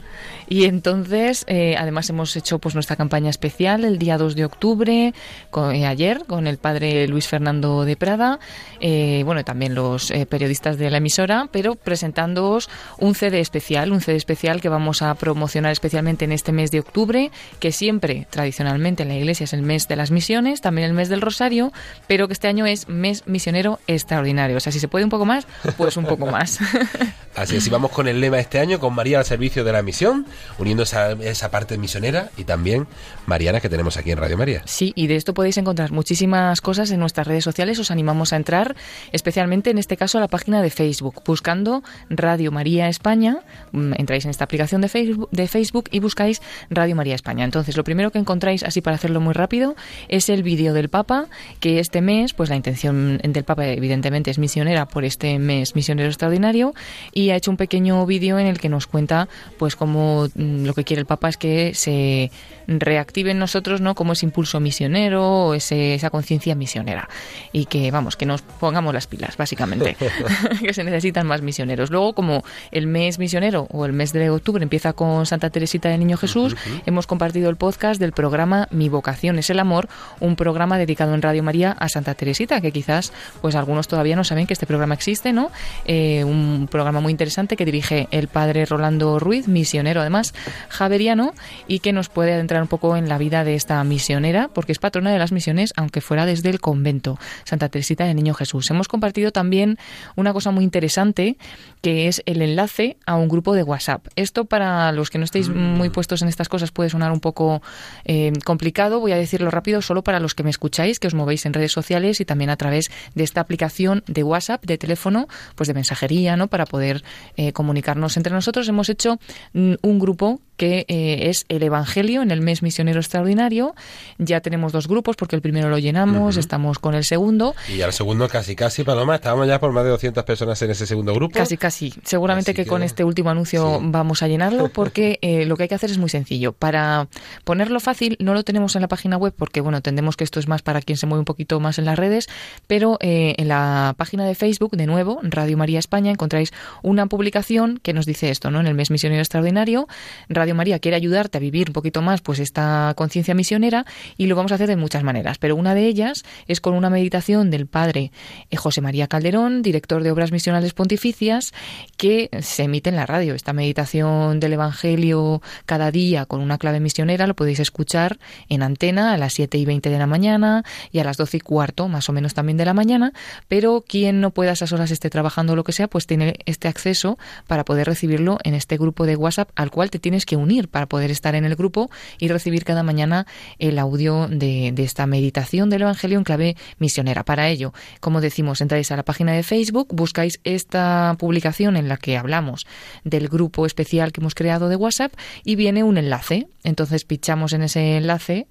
y 0.48 0.66
entonces 0.66 1.44
eh, 1.48 1.76
además 1.76 2.08
hemos 2.12 2.36
hecho 2.36 2.60
pues 2.60 2.76
nuestra 2.76 2.96
campaña 2.96 3.32
especial 3.32 3.84
el 3.84 3.98
día 3.98 4.20
2 4.20 4.36
de 4.36 4.46
octubre, 4.46 5.14
con- 5.50 5.74
eh, 5.74 5.88
ayer, 5.88 6.26
con 6.28 6.46
el 6.46 6.60
padre 6.60 7.08
Luis 7.08 7.28
Fernando 7.28 7.84
de 7.84 7.96
Prada, 7.96 8.40
eh, 8.80 9.24
bueno, 9.26 9.44
también 9.44 9.74
los 9.74 10.12
eh, 10.12 10.28
periodistas 10.28 10.78
de 10.78 10.92
la 10.92 10.98
emisora, 10.98 11.50
pero 11.52 11.74
presentándoos 11.74 12.70
un 13.00 13.16
CD 13.16 13.40
especial, 13.40 13.92
un 13.92 14.02
CD 14.02 14.18
especial 14.18 14.62
que 14.62 14.70
vamos 14.70 15.02
a 15.02 15.16
promocionar 15.16 15.72
especialmente 15.72 16.26
en 16.26 16.32
este 16.32 16.52
mes 16.52 16.70
de 16.70 16.80
octubre, 16.80 17.32
que 17.60 17.72
siempre, 17.72 18.28
tradicionalmente 18.30 19.02
en 19.02 19.10
la 19.10 19.16
iglesia 19.16 19.46
es 19.46 19.54
el 19.54 19.64
mes 19.64 19.88
de 19.88 19.96
las 19.96 20.12
misiones, 20.12 20.62
también 20.62 20.88
el 20.90 20.94
mes 20.94 21.10
del 21.10 21.22
rosario, 21.22 21.74
pero 22.06 22.28
que 22.28 22.34
este 22.34 22.48
año 22.48 22.68
es 22.68 22.88
mes 22.88 23.24
misionero 23.26 23.80
extraordinario. 23.88 24.43
O 24.56 24.60
sea, 24.60 24.72
si 24.72 24.80
se 24.80 24.88
puede 24.88 25.04
un 25.04 25.10
poco 25.10 25.26
más, 25.26 25.48
pues 25.78 25.98
un 25.98 26.06
poco 26.06 26.28
más. 26.28 26.60
Así 27.36 27.56
es, 27.56 27.66
y 27.66 27.70
vamos 27.70 27.92
con 27.92 28.08
el 28.08 28.22
lema 28.22 28.40
este 28.40 28.60
año, 28.60 28.80
con 28.80 28.94
María 28.94 29.20
al 29.20 29.26
servicio 29.26 29.64
de 29.64 29.72
la 29.72 29.82
misión, 29.82 30.26
uniendo 30.60 30.84
esa, 30.84 31.14
esa 31.14 31.50
parte 31.50 31.78
misionera 31.78 32.30
y 32.38 32.44
también 32.44 32.88
Mariana 33.26 33.60
que 33.60 33.70
tenemos 33.70 33.98
aquí 33.98 34.12
en 34.12 34.18
Radio 34.20 34.38
María. 34.38 34.62
Sí, 34.66 34.94
y 34.96 35.08
de 35.08 35.16
esto 35.16 35.34
podéis 35.34 35.58
encontrar 35.58 35.92
muchísimas 35.92 36.62
cosas 36.62 36.92
en 36.92 37.00
nuestras 37.00 37.26
redes 37.26 37.44
sociales. 37.44 37.80
Os 37.80 37.90
animamos 37.90 38.34
a 38.34 38.36
entrar, 38.36 38.76
especialmente 39.12 39.72
en 39.72 39.78
este 39.78 39.98
caso 39.98 40.18
a 40.18 40.22
la 40.22 40.28
página 40.28 40.62
de 40.62 40.70
Facebook, 40.70 41.22
buscando 41.26 41.84
Radio 42.10 42.52
María 42.52 42.88
España. 42.90 43.38
Mm, 43.72 43.94
Entráis 43.98 44.26
en 44.26 44.32
esta 44.32 44.44
aplicación 44.44 44.82
de 44.82 44.90
Facebook, 44.90 45.30
de 45.32 45.48
Facebook 45.48 45.90
y 45.92 46.00
buscáis 46.00 46.42
Radio 46.70 46.96
María 46.96 47.16
España. 47.16 47.46
Entonces, 47.46 47.78
lo 47.78 47.84
primero 47.84 48.12
que 48.12 48.20
encontráis, 48.20 48.64
así 48.64 48.82
para 48.82 48.96
hacerlo 48.96 49.22
muy 49.22 49.34
rápido, 49.34 49.76
es 50.08 50.30
el 50.30 50.44
vídeo 50.44 50.74
del 50.74 50.90
Papa, 50.90 51.28
que 51.60 51.80
este 51.80 52.02
mes, 52.02 52.34
pues 52.34 52.50
la 52.50 52.56
intención 52.56 53.18
del 53.18 53.44
Papa 53.44 53.66
evidentemente 53.68 54.33
es 54.34 54.40
misionera 54.40 54.88
por 54.88 55.06
este 55.06 55.40
mes 55.40 55.76
misionero 55.76 56.10
extraordinario, 56.10 56.74
y 57.14 57.30
ha 57.30 57.36
hecho 57.36 57.52
un 57.52 57.58
pequeño 57.58 58.06
vídeo 58.06 58.40
en 58.40 58.48
el 58.48 58.60
que 58.60 58.70
nos 58.70 58.88
cuenta, 58.88 59.30
pues 59.58 59.76
cómo 59.76 60.28
mm, 60.36 60.66
lo 60.66 60.74
que 60.74 60.84
quiere 60.84 61.00
el 61.00 61.06
Papa 61.06 61.30
es 61.30 61.38
que 61.38 61.74
se 61.74 62.32
reactive 62.68 63.32
en 63.32 63.40
nosotros, 63.40 63.82
¿no? 63.82 63.96
Como 63.96 64.14
ese 64.14 64.26
impulso 64.26 64.60
misionero 64.60 65.48
o 65.48 65.54
ese- 65.54 65.96
esa 65.96 66.10
conciencia 66.10 66.56
misionera. 66.56 67.10
Y 67.52 67.66
que, 67.66 67.92
vamos, 67.92 68.16
que 68.16 68.26
nos 68.26 68.42
pongamos 68.42 68.94
las 68.94 69.08
pilas, 69.08 69.38
básicamente. 69.38 69.96
que 70.62 70.74
se 70.74 70.84
necesitan 70.84 71.28
más 71.28 71.42
misioneros. 71.42 71.90
Luego, 71.90 72.14
como 72.14 72.44
el 72.72 72.88
mes 72.88 73.20
misionero 73.20 73.68
o 73.72 73.86
el 73.86 73.94
mes 73.94 74.14
de 74.14 74.30
octubre 74.30 74.64
empieza 74.64 74.94
con 74.94 75.26
Santa 75.26 75.50
Teresita 75.50 75.90
de 75.90 75.98
Niño 75.98 76.18
Jesús, 76.18 76.56
hemos 76.86 77.08
compartido 77.08 77.50
el 77.50 77.56
podcast 77.56 78.00
del 78.00 78.12
programa 78.12 78.68
Mi 78.72 78.90
vocación 78.90 79.40
es 79.40 79.50
el 79.50 79.60
amor, 79.60 79.88
un 80.20 80.36
programa 80.36 80.78
dedicado 80.78 81.14
en 81.14 81.22
Radio 81.22 81.44
María 81.44 81.72
a 81.80 81.90
Santa 81.90 82.14
Teresita, 82.16 82.62
que 82.62 82.72
quizás, 82.72 83.12
pues 83.42 83.56
algunos 83.56 83.88
todavía 83.88 84.16
no 84.16 84.24
saben 84.24 84.48
que 84.48 84.54
este 84.54 84.66
programa 84.66 84.94
existe, 84.94 85.34
¿no? 85.34 85.52
Eh, 85.86 86.24
un 86.24 86.68
programa 86.70 87.00
muy 87.02 87.12
interesante 87.12 87.56
que 87.56 87.66
dirige 87.66 88.08
el 88.12 88.28
padre 88.28 88.66
Rolando 88.66 89.20
Ruiz, 89.20 89.48
misionero 89.48 90.02
además, 90.02 90.34
javeriano, 90.70 91.34
y 91.68 91.80
que 91.80 91.94
nos 91.94 92.10
puede 92.10 92.34
adentrar 92.34 92.53
un 92.62 92.68
poco 92.68 92.96
en 92.96 93.10
la 93.10 93.18
vida 93.18 93.44
de 93.44 93.56
esta 93.56 93.84
misionera, 93.84 94.50
porque 94.54 94.72
es 94.72 94.80
patrona 94.80 95.12
de 95.12 95.20
las 95.20 95.32
misiones, 95.32 95.74
aunque 95.76 96.02
fuera 96.02 96.26
desde 96.26 96.50
el 96.50 96.60
convento, 96.60 97.18
Santa 97.44 97.70
Teresita 97.70 98.06
de 98.06 98.14
Niño 98.14 98.34
Jesús. 98.34 98.70
Hemos 98.70 98.88
compartido 98.88 99.32
también 99.32 99.78
una 100.16 100.34
cosa 100.34 100.52
muy 100.52 100.64
interesante, 100.64 101.38
que 101.82 102.08
es 102.08 102.22
el 102.26 102.42
enlace 102.42 102.98
a 103.06 103.16
un 103.16 103.28
grupo 103.28 103.54
de 103.54 103.64
WhatsApp. 103.64 104.08
Esto 104.16 104.46
para 104.46 104.92
los 104.92 105.10
que 105.10 105.18
no 105.18 105.26
estéis 105.26 105.50
muy 105.50 105.90
puestos 105.90 106.22
en 106.22 106.28
estas 106.28 106.50
cosas 106.50 106.72
puede 106.72 106.90
sonar 106.90 107.12
un 107.12 107.20
poco 107.20 107.62
eh, 108.06 108.32
complicado, 108.46 109.00
voy 109.00 109.12
a 109.12 109.18
decirlo 109.18 109.50
rápido, 109.50 109.82
solo 109.82 110.04
para 110.04 110.20
los 110.20 110.36
que 110.36 110.44
me 110.44 110.50
escucháis, 110.50 111.00
que 111.00 111.08
os 111.08 111.14
movéis 111.14 111.46
en 111.46 111.54
redes 111.54 111.72
sociales 111.72 112.20
y 112.22 112.26
también 112.26 112.50
a 112.50 112.58
través 112.58 112.92
de 113.16 113.24
esta 113.24 113.42
aplicación 113.42 114.04
de 114.08 114.24
WhatsApp, 114.24 114.64
de 114.66 114.78
teléfono, 114.78 115.28
pues 115.56 115.68
de 115.68 115.74
mensajería, 115.74 116.38
¿no? 116.38 116.48
Para 116.48 116.66
poder 116.66 117.04
eh, 117.38 117.54
comunicarnos 117.54 118.18
entre 118.18 118.34
nosotros. 118.34 118.68
Hemos 118.68 118.90
hecho 118.90 119.20
mm, 119.54 119.74
un 119.82 120.00
grupo 120.00 120.40
que 120.58 120.86
eh, 120.88 121.30
es 121.30 121.46
el 121.50 121.64
Evangelio 121.64 122.22
en 122.22 122.32
el 122.32 122.42
mes 122.44 122.62
misionero 122.62 123.00
extraordinario. 123.00 123.76
Ya 124.18 124.42
tenemos 124.42 124.72
dos 124.72 124.88
grupos 124.88 125.16
porque 125.16 125.36
el 125.36 125.42
primero 125.42 125.70
lo 125.70 125.78
llenamos, 125.78 126.38
estamos 126.38 126.80
con 126.80 126.94
el 126.96 127.04
segundo. 127.04 127.56
Y 127.70 127.82
al 127.82 127.94
segundo 127.94 128.28
casi, 128.28 128.56
casi, 128.56 128.84
Paloma, 128.84 129.16
estábamos 129.16 129.48
ya 129.48 129.60
por 129.60 129.72
más 129.72 129.84
de 129.84 129.90
200 129.92 130.24
personas 130.24 130.62
en 130.62 130.72
ese 130.72 130.86
segundo 130.86 131.14
grupo. 131.14 131.38
Casi, 131.38 131.58
casi. 131.58 131.94
Seguramente 132.04 132.54
que, 132.54 132.66
con 132.66 132.84
este 132.84 133.04
último 133.04 133.30
anuncio 133.30 133.80
vamos 133.82 134.24
a 134.24 134.28
llenarlo 134.28 134.70
porque 134.70 135.20
eh, 135.22 135.46
lo 135.46 135.58
que 135.58 135.64
hay 135.64 135.70
que 135.70 135.76
hacer 135.76 135.92
es 135.92 135.98
muy 135.98 136.10
sencillo. 136.10 136.54
Para 136.54 137.08
ponerlo 137.44 137.80
fácil, 137.80 138.18
no 138.20 138.34
lo 138.34 138.44
tenemos 138.44 138.76
en 138.76 138.82
la 138.82 138.88
página 138.88 139.18
web 139.18 139.34
porque, 139.38 139.62
bueno, 139.62 139.78
entendemos 139.78 140.18
que 140.18 140.24
esto 140.24 140.40
es 140.40 140.48
más 140.48 140.62
para 140.62 140.82
quien 140.82 140.98
se 140.98 141.08
mueve 141.08 141.20
un 141.20 141.26
poquito 141.26 141.60
más 141.60 141.80
en 141.80 141.86
las 141.86 141.98
redes, 141.98 142.28
pero 142.68 142.98
eh, 143.00 143.36
en 143.38 143.48
la 143.48 143.96
página 143.98 144.26
de 144.26 144.36
Facebook, 144.36 144.72
de 144.72 144.88
nuevo, 144.88 145.20
Radio 145.24 145.58
María 145.58 145.80
España, 145.80 146.12
encontráis 146.12 146.52
una 146.82 147.06
publicación 147.08 147.80
que 147.82 147.94
nos 147.94 148.06
dice 148.06 148.30
esto, 148.30 148.52
¿no? 148.52 148.60
En 148.60 148.68
el 148.68 148.74
mes 148.74 148.92
misionero 148.92 149.22
extraordinario, 149.22 149.88
Radio 150.30 150.56
María 150.56 150.80
quiere 150.80 150.96
ayudarte 150.98 151.38
a 151.38 151.42
vivir 151.42 151.70
un 151.70 151.74
poquito 151.74 152.02
más 152.02 152.22
pues 152.22 152.33
esta 152.40 152.94
conciencia 152.96 153.34
misionera 153.34 153.86
y 154.18 154.28
lo 154.28 154.36
vamos 154.36 154.52
a 154.52 154.56
hacer 154.56 154.68
de 154.68 154.76
muchas 154.76 155.04
maneras, 155.04 155.38
pero 155.38 155.56
una 155.56 155.76
de 155.76 155.88
ellas 155.88 156.24
es 156.48 156.62
con 156.62 156.74
una 156.74 156.90
meditación 156.90 157.52
del 157.52 157.68
padre 157.68 158.12
eh, 158.50 158.56
José 158.56 158.82
María 158.82 159.08
Calderón, 159.08 159.62
director 159.62 160.04
de 160.04 160.12
Obras 160.12 160.32
Misionales 160.32 160.74
Pontificias, 160.74 161.54
que 161.98 162.30
se 162.42 162.64
emite 162.64 162.90
en 162.90 162.96
la 162.96 163.06
radio. 163.06 163.36
Esta 163.36 163.54
meditación 163.54 164.40
del 164.40 164.54
Evangelio 164.54 165.42
cada 165.66 165.92
día 165.92 166.26
con 166.26 166.42
una 166.42 166.58
clave 166.58 166.80
misionera 166.80 167.28
lo 167.28 167.36
podéis 167.36 167.60
escuchar 167.60 168.20
en 168.50 168.64
antena 168.64 169.14
a 169.14 169.18
las 169.18 169.34
7 169.34 169.58
y 169.58 169.66
20 169.66 169.90
de 169.90 169.98
la 169.98 170.08
mañana 170.08 170.64
y 170.92 171.00
a 171.00 171.04
las 171.04 171.18
12 171.18 171.38
y 171.38 171.40
cuarto 171.40 171.88
más 171.88 172.10
o 172.10 172.14
menos 172.14 172.34
también 172.34 172.58
de 172.58 172.66
la 172.66 172.74
mañana, 172.74 173.14
pero 173.48 173.84
quien 173.88 174.22
no 174.22 174.32
pueda 174.32 174.52
a 174.52 174.54
esas 174.54 174.72
horas 174.74 174.92
esté 174.92 175.10
trabajando 175.10 175.54
o 175.54 175.56
lo 175.56 175.64
que 175.64 175.72
sea, 175.72 175.88
pues 175.88 176.08
tiene 176.08 176.36
este 176.46 176.68
acceso 176.68 177.18
para 177.48 177.66
poder 177.66 177.88
recibirlo 177.88 178.38
en 178.44 178.54
este 178.54 178.78
grupo 178.78 179.06
de 179.06 179.16
WhatsApp 179.16 179.50
al 179.56 179.72
cual 179.72 179.90
te 179.90 180.00
tienes 180.00 180.26
que 180.26 180.36
unir 180.36 180.68
para 180.68 180.88
poder 180.88 181.12
estar 181.12 181.36
en 181.36 181.46
el 181.46 181.56
grupo 181.56 181.90
y 182.24 182.30
recibir 182.30 182.64
cada 182.64 182.84
mañana 182.84 183.28
el 183.60 183.78
audio 183.78 184.30
de, 184.30 184.74
esta 184.78 185.06
meditación 185.08 185.70
del 185.70 185.82
Evangelio 185.82 186.18
en 186.18 186.24
clave 186.24 186.56
misionera. 186.80 187.26
Para 187.26 187.50
ello, 187.50 187.74
como 188.00 188.22
decimos, 188.22 188.62
entráis 188.62 188.94
a 188.94 188.96
la 188.96 189.04
página 189.04 189.34
de 189.34 189.44
Facebook, 189.44 189.90
buscáis 189.92 190.40
esta 190.46 191.18
publicación 191.20 191.76
en 191.76 191.90
la 191.90 191.98
que 191.98 192.16
hablamos 192.16 192.66
del 193.04 193.28
grupo 193.28 193.66
especial 193.66 194.14
que 194.14 194.22
hemos 194.22 194.36
creado 194.36 194.70
de 194.70 194.78
WhatsApp 194.78 195.12
y 195.44 195.58
viene 195.58 195.84
un 195.84 195.98
enlace. 195.98 196.48
Entonces 196.64 197.04
pinchamos 197.04 197.52
en 197.52 197.64
ese 197.64 197.98
enlace, 197.98 198.48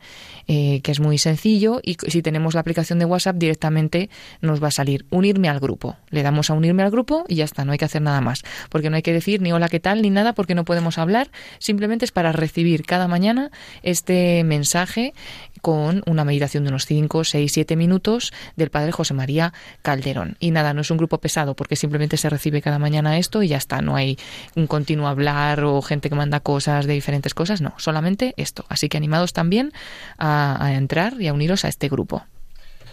eh, 0.49 0.83
que 0.83 0.93
es 0.93 1.01
muy 1.01 1.17
sencillo, 1.17 1.81
y 1.83 1.97
si 2.09 2.21
tenemos 2.21 2.53
la 2.53 2.61
aplicación 2.61 2.99
de 2.99 3.07
WhatsApp 3.07 3.37
directamente 3.37 4.11
nos 4.43 4.63
va 4.63 4.69
a 4.69 4.71
salir 4.71 5.07
unirme 5.09 5.49
al 5.49 5.61
grupo. 5.61 5.97
Le 6.11 6.23
damos 6.23 6.51
a 6.51 6.53
unirme 6.53 6.83
al 6.83 6.91
grupo 6.91 7.25
y 7.27 7.37
ya 7.37 7.45
está, 7.47 7.65
no 7.65 7.73
hay 7.73 7.79
que 7.79 7.87
hacer 7.87 8.03
nada 8.03 8.21
más. 8.21 8.43
Porque 8.69 8.91
no 8.91 8.97
hay 8.97 9.03
que 9.03 9.15
decir 9.15 9.41
ni 9.41 9.51
hola, 9.51 9.71
qué 9.71 9.81
tal, 9.81 10.03
ni 10.03 10.11
nada, 10.11 10.35
porque 10.35 10.55
no 10.55 10.67
podemos 10.67 10.99
hablar. 10.99 11.31
Simplemente 11.59 12.05
es 12.05 12.13
para 12.13 12.33
recibir 12.33 12.85
cada 12.85 13.09
mañana 13.09 13.51
este 13.83 14.45
mensaje 14.45 15.15
con 15.63 16.03
una 16.07 16.25
meditación 16.25 16.65
de 16.65 16.71
unos 16.71 16.87
5, 16.87 17.25
6, 17.25 17.53
7 17.53 17.77
minutos 17.77 18.33
del 18.57 18.71
padre 18.71 18.93
José 18.93 19.15
María 19.15 19.53
Calderón. 19.81 20.37
Y 20.41 20.51
nada, 20.51 20.75
no 20.75 20.81
es 20.81 20.91
un 20.91 20.99
grupo 20.99 21.19
pesado 21.19 21.55
porque 21.55 21.77
simplemente 21.77 22.17
se 22.17 22.29
recibe 22.29 22.61
cada 22.61 22.79
mañana 22.79 23.17
esto 23.17 23.43
y 23.43 23.49
ya 23.49 23.57
está, 23.57 23.81
no 23.81 23.95
hay 23.97 24.19
un 24.57 24.67
continuo 24.67 25.07
hablar 25.07 25.65
o 25.65 25.81
gente 25.81 26.09
que 26.09 26.17
manda 26.17 26.41
cosas 26.41 26.87
de 26.87 26.95
diferentes 26.95 27.33
cosas, 27.33 27.61
no, 27.61 27.75
solamente 27.79 28.35
esto. 28.37 28.65
Así 28.69 28.89
que 28.89 28.97
animados 28.97 29.33
también 29.33 29.73
a, 30.19 30.63
a 30.63 30.75
entrar 30.75 31.21
y 31.21 31.29
a 31.29 31.33
uniros 31.33 31.65
a 31.65 31.69
este 31.69 31.89
grupo. 31.89 32.25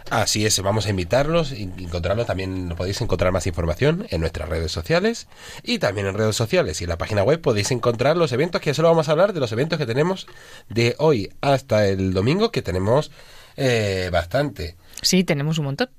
Así 0.09 0.45
es, 0.45 0.59
vamos 0.61 0.85
a 0.85 0.89
invitarlos, 0.89 1.51
encontrarlo 1.51 2.25
también 2.25 2.73
podéis 2.75 2.99
encontrar 3.01 3.31
más 3.31 3.45
información 3.47 4.07
en 4.09 4.21
nuestras 4.21 4.49
redes 4.49 4.71
sociales 4.71 5.27
y 5.63 5.79
también 5.79 6.07
en 6.07 6.15
redes 6.15 6.35
sociales 6.35 6.81
y 6.81 6.85
en 6.85 6.89
la 6.89 6.97
página 6.97 7.23
web 7.23 7.41
podéis 7.41 7.71
encontrar 7.71 8.17
los 8.17 8.31
eventos 8.31 8.61
que 8.61 8.73
solo 8.73 8.89
vamos 8.89 9.07
a 9.07 9.11
hablar 9.11 9.33
de 9.33 9.39
los 9.39 9.51
eventos 9.51 9.77
que 9.77 9.85
tenemos 9.85 10.27
de 10.67 10.95
hoy 10.97 11.31
hasta 11.41 11.87
el 11.87 12.13
domingo 12.13 12.51
que 12.51 12.61
tenemos 12.61 13.11
eh, 13.55 14.09
bastante. 14.11 14.77
Sí, 15.01 15.23
tenemos 15.23 15.57
un 15.57 15.65
montón. 15.65 15.89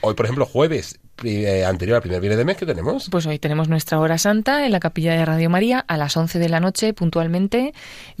Hoy, 0.00 0.14
por 0.14 0.26
ejemplo, 0.26 0.46
jueves 0.46 0.98
eh, 1.24 1.64
anterior 1.64 1.96
al 1.96 2.02
primer 2.02 2.20
viernes 2.20 2.38
de 2.38 2.44
mes 2.44 2.56
que 2.56 2.66
tenemos. 2.66 3.08
Pues 3.10 3.26
hoy 3.26 3.38
tenemos 3.38 3.68
nuestra 3.68 3.98
hora 3.98 4.18
santa 4.18 4.66
en 4.66 4.72
la 4.72 4.80
capilla 4.80 5.12
de 5.12 5.24
Radio 5.24 5.50
María 5.50 5.84
a 5.86 5.96
las 5.96 6.16
11 6.16 6.38
de 6.38 6.48
la 6.48 6.60
noche 6.60 6.92
puntualmente. 6.92 7.72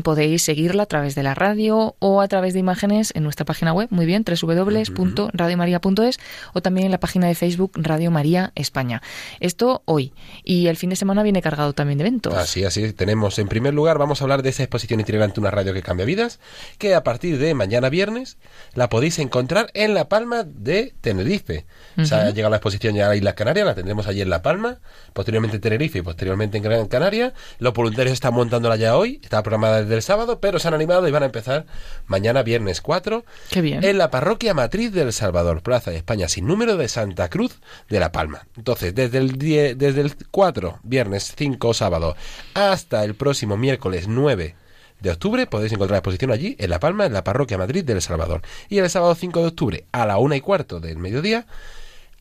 Podéis 0.02 0.42
seguirla 0.42 0.84
a 0.84 0.86
través 0.86 1.14
de 1.14 1.22
la 1.22 1.34
radio 1.34 1.96
o 1.98 2.20
a 2.20 2.28
través 2.28 2.54
de 2.54 2.60
imágenes 2.60 3.12
en 3.14 3.22
nuestra 3.22 3.44
página 3.44 3.72
web, 3.72 3.88
muy 3.90 4.06
bien, 4.06 4.24
www.radiomaria.es 4.24 6.18
o 6.52 6.62
también 6.62 6.86
en 6.86 6.92
la 6.92 7.00
página 7.00 7.26
de 7.26 7.34
Facebook 7.34 7.72
Radio 7.74 8.10
María 8.10 8.52
España. 8.54 9.02
Esto 9.40 9.82
hoy. 9.84 10.12
Y 10.44 10.66
el 10.66 10.76
fin 10.76 10.90
de 10.90 10.96
semana 10.96 11.22
viene 11.22 11.42
cargado 11.42 11.72
también 11.72 11.98
de 11.98 12.02
eventos. 12.04 12.34
Así, 12.34 12.64
así. 12.64 12.92
Tenemos 12.92 13.38
en 13.38 13.48
primer 13.48 13.74
lugar, 13.74 13.98
vamos 13.98 14.20
a 14.20 14.24
hablar 14.24 14.42
de 14.42 14.50
esa 14.50 14.62
exposición 14.62 15.00
itinerante 15.00 15.40
Una 15.40 15.50
radio 15.50 15.72
que 15.72 15.82
cambia 15.82 16.06
vidas, 16.06 16.40
que 16.78 16.94
a 16.94 17.02
partir 17.02 17.38
de 17.38 17.54
mañana 17.54 17.88
viernes 17.88 18.38
la 18.74 18.88
podéis 18.88 19.18
encontrar 19.18 19.70
en 19.74 19.94
La 19.94 20.08
Palma 20.08 20.44
de 20.44 20.94
Tenerife. 21.00 21.66
O 21.98 22.04
sea, 22.04 22.22
ha 22.22 22.30
llegado 22.30 22.50
la 22.50 22.56
exposición 22.56 22.89
ya 22.94 23.06
a 23.06 23.08
la 23.08 23.16
Isla 23.16 23.34
Canaria, 23.34 23.64
la 23.64 23.74
tendremos 23.74 24.06
allí 24.06 24.20
en 24.20 24.30
La 24.30 24.42
Palma, 24.42 24.78
posteriormente 25.12 25.56
en 25.56 25.62
Tenerife 25.62 25.98
y 25.98 26.02
posteriormente 26.02 26.56
en 26.58 26.62
Gran 26.62 26.86
Canaria. 26.86 27.32
Los 27.58 27.72
voluntarios 27.74 28.14
están 28.14 28.34
montándola 28.34 28.76
ya 28.76 28.96
hoy, 28.96 29.20
está 29.22 29.42
programada 29.42 29.82
desde 29.82 29.94
el 29.94 30.02
sábado, 30.02 30.40
pero 30.40 30.58
se 30.58 30.68
han 30.68 30.74
animado 30.74 31.06
y 31.08 31.10
van 31.10 31.22
a 31.22 31.26
empezar 31.26 31.66
mañana, 32.06 32.42
viernes 32.42 32.80
4, 32.80 33.24
Qué 33.50 33.60
bien. 33.60 33.84
en 33.84 33.98
la 33.98 34.10
parroquia 34.10 34.54
matriz 34.54 34.92
del 34.92 35.12
Salvador, 35.12 35.62
Plaza 35.62 35.90
de 35.90 35.96
España, 35.96 36.28
sin 36.28 36.46
número 36.46 36.76
de 36.76 36.88
Santa 36.88 37.28
Cruz 37.28 37.60
de 37.88 38.00
La 38.00 38.12
Palma. 38.12 38.46
Entonces, 38.56 38.94
desde 38.94 39.18
el, 39.18 39.38
desde 39.38 40.00
el 40.00 40.14
4, 40.30 40.80
viernes 40.82 41.34
5, 41.36 41.74
sábado, 41.74 42.16
hasta 42.54 43.04
el 43.04 43.14
próximo 43.14 43.56
miércoles 43.56 44.08
9 44.08 44.56
de 45.00 45.10
octubre 45.10 45.46
podéis 45.46 45.72
encontrar 45.72 45.92
la 45.94 45.98
exposición 45.98 46.30
allí, 46.30 46.56
en 46.58 46.70
La 46.70 46.78
Palma, 46.78 47.06
en 47.06 47.12
la 47.12 47.24
Parroquia 47.24 47.58
Madrid 47.58 47.84
del 47.84 48.02
Salvador. 48.02 48.42
Y 48.68 48.78
el 48.78 48.90
sábado 48.90 49.14
5 49.14 49.40
de 49.40 49.46
octubre, 49.46 49.84
a 49.92 50.06
la 50.06 50.18
una 50.18 50.36
y 50.36 50.40
cuarto 50.40 50.80
del 50.80 50.98
mediodía, 50.98 51.46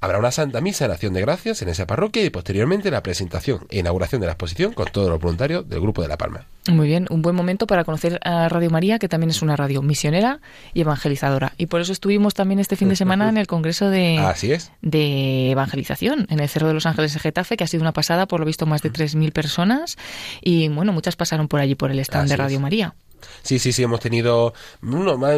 Habrá 0.02 0.18
una 0.18 0.32
Santa 0.32 0.62
Misa 0.62 0.86
en 0.86 0.92
Acción 0.92 1.14
de 1.14 1.20
Gracias 1.20 1.62
en 1.62 1.68
esa 1.68 1.86
parroquia 1.86 2.24
y 2.24 2.30
posteriormente 2.30 2.90
la 2.90 3.04
presentación 3.04 3.66
e 3.70 3.80
inauguración 3.80 4.22
de 4.22 4.28
la 4.28 4.34
exposición 4.34 4.72
con 4.72 4.88
todos 4.88 5.10
los 5.10 5.20
voluntarios 5.20 5.68
del 5.68 5.82
Grupo 5.82 6.02
de 6.02 6.08
La 6.08 6.18
Palma. 6.18 6.46
Muy 6.70 6.88
bien, 6.88 7.06
un 7.10 7.22
buen 7.22 7.36
momento 7.36 7.68
para 7.68 7.84
conocer 7.84 8.18
a 8.24 8.48
Radio 8.48 8.70
María, 8.70 8.98
que 8.98 9.10
también 9.10 9.30
es 9.30 9.42
una 9.42 9.58
radio 9.58 9.82
misionera 9.82 10.40
y 10.74 10.82
evangelizadora. 10.82 11.52
Y 11.58 11.66
por 11.66 11.82
eso 11.82 11.92
estuvimos 11.92 12.34
también 12.34 12.60
este 12.60 12.78
fin 12.78 12.88
de 12.88 12.96
semana 12.96 13.28
en 13.28 13.38
el 13.38 13.48
Congreso 13.48 13.90
de, 13.90 14.18
Así 14.20 14.54
es. 14.54 14.72
de 14.82 15.52
Evangelización 15.52 16.28
en 16.30 16.40
el 16.40 16.48
Cerro 16.48 16.70
de 16.70 16.76
los 16.76 16.86
Ángeles 16.86 17.14
de 17.14 17.20
Getafe, 17.20 17.58
que 17.58 17.66
ha 17.66 17.68
sido 17.68 17.82
una 17.82 17.92
pasada, 17.92 18.26
por 18.26 18.40
lo 18.40 18.46
visto, 18.46 18.66
más 18.66 18.82
de 18.82 18.94
3.000 18.94 19.34
personas. 19.34 19.98
Y 20.42 20.70
bueno, 20.70 20.94
muchas 20.94 21.18
pasaron 21.18 21.50
por 21.50 21.60
allí, 21.60 21.76
por 21.76 21.92
el 21.92 22.00
stand 22.00 22.30
de 22.30 22.38
Radio 22.38 22.62
María. 22.62 22.94
Sí, 23.42 23.60
sí, 23.60 23.72
sí, 23.72 23.84
hemos 23.84 24.00
tenido. 24.00 24.54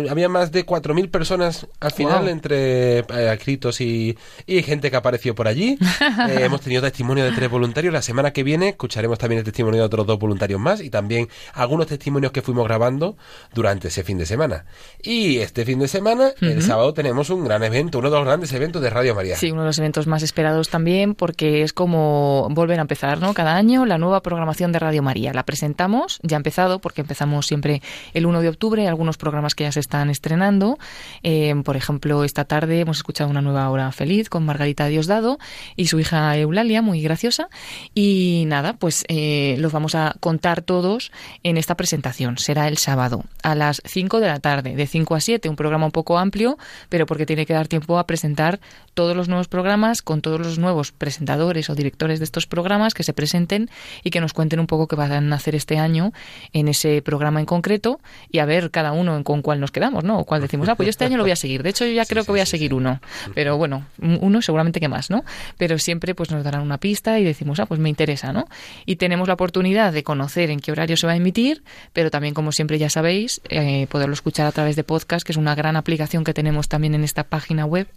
había 0.10 0.30
más 0.30 0.52
de 0.52 0.66
4.000 0.66 1.10
personas 1.10 1.68
al 1.80 1.92
final, 1.92 2.28
entre 2.28 3.00
eh, 3.00 3.34
escritos 3.34 3.82
y, 3.82 4.18
y, 4.46 4.64
gente 4.64 4.92
que 4.92 4.98
apareció 4.98 5.36
por 5.36 5.48
allí. 5.48 5.78
Eh, 6.32 6.44
hemos 6.44 6.62
tenido 6.62 6.82
testimonio 6.82 7.24
de 7.24 7.32
tres 7.32 7.50
voluntarios. 7.50 7.94
La 7.94 8.02
semana 8.02 8.32
que 8.32 8.44
viene 8.44 8.70
escucharemos 8.70 9.18
también 9.18 9.40
el 9.40 9.46
testimonio 9.46 9.80
de 9.80 9.86
otros 9.86 10.06
dos 10.06 10.20
voluntarios 10.20 10.60
más 10.60 10.82
y 10.82 10.90
también 10.90 11.30
algunos 11.54 11.88
testimonios 11.88 12.32
que 12.32 12.42
fuimos 12.42 12.66
grabando 12.66 13.18
durante 13.54 13.88
ese 13.88 14.04
fin 14.04 14.18
de 14.18 14.26
semana. 14.26 14.66
Y 15.02 15.38
este 15.38 15.66
fin 15.66 15.80
de 15.80 15.88
semana, 15.88 16.32
el 16.42 16.62
sábado, 16.62 16.94
tenemos 16.94 17.30
un 17.30 17.46
gran 17.46 17.64
evento, 17.64 18.00
uno 18.00 18.10
de 18.10 18.18
los 18.18 18.26
grandes 18.26 18.54
eventos 18.54 18.82
de 18.82 18.90
Radio 18.90 19.16
María. 19.16 19.36
Sí, 19.36 19.52
uno 19.52 19.62
de 19.62 19.68
los 19.68 19.80
eventos 19.80 20.08
más 20.08 20.22
esperados 20.24 20.70
también, 20.70 21.16
porque 21.16 21.64
es 21.64 21.74
como 21.74 22.48
volver 22.52 22.80
a 22.80 22.82
empezar, 22.82 23.20
¿no? 23.20 23.34
Cada 23.34 23.56
año 23.56 23.86
la 23.86 23.98
nueva 23.98 24.22
programación 24.22 24.72
de 24.72 24.80
Radio 24.80 25.02
María. 25.02 25.34
La 25.34 25.44
presentamos, 25.44 26.20
ya 26.24 26.38
ha 26.38 26.40
empezado, 26.40 26.80
porque 26.80 27.02
empezamos 27.02 27.48
siempre 27.48 27.71
el 28.14 28.26
1 28.26 28.42
de 28.42 28.50
octubre, 28.50 28.88
algunos 28.88 29.18
programas 29.18 29.56
que 29.56 29.64
ya 29.64 29.72
se 29.72 29.80
están 29.80 30.10
estrenando. 30.10 30.78
Eh, 31.24 31.54
por 31.64 31.78
ejemplo, 31.78 32.24
esta 32.24 32.46
tarde 32.46 32.82
hemos 32.82 32.98
escuchado 32.98 33.30
una 33.30 33.42
nueva 33.42 33.70
hora 33.70 33.92
feliz 33.92 34.30
con 34.30 34.46
Margarita 34.46 34.88
Diosdado 34.88 35.38
y 35.76 35.88
su 35.88 36.00
hija 36.00 36.36
Eulalia, 36.38 36.82
muy 36.82 37.02
graciosa. 37.02 37.48
Y 37.94 38.44
nada, 38.48 38.74
pues 38.74 39.06
eh, 39.08 39.56
los 39.60 39.72
vamos 39.72 39.96
a 39.96 40.16
contar 40.20 40.62
todos 40.62 41.12
en 41.44 41.58
esta 41.58 41.76
presentación. 41.76 42.38
Será 42.38 42.68
el 42.68 42.78
sábado 42.78 43.24
a 43.44 43.56
las 43.56 43.82
5 43.86 44.20
de 44.20 44.28
la 44.28 44.40
tarde, 44.40 44.76
de 44.76 44.88
5 44.88 45.16
a 45.16 45.20
7, 45.20 45.50
un 45.50 45.56
programa 45.56 45.86
un 45.86 45.92
poco 45.92 46.18
amplio, 46.18 46.58
pero 46.90 47.06
porque 47.06 47.26
tiene 47.26 47.46
que 47.46 47.54
dar 47.54 47.68
tiempo 47.68 48.00
a 48.00 48.08
presentar 48.08 48.60
todos 48.94 49.16
los 49.16 49.28
nuevos 49.28 49.48
programas 49.48 50.02
con 50.02 50.22
todos 50.22 50.40
los 50.40 50.60
nuevos 50.60 50.92
presentadores 50.92 51.70
o 51.70 51.76
directores 51.76 52.20
de 52.20 52.26
estos 52.26 52.48
programas 52.48 52.94
que 52.94 53.04
se 53.04 53.14
presenten 53.14 53.70
y 54.04 54.10
que 54.10 54.22
nos 54.22 54.34
cuenten 54.34 54.60
un 54.60 54.68
poco 54.68 54.88
qué 54.88 54.96
van 54.96 55.32
a 55.32 55.36
hacer 55.36 55.56
este 55.56 55.78
año 55.78 56.14
en 56.54 56.68
ese 56.68 57.02
programa 57.02 57.40
en 57.40 57.46
concreto 57.46 58.00
y 58.30 58.40
a 58.40 58.46
ver 58.46 58.72
cada 58.72 58.92
uno 58.92 59.24
con 59.24 59.42
cuál 59.42 59.60
nos 59.60 59.72
quedamos, 59.72 60.04
¿no? 60.04 60.20
O 60.20 60.26
cuál 60.26 60.42
decimos, 60.42 60.68
ah, 60.70 60.76
pues 60.76 60.88
yo 60.88 60.90
este 60.90 61.06
año 61.06 61.18
lo 61.18 61.24
voy 61.24 61.32
a 61.32 61.36
seguir. 61.36 61.64
De 61.64 61.70
hecho, 61.70 61.86
yo 61.86 61.94
ya 61.94 62.06
creo 62.12 62.24
que 62.24 62.32
voy 62.32 62.42
a 62.42 62.46
seguir 62.46 62.74
uno. 62.74 63.02
Pero 63.34 63.58
bueno, 63.58 63.86
uno 64.00 64.42
seguramente 64.42 64.80
que 64.80 64.88
más, 64.88 65.10
¿no? 65.10 65.24
Pero 65.58 65.78
siempre 65.80 66.16
pues 66.16 66.32
nos 66.32 66.44
darán 66.44 66.62
una 66.62 66.78
pista 66.78 67.20
y 67.20 67.24
decimos, 67.24 67.60
ah, 67.60 67.66
pues 67.66 67.80
me 67.80 67.90
interesa, 67.90 68.34
¿no? 68.34 68.48
Y 68.86 68.98
tenemos 68.98 69.28
la 69.28 69.36
oportunidad 69.36 69.94
de 69.94 70.04
conocer 70.04 70.50
en 70.50 70.60
qué 70.60 70.72
horario 70.72 70.98
se 70.98 71.08
va 71.08 71.14
a 71.14 71.16
emitir, 71.16 71.64
pero 71.94 72.12
también, 72.12 72.34
como 72.34 72.52
siempre 72.52 72.78
ya 72.78 72.90
sabéis, 72.90 73.42
eh, 73.50 73.88
poderlo 73.88 74.14
escuchar 74.14 74.48
a 74.48 74.52
través 74.52 74.76
de 74.76 74.84
podcast, 74.84 75.26
que 75.26 75.32
es 75.32 75.38
una 75.38 75.56
gran 75.56 75.76
aplicación 75.76 76.24
que 76.24 76.34
tenemos 76.34 76.68
también 76.68 76.96
en 76.96 77.04
esta 77.04 77.24
página 77.24 77.66
web, 77.66 77.88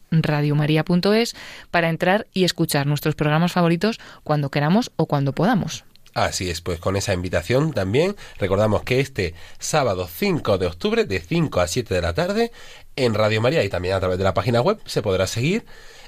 radiomaria.es, 0.85 1.35
para 1.71 1.89
entrar 1.89 2.27
y 2.33 2.45
escuchar 2.45 2.87
nuestros 2.87 3.15
programas 3.15 3.53
favoritos 3.53 3.99
cuando 4.23 4.51
queramos 4.51 4.93
o 4.97 5.07
cuando 5.07 5.33
podamos. 5.33 5.85
Así 6.15 6.49
es, 6.49 6.61
pues 6.61 6.79
con 6.79 6.95
esa 6.95 7.13
invitación 7.13 7.73
también 7.73 8.15
recordamos 8.39 8.85
que 8.85 9.01
este 9.01 9.35
sábado 9.59 10.07
5 10.07 10.59
de 10.59 10.67
octubre 10.69 11.05
de 11.05 11.21
5 11.21 11.61
a 11.61 11.67
7 11.67 11.93
de 11.93 12.01
la 12.01 12.15
tarde 12.15 12.53
en 12.95 13.15
Radio 13.15 13.41
María 13.41 13.65
y 13.65 13.69
también 13.69 13.95
a 13.95 14.01
través 14.01 14.19
de 14.19 14.25
la 14.25 14.33
página 14.33 14.61
web 14.61 14.79
se 14.87 15.03
podrá 15.03 15.27
seguir 15.27 15.65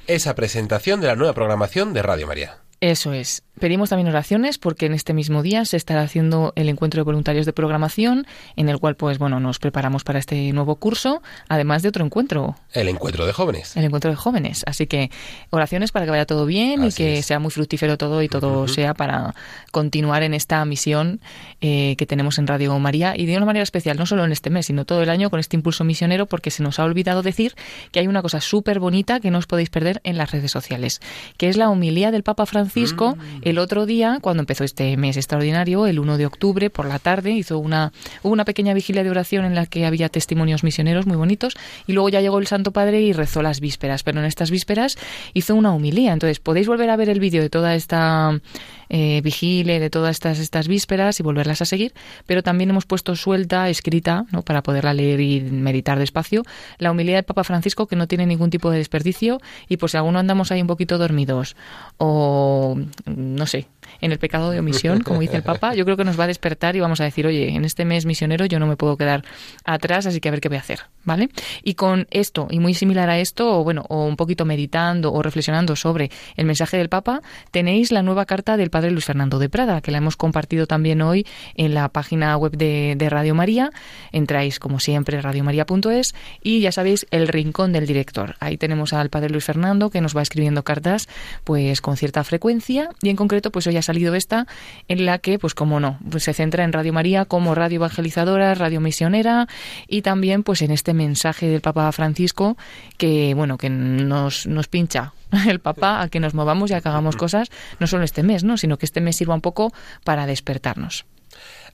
esa 0.06 0.36
presentación 0.36 1.00
de 1.00 1.08
la 1.08 1.16
nueva 1.16 1.34
programación 1.34 1.92
de 1.92 2.02
Radio 2.02 2.28
María. 2.28 2.58
Eso 2.80 3.12
es. 3.12 3.42
Pedimos 3.58 3.88
también 3.88 4.08
oraciones 4.08 4.58
porque 4.58 4.84
en 4.84 4.92
este 4.92 5.14
mismo 5.14 5.42
día 5.42 5.64
se 5.64 5.78
estará 5.78 6.02
haciendo 6.02 6.52
el 6.56 6.68
encuentro 6.68 7.00
de 7.00 7.04
voluntarios 7.04 7.46
de 7.46 7.54
programación, 7.54 8.26
en 8.54 8.68
el 8.68 8.78
cual, 8.78 8.96
pues 8.96 9.18
bueno, 9.18 9.40
nos 9.40 9.58
preparamos 9.58 10.04
para 10.04 10.18
este 10.18 10.52
nuevo 10.52 10.76
curso, 10.76 11.22
además 11.48 11.82
de 11.82 11.88
otro 11.88 12.04
encuentro. 12.04 12.56
El 12.74 12.88
encuentro 12.88 13.24
de 13.24 13.32
jóvenes. 13.32 13.74
El 13.74 13.84
encuentro 13.84 14.10
de 14.10 14.16
jóvenes. 14.16 14.62
Así 14.66 14.86
que 14.86 15.10
oraciones 15.48 15.90
para 15.90 16.04
que 16.04 16.10
vaya 16.10 16.26
todo 16.26 16.44
bien 16.44 16.84
y 16.84 16.92
que 16.92 17.22
sea 17.22 17.38
muy 17.38 17.50
fructífero 17.50 17.96
todo 17.96 18.22
y 18.22 18.28
todo 18.28 18.68
sea 18.68 18.92
para 18.92 19.34
continuar 19.72 20.22
en 20.22 20.34
esta 20.34 20.62
misión 20.66 21.20
eh, 21.62 21.96
que 21.96 22.04
tenemos 22.04 22.38
en 22.38 22.46
Radio 22.46 22.78
María 22.78 23.14
y 23.16 23.24
de 23.24 23.38
una 23.38 23.46
manera 23.46 23.62
especial, 23.62 23.96
no 23.96 24.04
solo 24.04 24.26
en 24.26 24.32
este 24.32 24.50
mes, 24.50 24.66
sino 24.66 24.84
todo 24.84 25.02
el 25.02 25.08
año 25.08 25.30
con 25.30 25.40
este 25.40 25.56
impulso 25.56 25.82
misionero, 25.82 26.26
porque 26.26 26.50
se 26.50 26.62
nos 26.62 26.78
ha 26.78 26.84
olvidado 26.84 27.22
decir 27.22 27.54
que 27.90 28.00
hay 28.00 28.06
una 28.06 28.20
cosa 28.20 28.42
súper 28.42 28.80
bonita 28.80 29.18
que 29.18 29.30
no 29.30 29.38
os 29.38 29.46
podéis 29.46 29.70
perder 29.70 30.02
en 30.04 30.18
las 30.18 30.30
redes 30.30 30.50
sociales, 30.50 31.00
que 31.38 31.48
es 31.48 31.56
la 31.56 31.70
homilía 31.70 32.10
del 32.10 32.22
Papa 32.22 32.44
Francisco. 32.44 33.16
Mm 33.16 33.45
el 33.46 33.58
otro 33.58 33.86
día, 33.86 34.18
cuando 34.20 34.42
empezó 34.42 34.64
este 34.64 34.96
mes 34.96 35.16
extraordinario, 35.16 35.86
el 35.86 36.00
1 36.00 36.18
de 36.18 36.26
octubre, 36.26 36.68
por 36.68 36.86
la 36.86 36.98
tarde, 36.98 37.30
hizo 37.30 37.60
una, 37.60 37.92
hubo 38.24 38.32
una 38.32 38.44
pequeña 38.44 38.74
vigilia 38.74 39.04
de 39.04 39.10
oración 39.10 39.44
en 39.44 39.54
la 39.54 39.66
que 39.66 39.86
había 39.86 40.08
testimonios 40.08 40.64
misioneros 40.64 41.06
muy 41.06 41.16
bonitos 41.16 41.54
y 41.86 41.92
luego 41.92 42.08
ya 42.08 42.20
llegó 42.20 42.40
el 42.40 42.48
Santo 42.48 42.72
Padre 42.72 43.02
y 43.02 43.12
rezó 43.12 43.42
las 43.42 43.60
vísperas, 43.60 44.02
pero 44.02 44.18
en 44.18 44.24
estas 44.24 44.50
vísperas 44.50 44.98
hizo 45.32 45.54
una 45.54 45.70
humilía. 45.70 46.12
Entonces 46.12 46.40
podéis 46.40 46.66
volver 46.66 46.90
a 46.90 46.96
ver 46.96 47.08
el 47.08 47.20
vídeo 47.20 47.40
de 47.40 47.48
toda 47.48 47.76
esta 47.76 48.40
eh, 48.88 49.20
vigile 49.22 49.80
de 49.80 49.90
todas 49.90 50.12
estas, 50.12 50.38
estas 50.38 50.68
vísperas 50.68 51.18
y 51.20 51.22
volverlas 51.22 51.62
a 51.62 51.64
seguir, 51.64 51.92
pero 52.26 52.42
también 52.42 52.70
hemos 52.70 52.86
puesto 52.86 53.16
suelta, 53.16 53.68
escrita, 53.68 54.26
¿no? 54.30 54.42
para 54.42 54.62
poderla 54.62 54.94
leer 54.94 55.20
y 55.20 55.40
meditar 55.40 55.98
despacio, 55.98 56.42
la 56.78 56.90
humildad 56.90 57.14
del 57.14 57.24
Papa 57.24 57.44
Francisco 57.44 57.86
que 57.86 57.96
no 57.96 58.06
tiene 58.06 58.26
ningún 58.26 58.50
tipo 58.50 58.70
de 58.70 58.78
desperdicio 58.78 59.40
y 59.68 59.76
pues 59.76 59.92
si 59.92 59.98
alguno 59.98 60.18
andamos 60.18 60.52
ahí 60.52 60.60
un 60.60 60.66
poquito 60.66 60.98
dormidos 60.98 61.56
o 61.98 62.78
no 63.06 63.46
sé, 63.46 63.68
en 64.00 64.12
el 64.12 64.18
pecado 64.18 64.50
de 64.50 64.60
omisión, 64.60 65.02
como 65.02 65.20
dice 65.20 65.36
el 65.36 65.42
Papa, 65.42 65.74
yo 65.74 65.84
creo 65.84 65.96
que 65.96 66.04
nos 66.04 66.18
va 66.18 66.24
a 66.24 66.28
despertar 66.28 66.76
y 66.76 66.80
vamos 66.80 67.00
a 67.00 67.04
decir, 67.04 67.26
oye, 67.26 67.54
en 67.54 67.64
este 67.64 67.84
mes 67.84 68.06
misionero 68.06 68.46
yo 68.46 68.58
no 68.58 68.66
me 68.66 68.76
puedo 68.76 68.96
quedar 68.96 69.24
atrás, 69.64 70.06
así 70.06 70.20
que 70.20 70.28
a 70.28 70.32
ver 70.32 70.40
qué 70.40 70.48
voy 70.48 70.58
a 70.58 70.60
hacer, 70.60 70.80
¿vale? 71.04 71.28
Y 71.62 71.74
con 71.74 72.06
esto, 72.10 72.48
y 72.50 72.58
muy 72.58 72.74
similar 72.74 73.10
a 73.10 73.18
esto, 73.18 73.60
o 73.60 73.64
bueno, 73.64 73.84
o 73.88 74.04
un 74.04 74.16
poquito 74.16 74.44
meditando 74.44 75.12
o 75.12 75.22
reflexionando 75.22 75.76
sobre 75.76 76.10
el 76.36 76.46
mensaje 76.46 76.76
del 76.76 76.88
Papa, 76.88 77.22
tenéis 77.50 77.92
la 77.92 78.02
nueva 78.02 78.26
carta 78.26 78.56
del 78.56 78.70
Padre 78.70 78.90
Luis 78.90 79.04
Fernando 79.04 79.38
de 79.38 79.48
Prada, 79.48 79.80
que 79.80 79.90
la 79.90 79.98
hemos 79.98 80.16
compartido 80.16 80.66
también 80.66 81.02
hoy 81.02 81.26
en 81.54 81.74
la 81.74 81.88
página 81.88 82.36
web 82.36 82.52
de, 82.52 83.06
Radio 83.08 83.34
María. 83.34 83.70
Entráis, 84.12 84.58
como 84.58 84.80
siempre, 84.80 85.20
radiomaria.es 85.20 86.14
y 86.42 86.60
ya 86.60 86.72
sabéis, 86.72 87.06
el 87.10 87.28
rincón 87.28 87.72
del 87.72 87.86
director. 87.86 88.34
Ahí 88.40 88.56
tenemos 88.56 88.92
al 88.92 89.10
Padre 89.10 89.30
Luis 89.30 89.44
Fernando 89.44 89.90
que 89.90 90.00
nos 90.00 90.16
va 90.16 90.22
escribiendo 90.22 90.64
cartas 90.64 91.08
pues 91.44 91.80
con 91.80 91.96
cierta 91.96 92.24
frecuencia 92.24 92.90
y 93.02 93.10
en 93.10 93.16
concreto 93.16 93.52
pues 93.52 93.66
hoy 93.66 93.76
ha 93.76 93.82
salido 93.86 94.14
esta 94.14 94.46
en 94.88 95.06
la 95.06 95.18
que, 95.18 95.38
pues 95.38 95.54
como 95.54 95.80
no, 95.80 95.98
pues 96.10 96.24
se 96.24 96.34
centra 96.34 96.64
en 96.64 96.72
Radio 96.72 96.92
María 96.92 97.24
como 97.24 97.54
radio 97.54 97.76
evangelizadora, 97.76 98.54
radio 98.54 98.80
misionera 98.80 99.48
y 99.88 100.02
también 100.02 100.42
pues 100.42 100.62
en 100.62 100.70
este 100.70 100.94
mensaje 100.94 101.48
del 101.48 101.60
Papa 101.60 101.90
Francisco 101.92 102.56
que, 102.98 103.34
bueno, 103.34 103.58
que 103.58 103.70
nos, 103.70 104.46
nos 104.46 104.68
pincha 104.68 105.12
el 105.48 105.60
Papa 105.60 106.02
a 106.02 106.08
que 106.08 106.20
nos 106.20 106.34
movamos 106.34 106.70
y 106.70 106.74
a 106.74 106.80
que 106.80 106.88
hagamos 106.88 107.16
cosas, 107.16 107.48
no 107.80 107.86
solo 107.86 108.04
este 108.04 108.22
mes, 108.22 108.44
¿no? 108.44 108.56
sino 108.56 108.78
que 108.78 108.86
este 108.86 109.00
mes 109.00 109.16
sirva 109.16 109.34
un 109.34 109.40
poco 109.40 109.72
para 110.04 110.26
despertarnos. 110.26 111.04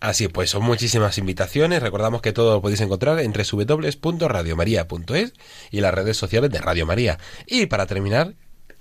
Así 0.00 0.28
pues, 0.28 0.50
son 0.50 0.64
muchísimas 0.64 1.16
invitaciones. 1.18 1.80
Recordamos 1.80 2.22
que 2.22 2.32
todo 2.32 2.54
lo 2.54 2.60
podéis 2.60 2.80
encontrar 2.80 3.20
en 3.20 3.32
www.radiomaria.es 3.32 5.32
y 5.70 5.80
las 5.80 5.94
redes 5.94 6.16
sociales 6.16 6.50
de 6.50 6.58
Radio 6.58 6.86
María. 6.86 7.18
Y 7.46 7.66
para 7.66 7.86
terminar, 7.86 8.34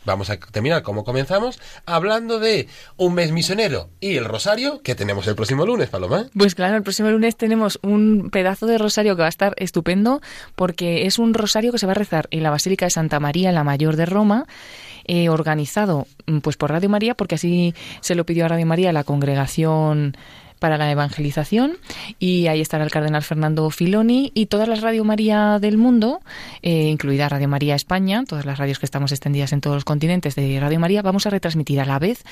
Vamos 0.04 0.30
a 0.30 0.38
terminar 0.38 0.82
como 0.82 1.04
comenzamos, 1.04 1.60
hablando 1.86 2.40
de 2.40 2.68
un 2.98 3.14
mes 3.14 3.32
misionero 3.32 3.90
y 4.00 4.18
el 4.18 4.26
rosario 4.26 4.82
que 4.82 4.96
tenemos 4.96 5.28
el 5.28 5.36
próximo 5.36 5.66
lunes, 5.66 5.90
Paloma. 5.90 6.26
Pues 6.36 6.56
claro, 6.56 6.76
el 6.76 6.84
próximo 6.84 7.10
lunes 7.10 7.36
tenemos 7.36 7.80
un 7.84 8.30
pedazo 8.32 8.66
de 8.66 8.80
rosario 8.80 9.16
que 9.16 9.22
va 9.22 9.28
a 9.28 9.30
estar 9.30 9.54
estupendo 9.58 10.22
porque 10.56 11.06
es 11.06 11.20
un 11.20 11.34
rosario 11.34 11.72
que 11.72 11.78
se 11.78 11.86
va 11.86 11.92
a 11.92 11.96
rezar 11.96 12.28
en 12.32 12.42
la 12.42 12.50
Basílica 12.50 12.86
de 12.86 12.92
Santa 12.92 13.20
María, 13.20 13.52
la 13.52 13.64
mayor 13.64 13.96
de 13.96 14.08
Roma, 14.08 14.46
eh, 15.06 15.30
organizado 15.30 16.08
pues 16.42 16.58
por 16.58 16.72
Radio 16.72 16.90
María, 16.90 17.14
porque 17.16 17.36
así 17.36 17.76
se 18.00 18.16
lo 18.16 18.26
pidió 18.26 18.46
a 18.46 18.48
Radio 18.48 18.66
María 18.66 18.92
la 18.94 19.04
congregación 19.04 20.16
para 20.62 20.78
la 20.78 20.92
evangelización 20.92 21.80
y 22.20 22.46
ahí 22.46 22.62
estará 22.62 22.84
el 22.84 22.92
cardenal 22.92 23.24
Fernando 23.24 23.68
Filoni 23.72 24.32
y 24.36 24.46
todas 24.46 24.68
las 24.68 24.82
Radio 24.82 25.04
María 25.04 25.58
del 25.60 25.76
mundo, 25.76 26.22
eh, 26.62 26.84
incluida 26.84 27.28
Radio 27.30 27.48
María 27.48 27.74
España, 27.74 28.24
todas 28.28 28.46
las 28.46 28.60
radios 28.60 28.78
que 28.78 28.86
estamos 28.86 29.12
extendidas 29.12 29.54
en 29.54 29.62
todos 29.62 29.76
los 29.76 29.86
continentes 29.86 30.36
de 30.36 30.60
Radio 30.60 30.80
María, 30.80 31.02
vamos 31.02 31.26
a 31.26 31.32
retransmitir 31.32 31.82
a 31.82 31.86
la 31.86 31.98
vez 31.98 32.24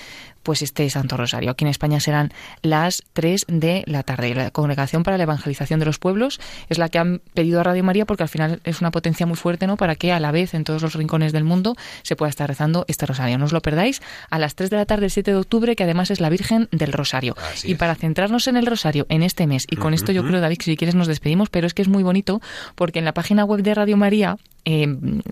pues 0.43 0.61
este 0.61 0.88
Santo 0.91 1.17
Rosario. 1.17 1.49
Aquí 1.49 1.65
en 1.65 1.71
España 1.71 1.99
serán 1.99 2.32
las 2.61 3.03
3 3.13 3.45
de 3.47 3.84
la 3.88 4.03
tarde. 4.03 4.36
La 4.36 4.51
Congregación 4.51 5.01
para 5.01 5.17
la 5.17 5.23
Evangelización 5.23 5.80
de 5.80 5.88
los 5.88 5.97
Pueblos 5.97 6.39
es 6.69 6.77
la 6.77 6.89
que 6.89 6.99
han 6.99 7.21
pedido 7.34 7.59
a 7.59 7.63
Radio 7.63 7.84
María 7.84 8.05
porque 8.05 8.21
al 8.21 8.30
final 8.30 8.61
es 8.63 8.80
una 8.80 8.91
potencia 8.91 9.25
muy 9.25 9.38
fuerte, 9.38 9.65
¿no? 9.65 9.75
Para 9.75 9.95
que 9.95 10.11
a 10.11 10.19
la 10.19 10.32
vez 10.32 10.53
en 10.53 10.65
todos 10.65 10.84
los 10.84 10.93
rincones 10.93 11.34
del 11.34 11.45
mundo 11.45 11.75
se 12.03 12.15
pueda 12.15 12.30
estar 12.30 12.47
rezando 12.47 12.86
este 12.88 13.07
Rosario. 13.07 13.39
No 13.39 13.45
os 13.45 13.53
lo 13.53 13.61
perdáis 13.63 14.03
a 14.30 14.38
las 14.38 14.53
3 14.53 14.69
de 14.69 14.77
la 14.77 14.86
tarde 14.86 15.01
del 15.01 15.11
7 15.11 15.32
de 15.32 15.38
octubre, 15.38 15.75
que 15.75 15.84
además 15.84 16.11
es 16.11 16.21
la 16.21 16.30
Virgen 16.30 16.67
del 16.71 16.93
Rosario. 16.93 17.36
y 17.63 17.73
para 17.73 17.95
centrarnos 18.20 18.49
en 18.49 18.57
el 18.57 18.65
rosario 18.65 19.05
en 19.07 19.24
este 19.24 19.47
mes, 19.47 19.65
y 19.72 19.78
con 19.78 19.93
esto 19.93 20.11
yo 20.11 20.26
creo, 20.26 20.41
David, 20.41 20.57
si 20.61 20.76
quieres 20.76 20.93
nos 20.93 21.07
despedimos, 21.07 21.49
pero 21.49 21.67
es 21.67 21.74
que 21.74 21.82
es 21.82 21.88
muy 21.88 22.03
bonito 22.03 22.41
porque 22.76 22.99
en 22.99 23.05
la 23.05 23.13
página 23.13 23.45
web 23.45 23.61
de 23.61 23.74
Radio 23.74 23.95
María 23.95 24.38
eh, 24.66 24.88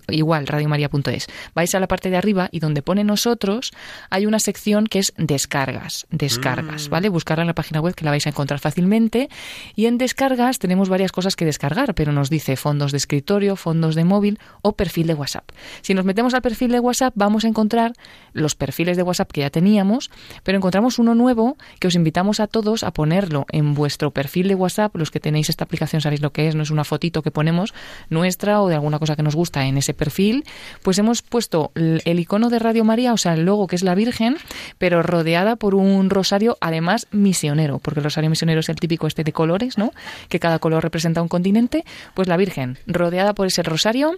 igual, 0.10 0.48
radiomaria.es. 0.48 1.28
Vais 1.54 1.76
a 1.76 1.80
la 1.80 1.88
parte 1.88 2.10
de 2.10 2.18
arriba 2.18 2.50
y 2.52 2.60
donde 2.60 2.82
pone 2.82 3.04
nosotros 3.04 3.72
hay 4.10 4.26
una 4.26 4.40
sección 4.40 4.88
que 4.88 5.00
es 5.00 5.14
descargas, 5.18 6.08
descargas, 6.10 6.88
mm. 6.88 6.92
¿vale? 6.92 7.10
Buscarla 7.10 7.44
en 7.44 7.48
la 7.48 7.56
página 7.56 7.82
web 7.82 7.96
que 7.96 8.06
la 8.06 8.12
vais 8.12 8.26
a 8.26 8.30
encontrar 8.30 8.60
fácilmente. 8.60 9.30
Y 9.76 9.86
en 9.86 9.98
descargas 9.98 10.60
tenemos 10.60 10.90
varias 10.90 11.12
cosas 11.12 11.36
que 11.36 11.46
descargar, 11.46 11.94
pero 11.94 12.12
nos 12.12 12.30
dice 12.30 12.56
fondos 12.56 12.92
de 12.92 12.98
escritorio, 12.98 13.56
fondos 13.56 13.96
de 13.96 14.06
móvil 14.06 14.40
o 14.62 14.74
perfil 14.74 15.08
de 15.08 15.14
WhatsApp. 15.14 15.50
Si 15.82 15.94
nos 15.94 16.06
metemos 16.06 16.34
al 16.34 16.42
perfil 16.42 16.72
de 16.72 16.80
WhatsApp 16.80 17.14
vamos 17.16 17.46
a 17.46 17.48
encontrar 17.48 17.94
los 18.34 18.56
perfiles 18.56 18.98
de 18.98 19.04
WhatsApp 19.04 19.32
que 19.32 19.42
ya 19.42 19.50
teníamos, 19.50 20.10
pero 20.44 20.58
encontramos 20.58 21.00
uno 21.00 21.16
nuevo 21.16 21.58
que 21.80 21.88
os 21.88 21.96
invitamos 21.96 22.40
a 22.40 22.48
todos 22.48 22.84
a 22.84 22.92
ponerlo 22.92 23.46
en 23.52 23.74
vuestro 23.74 24.12
perfil 24.12 24.48
de 24.48 24.56
WhatsApp. 24.56 24.96
Los 24.96 25.12
que 25.12 25.20
tenéis 25.20 25.50
esta 25.50 25.64
aplicación 25.66 26.02
sabéis 26.02 26.22
lo 26.22 26.32
que 26.32 26.48
es, 26.48 26.56
no 26.56 26.64
es 26.64 26.72
una 26.72 26.84
fotito 26.84 27.22
que 27.22 27.32
ponemos 27.32 27.74
nuestra 28.10 28.62
o 28.62 28.68
de 28.68 28.76
alguna 28.76 29.00
cosa 29.00 29.16
que 29.18 29.24
nos 29.24 29.36
gusta 29.36 29.66
en 29.66 29.78
ese 29.78 29.94
perfil, 29.94 30.46
pues 30.82 30.98
hemos 30.98 31.22
puesto 31.22 31.72
el 31.76 32.20
icono 32.20 32.50
de 32.50 32.60
Radio 32.60 32.86
María, 32.86 33.12
o 33.12 33.18
sea, 33.18 33.34
el 33.34 33.44
logo 33.44 33.68
que 33.68 33.76
es 33.76 33.84
la 33.84 33.96
Virgen, 33.96 34.38
pero 34.78 35.04
rodeada 35.04 35.58
por 35.58 35.76
un 35.76 36.10
rosario 36.10 36.58
además 36.62 37.08
misionero, 37.12 37.80
porque 37.80 38.00
el 38.00 38.06
rosario 38.06 38.30
misionero 38.30 38.62
es 38.62 38.70
el 38.70 38.78
típico 38.78 39.08
este 39.08 39.26
de 39.26 39.34
colores, 39.34 39.78
¿no? 39.78 39.92
Que 40.30 40.40
cada 40.40 40.60
color 40.60 40.84
representa 40.84 41.22
un 41.22 41.28
continente, 41.28 41.84
pues 42.14 42.30
la 42.30 42.38
Virgen 42.38 42.78
rodeada 42.88 43.34
por 43.34 43.48
ese 43.48 43.64
rosario 43.64 44.16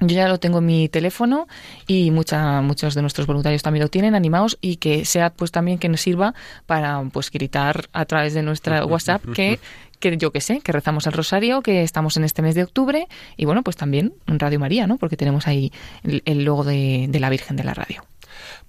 yo 0.00 0.16
ya 0.16 0.28
lo 0.28 0.38
tengo 0.38 0.58
en 0.58 0.66
mi 0.66 0.88
teléfono 0.88 1.46
y 1.86 2.10
mucha, 2.10 2.60
muchos 2.62 2.94
de 2.94 3.02
nuestros 3.02 3.26
voluntarios 3.26 3.62
también 3.62 3.84
lo 3.84 3.88
tienen, 3.88 4.14
animados, 4.14 4.58
y 4.60 4.76
que 4.76 5.04
sea 5.04 5.30
pues 5.30 5.52
también 5.52 5.78
que 5.78 5.88
nos 5.88 6.00
sirva 6.00 6.34
para 6.66 7.02
pues 7.12 7.30
gritar 7.30 7.88
a 7.92 8.04
través 8.04 8.34
de 8.34 8.42
nuestra 8.42 8.84
WhatsApp 8.86 9.22
que 9.34 9.60
que 10.10 10.16
yo 10.18 10.32
que 10.32 10.40
sé, 10.40 10.60
que 10.60 10.72
rezamos 10.72 11.06
el 11.06 11.12
rosario, 11.12 11.62
que 11.62 11.82
estamos 11.82 12.16
en 12.16 12.24
este 12.24 12.42
mes 12.42 12.54
de 12.54 12.62
octubre 12.62 13.08
y 13.36 13.46
bueno, 13.46 13.62
pues 13.62 13.76
también 13.76 14.14
Radio 14.26 14.60
María, 14.60 14.86
¿no? 14.86 14.98
Porque 14.98 15.16
tenemos 15.16 15.46
ahí 15.46 15.72
el, 16.02 16.44
logo 16.44 16.64
de, 16.64 17.08
la 17.12 17.30
Virgen 17.30 17.56
de 17.56 17.64
la 17.64 17.72
Radio. 17.72 18.04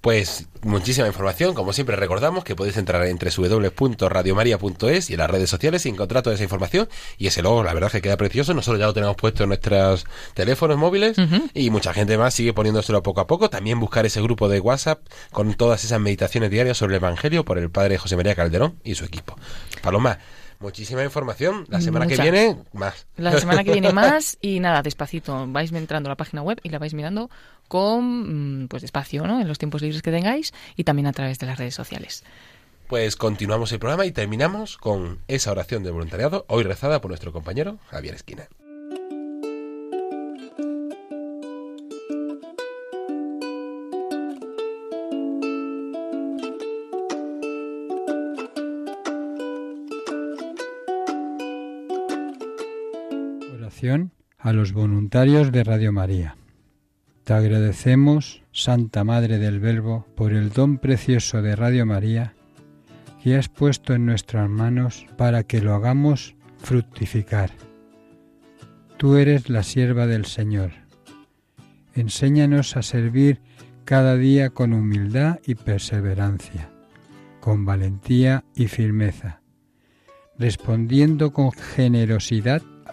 Pues 0.00 0.46
muchísima 0.62 1.08
información, 1.08 1.54
como 1.54 1.72
siempre 1.72 1.96
recordamos 1.96 2.44
que 2.44 2.54
podéis 2.54 2.76
entrar 2.76 3.04
en 3.06 3.18
www.radiomaria.es 3.18 5.10
y 5.10 5.14
en 5.14 5.18
las 5.18 5.28
redes 5.28 5.50
sociales 5.50 5.84
y 5.84 5.88
encontrar 5.88 6.22
toda 6.22 6.34
esa 6.34 6.44
información 6.44 6.88
y 7.18 7.26
ese 7.26 7.42
logo, 7.42 7.64
la 7.64 7.74
verdad 7.74 7.90
que 7.90 8.00
queda 8.00 8.16
precioso, 8.16 8.54
nosotros 8.54 8.78
ya 8.78 8.86
lo 8.86 8.94
tenemos 8.94 9.16
puesto 9.16 9.42
en 9.42 9.48
nuestros 9.48 10.06
teléfonos 10.34 10.78
móviles 10.78 11.16
y 11.52 11.70
mucha 11.70 11.92
gente 11.92 12.16
más 12.16 12.34
sigue 12.34 12.52
poniéndoselo 12.52 13.02
poco 13.02 13.20
a 13.20 13.26
poco, 13.26 13.50
también 13.50 13.80
buscar 13.80 14.06
ese 14.06 14.22
grupo 14.22 14.48
de 14.48 14.60
WhatsApp 14.60 15.00
con 15.32 15.52
todas 15.54 15.84
esas 15.84 16.00
meditaciones 16.00 16.50
diarias 16.50 16.78
sobre 16.78 16.94
el 16.94 17.02
Evangelio 17.02 17.44
por 17.44 17.58
el 17.58 17.70
Padre 17.70 17.98
José 17.98 18.16
María 18.16 18.36
Calderón 18.36 18.78
y 18.84 18.94
su 18.94 19.04
equipo. 19.04 19.36
Paloma, 19.82 20.18
Muchísima 20.60 21.04
información. 21.04 21.66
La 21.68 21.80
semana 21.80 22.06
que 22.06 22.16
viene, 22.16 22.56
más. 22.72 23.06
La 23.16 23.38
semana 23.38 23.62
que 23.64 23.72
viene 23.72 23.92
más 23.92 24.38
y 24.40 24.60
nada, 24.60 24.82
despacito. 24.82 25.46
Vais 25.48 25.72
entrando 25.72 26.08
a 26.08 26.12
la 26.12 26.16
página 26.16 26.42
web 26.42 26.58
y 26.62 26.70
la 26.70 26.78
vais 26.78 26.94
mirando 26.94 27.30
con 27.68 28.62
mm, 28.62 28.68
pues 28.68 28.82
despacio, 28.82 29.26
¿no? 29.26 29.40
En 29.40 29.48
los 29.48 29.58
tiempos 29.58 29.82
libres 29.82 30.02
que 30.02 30.10
tengáis 30.10 30.52
y 30.76 30.84
también 30.84 31.06
a 31.06 31.12
través 31.12 31.38
de 31.38 31.46
las 31.46 31.58
redes 31.58 31.74
sociales. 31.74 32.24
Pues 32.86 33.16
continuamos 33.16 33.72
el 33.72 33.80
programa 33.80 34.06
y 34.06 34.12
terminamos 34.12 34.76
con 34.76 35.18
esa 35.26 35.50
oración 35.50 35.82
de 35.82 35.90
voluntariado, 35.90 36.44
hoy 36.48 36.62
rezada 36.62 37.00
por 37.00 37.10
nuestro 37.10 37.32
compañero 37.32 37.78
Javier 37.90 38.14
Esquina. 38.14 38.48
A 54.46 54.52
los 54.52 54.72
voluntarios 54.72 55.50
de 55.50 55.64
Radio 55.64 55.90
María. 55.90 56.36
Te 57.24 57.32
agradecemos, 57.32 58.44
Santa 58.52 59.02
Madre 59.02 59.38
del 59.38 59.58
Verbo, 59.58 60.06
por 60.14 60.32
el 60.32 60.50
don 60.50 60.78
precioso 60.78 61.42
de 61.42 61.56
Radio 61.56 61.84
María 61.84 62.32
que 63.20 63.34
has 63.34 63.48
puesto 63.48 63.92
en 63.92 64.06
nuestras 64.06 64.48
manos 64.48 65.04
para 65.16 65.42
que 65.42 65.60
lo 65.60 65.74
hagamos 65.74 66.36
fructificar. 66.58 67.50
Tú 68.98 69.16
eres 69.16 69.50
la 69.50 69.64
sierva 69.64 70.06
del 70.06 70.26
Señor. 70.26 70.70
Enséñanos 71.96 72.76
a 72.76 72.82
servir 72.82 73.40
cada 73.84 74.16
día 74.16 74.50
con 74.50 74.74
humildad 74.74 75.40
y 75.44 75.56
perseverancia, 75.56 76.70
con 77.40 77.64
valentía 77.64 78.44
y 78.54 78.68
firmeza, 78.68 79.40
respondiendo 80.38 81.32
con 81.32 81.50
generosidad 81.50 82.62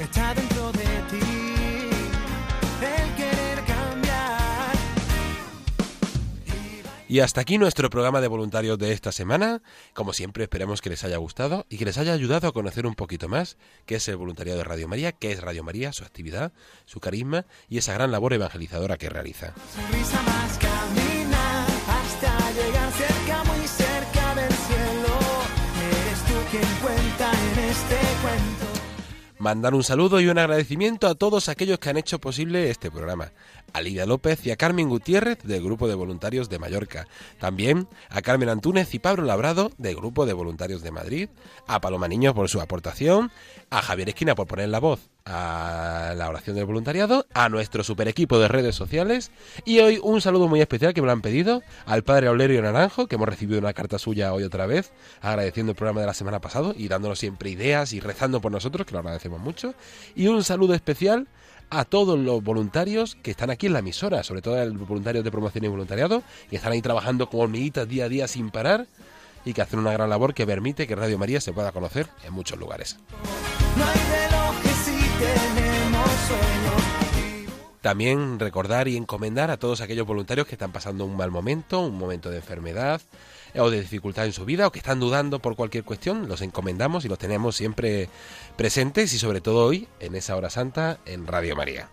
Está 0.00 0.32
dentro 0.32 0.70
de 0.70 0.84
ti 1.10 1.26
el 2.80 3.14
querer 3.16 3.64
cambiar. 3.64 4.72
Y 7.08 7.18
hasta 7.18 7.40
aquí 7.40 7.58
nuestro 7.58 7.90
programa 7.90 8.20
de 8.20 8.28
voluntarios 8.28 8.78
de 8.78 8.92
esta 8.92 9.10
semana. 9.10 9.60
Como 9.94 10.12
siempre, 10.12 10.44
esperamos 10.44 10.82
que 10.82 10.90
les 10.90 11.02
haya 11.02 11.16
gustado 11.16 11.66
y 11.68 11.78
que 11.78 11.84
les 11.84 11.98
haya 11.98 12.12
ayudado 12.12 12.46
a 12.46 12.52
conocer 12.52 12.86
un 12.86 12.94
poquito 12.94 13.28
más 13.28 13.56
qué 13.86 13.96
es 13.96 14.06
el 14.06 14.16
voluntariado 14.16 14.58
de 14.58 14.64
Radio 14.64 14.86
María, 14.86 15.10
qué 15.10 15.32
es 15.32 15.40
Radio 15.40 15.64
María, 15.64 15.92
su 15.92 16.04
actividad, 16.04 16.52
su 16.84 17.00
carisma 17.00 17.46
y 17.68 17.78
esa 17.78 17.92
gran 17.94 18.12
labor 18.12 18.34
evangelizadora 18.34 18.98
que 18.98 19.08
realiza. 19.08 19.54
Sonrisa 19.74 20.22
más 20.22 20.58
camina 20.58 21.66
hasta 21.66 22.52
llegar 22.52 22.92
cerca, 22.92 23.44
muy 23.44 23.66
cerca 23.66 24.34
del 24.36 24.52
cielo. 24.52 25.18
Eres 25.90 26.24
tú 26.24 26.50
quien. 26.52 26.97
Mandar 29.48 29.74
un 29.74 29.82
saludo 29.82 30.20
y 30.20 30.28
un 30.28 30.36
agradecimiento 30.36 31.06
a 31.06 31.14
todos 31.14 31.48
aquellos 31.48 31.78
que 31.78 31.88
han 31.88 31.96
hecho 31.96 32.18
posible 32.18 32.68
este 32.68 32.90
programa. 32.90 33.32
A 33.72 33.80
Lidia 33.80 34.04
López 34.04 34.44
y 34.44 34.50
a 34.50 34.56
Carmen 34.56 34.90
Gutiérrez 34.90 35.38
del 35.42 35.64
Grupo 35.64 35.88
de 35.88 35.94
Voluntarios 35.94 36.50
de 36.50 36.58
Mallorca. 36.58 37.08
También 37.40 37.88
a 38.10 38.20
Carmen 38.20 38.50
Antúnez 38.50 38.92
y 38.92 38.98
Pablo 38.98 39.24
Labrado 39.24 39.70
del 39.78 39.96
Grupo 39.96 40.26
de 40.26 40.34
Voluntarios 40.34 40.82
de 40.82 40.90
Madrid. 40.90 41.28
A 41.66 41.80
Paloma 41.80 42.08
Niño 42.08 42.34
por 42.34 42.50
su 42.50 42.60
aportación. 42.60 43.32
A 43.70 43.80
Javier 43.80 44.10
Esquina 44.10 44.34
por 44.34 44.48
poner 44.48 44.68
la 44.68 44.80
voz 44.80 45.08
a 45.28 46.14
la 46.16 46.28
oración 46.28 46.56
del 46.56 46.64
voluntariado. 46.64 47.26
A 47.34 47.48
nuestro 47.48 47.84
super 47.84 48.08
equipo 48.08 48.38
de 48.38 48.48
redes 48.48 48.74
sociales. 48.74 49.30
Y 49.64 49.80
hoy 49.80 50.00
un 50.02 50.20
saludo 50.20 50.48
muy 50.48 50.60
especial 50.60 50.94
que 50.94 51.02
me 51.02 51.06
lo 51.06 51.12
han 51.12 51.20
pedido 51.20 51.62
al 51.86 52.02
padre 52.02 52.28
Aulerio 52.28 52.62
Naranjo, 52.62 53.06
que 53.06 53.16
hemos 53.16 53.28
recibido 53.28 53.60
una 53.60 53.74
carta 53.74 53.98
suya 53.98 54.32
hoy 54.32 54.42
otra 54.42 54.66
vez, 54.66 54.92
agradeciendo 55.20 55.72
el 55.72 55.76
programa 55.76 56.00
de 56.00 56.06
la 56.06 56.14
semana 56.14 56.40
pasada 56.40 56.72
y 56.76 56.88
dándonos 56.88 57.18
siempre 57.18 57.50
ideas 57.50 57.92
y 57.92 58.00
rezando 58.00 58.40
por 58.40 58.50
nosotros, 58.50 58.86
que 58.86 58.92
lo 58.92 59.00
agradecemos 59.00 59.40
mucho. 59.40 59.74
Y 60.16 60.28
un 60.28 60.42
saludo 60.42 60.74
especial 60.74 61.28
a 61.70 61.84
todos 61.84 62.18
los 62.18 62.42
voluntarios 62.42 63.16
que 63.22 63.30
están 63.30 63.50
aquí 63.50 63.66
en 63.66 63.74
la 63.74 63.80
emisora, 63.80 64.22
sobre 64.22 64.40
todo 64.40 64.64
los 64.64 64.88
voluntarios 64.88 65.24
de 65.24 65.30
promoción 65.30 65.64
y 65.64 65.68
voluntariado, 65.68 66.22
que 66.48 66.56
están 66.56 66.72
ahí 66.72 66.80
trabajando 66.80 67.28
como 67.28 67.42
hormiguitas 67.42 67.86
día 67.86 68.06
a 68.06 68.08
día 68.08 68.26
sin 68.28 68.50
parar 68.50 68.86
y 69.44 69.52
que 69.52 69.62
hacen 69.62 69.78
una 69.78 69.92
gran 69.92 70.10
labor 70.10 70.34
que 70.34 70.46
permite 70.46 70.86
que 70.86 70.96
Radio 70.96 71.18
María 71.18 71.40
se 71.40 71.52
pueda 71.52 71.72
conocer 71.72 72.08
en 72.24 72.32
muchos 72.32 72.58
lugares. 72.58 72.96
No 73.76 74.67
También 77.80 78.38
recordar 78.38 78.86
y 78.88 78.96
encomendar 78.96 79.50
a 79.50 79.56
todos 79.56 79.80
aquellos 79.80 80.06
voluntarios 80.06 80.46
que 80.46 80.56
están 80.56 80.72
pasando 80.72 81.06
un 81.06 81.16
mal 81.16 81.30
momento, 81.30 81.80
un 81.80 81.96
momento 81.96 82.28
de 82.28 82.36
enfermedad 82.36 83.00
eh, 83.54 83.60
o 83.60 83.70
de 83.70 83.80
dificultad 83.80 84.26
en 84.26 84.32
su 84.32 84.44
vida 84.44 84.66
o 84.66 84.72
que 84.72 84.80
están 84.80 85.00
dudando 85.00 85.38
por 85.38 85.56
cualquier 85.56 85.84
cuestión, 85.84 86.28
los 86.28 86.42
encomendamos 86.42 87.04
y 87.04 87.08
los 87.08 87.18
tenemos 87.18 87.56
siempre 87.56 88.10
presentes 88.56 89.14
y 89.14 89.18
sobre 89.18 89.40
todo 89.40 89.64
hoy 89.64 89.88
en 90.00 90.16
esa 90.16 90.36
hora 90.36 90.50
santa 90.50 90.98
en 91.06 91.26
Radio 91.26 91.56
María. 91.56 91.88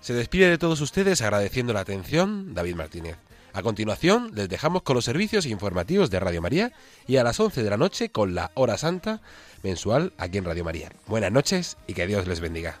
Se 0.00 0.14
despide 0.14 0.48
de 0.48 0.58
todos 0.58 0.80
ustedes 0.80 1.22
agradeciendo 1.22 1.72
la 1.72 1.80
atención 1.80 2.54
David 2.54 2.76
Martínez. 2.76 3.16
A 3.54 3.62
continuación, 3.62 4.32
les 4.34 4.48
dejamos 4.48 4.82
con 4.82 4.96
los 4.96 5.04
servicios 5.04 5.46
informativos 5.46 6.10
de 6.10 6.18
Radio 6.18 6.42
María 6.42 6.72
y 7.06 7.18
a 7.18 7.22
las 7.22 7.38
11 7.38 7.62
de 7.62 7.70
la 7.70 7.76
noche 7.76 8.08
con 8.08 8.34
la 8.34 8.50
Hora 8.54 8.76
Santa 8.76 9.22
mensual 9.62 10.12
aquí 10.18 10.38
en 10.38 10.44
Radio 10.44 10.64
María. 10.64 10.90
Buenas 11.06 11.30
noches 11.30 11.76
y 11.86 11.94
que 11.94 12.08
Dios 12.08 12.26
les 12.26 12.40
bendiga. 12.40 12.80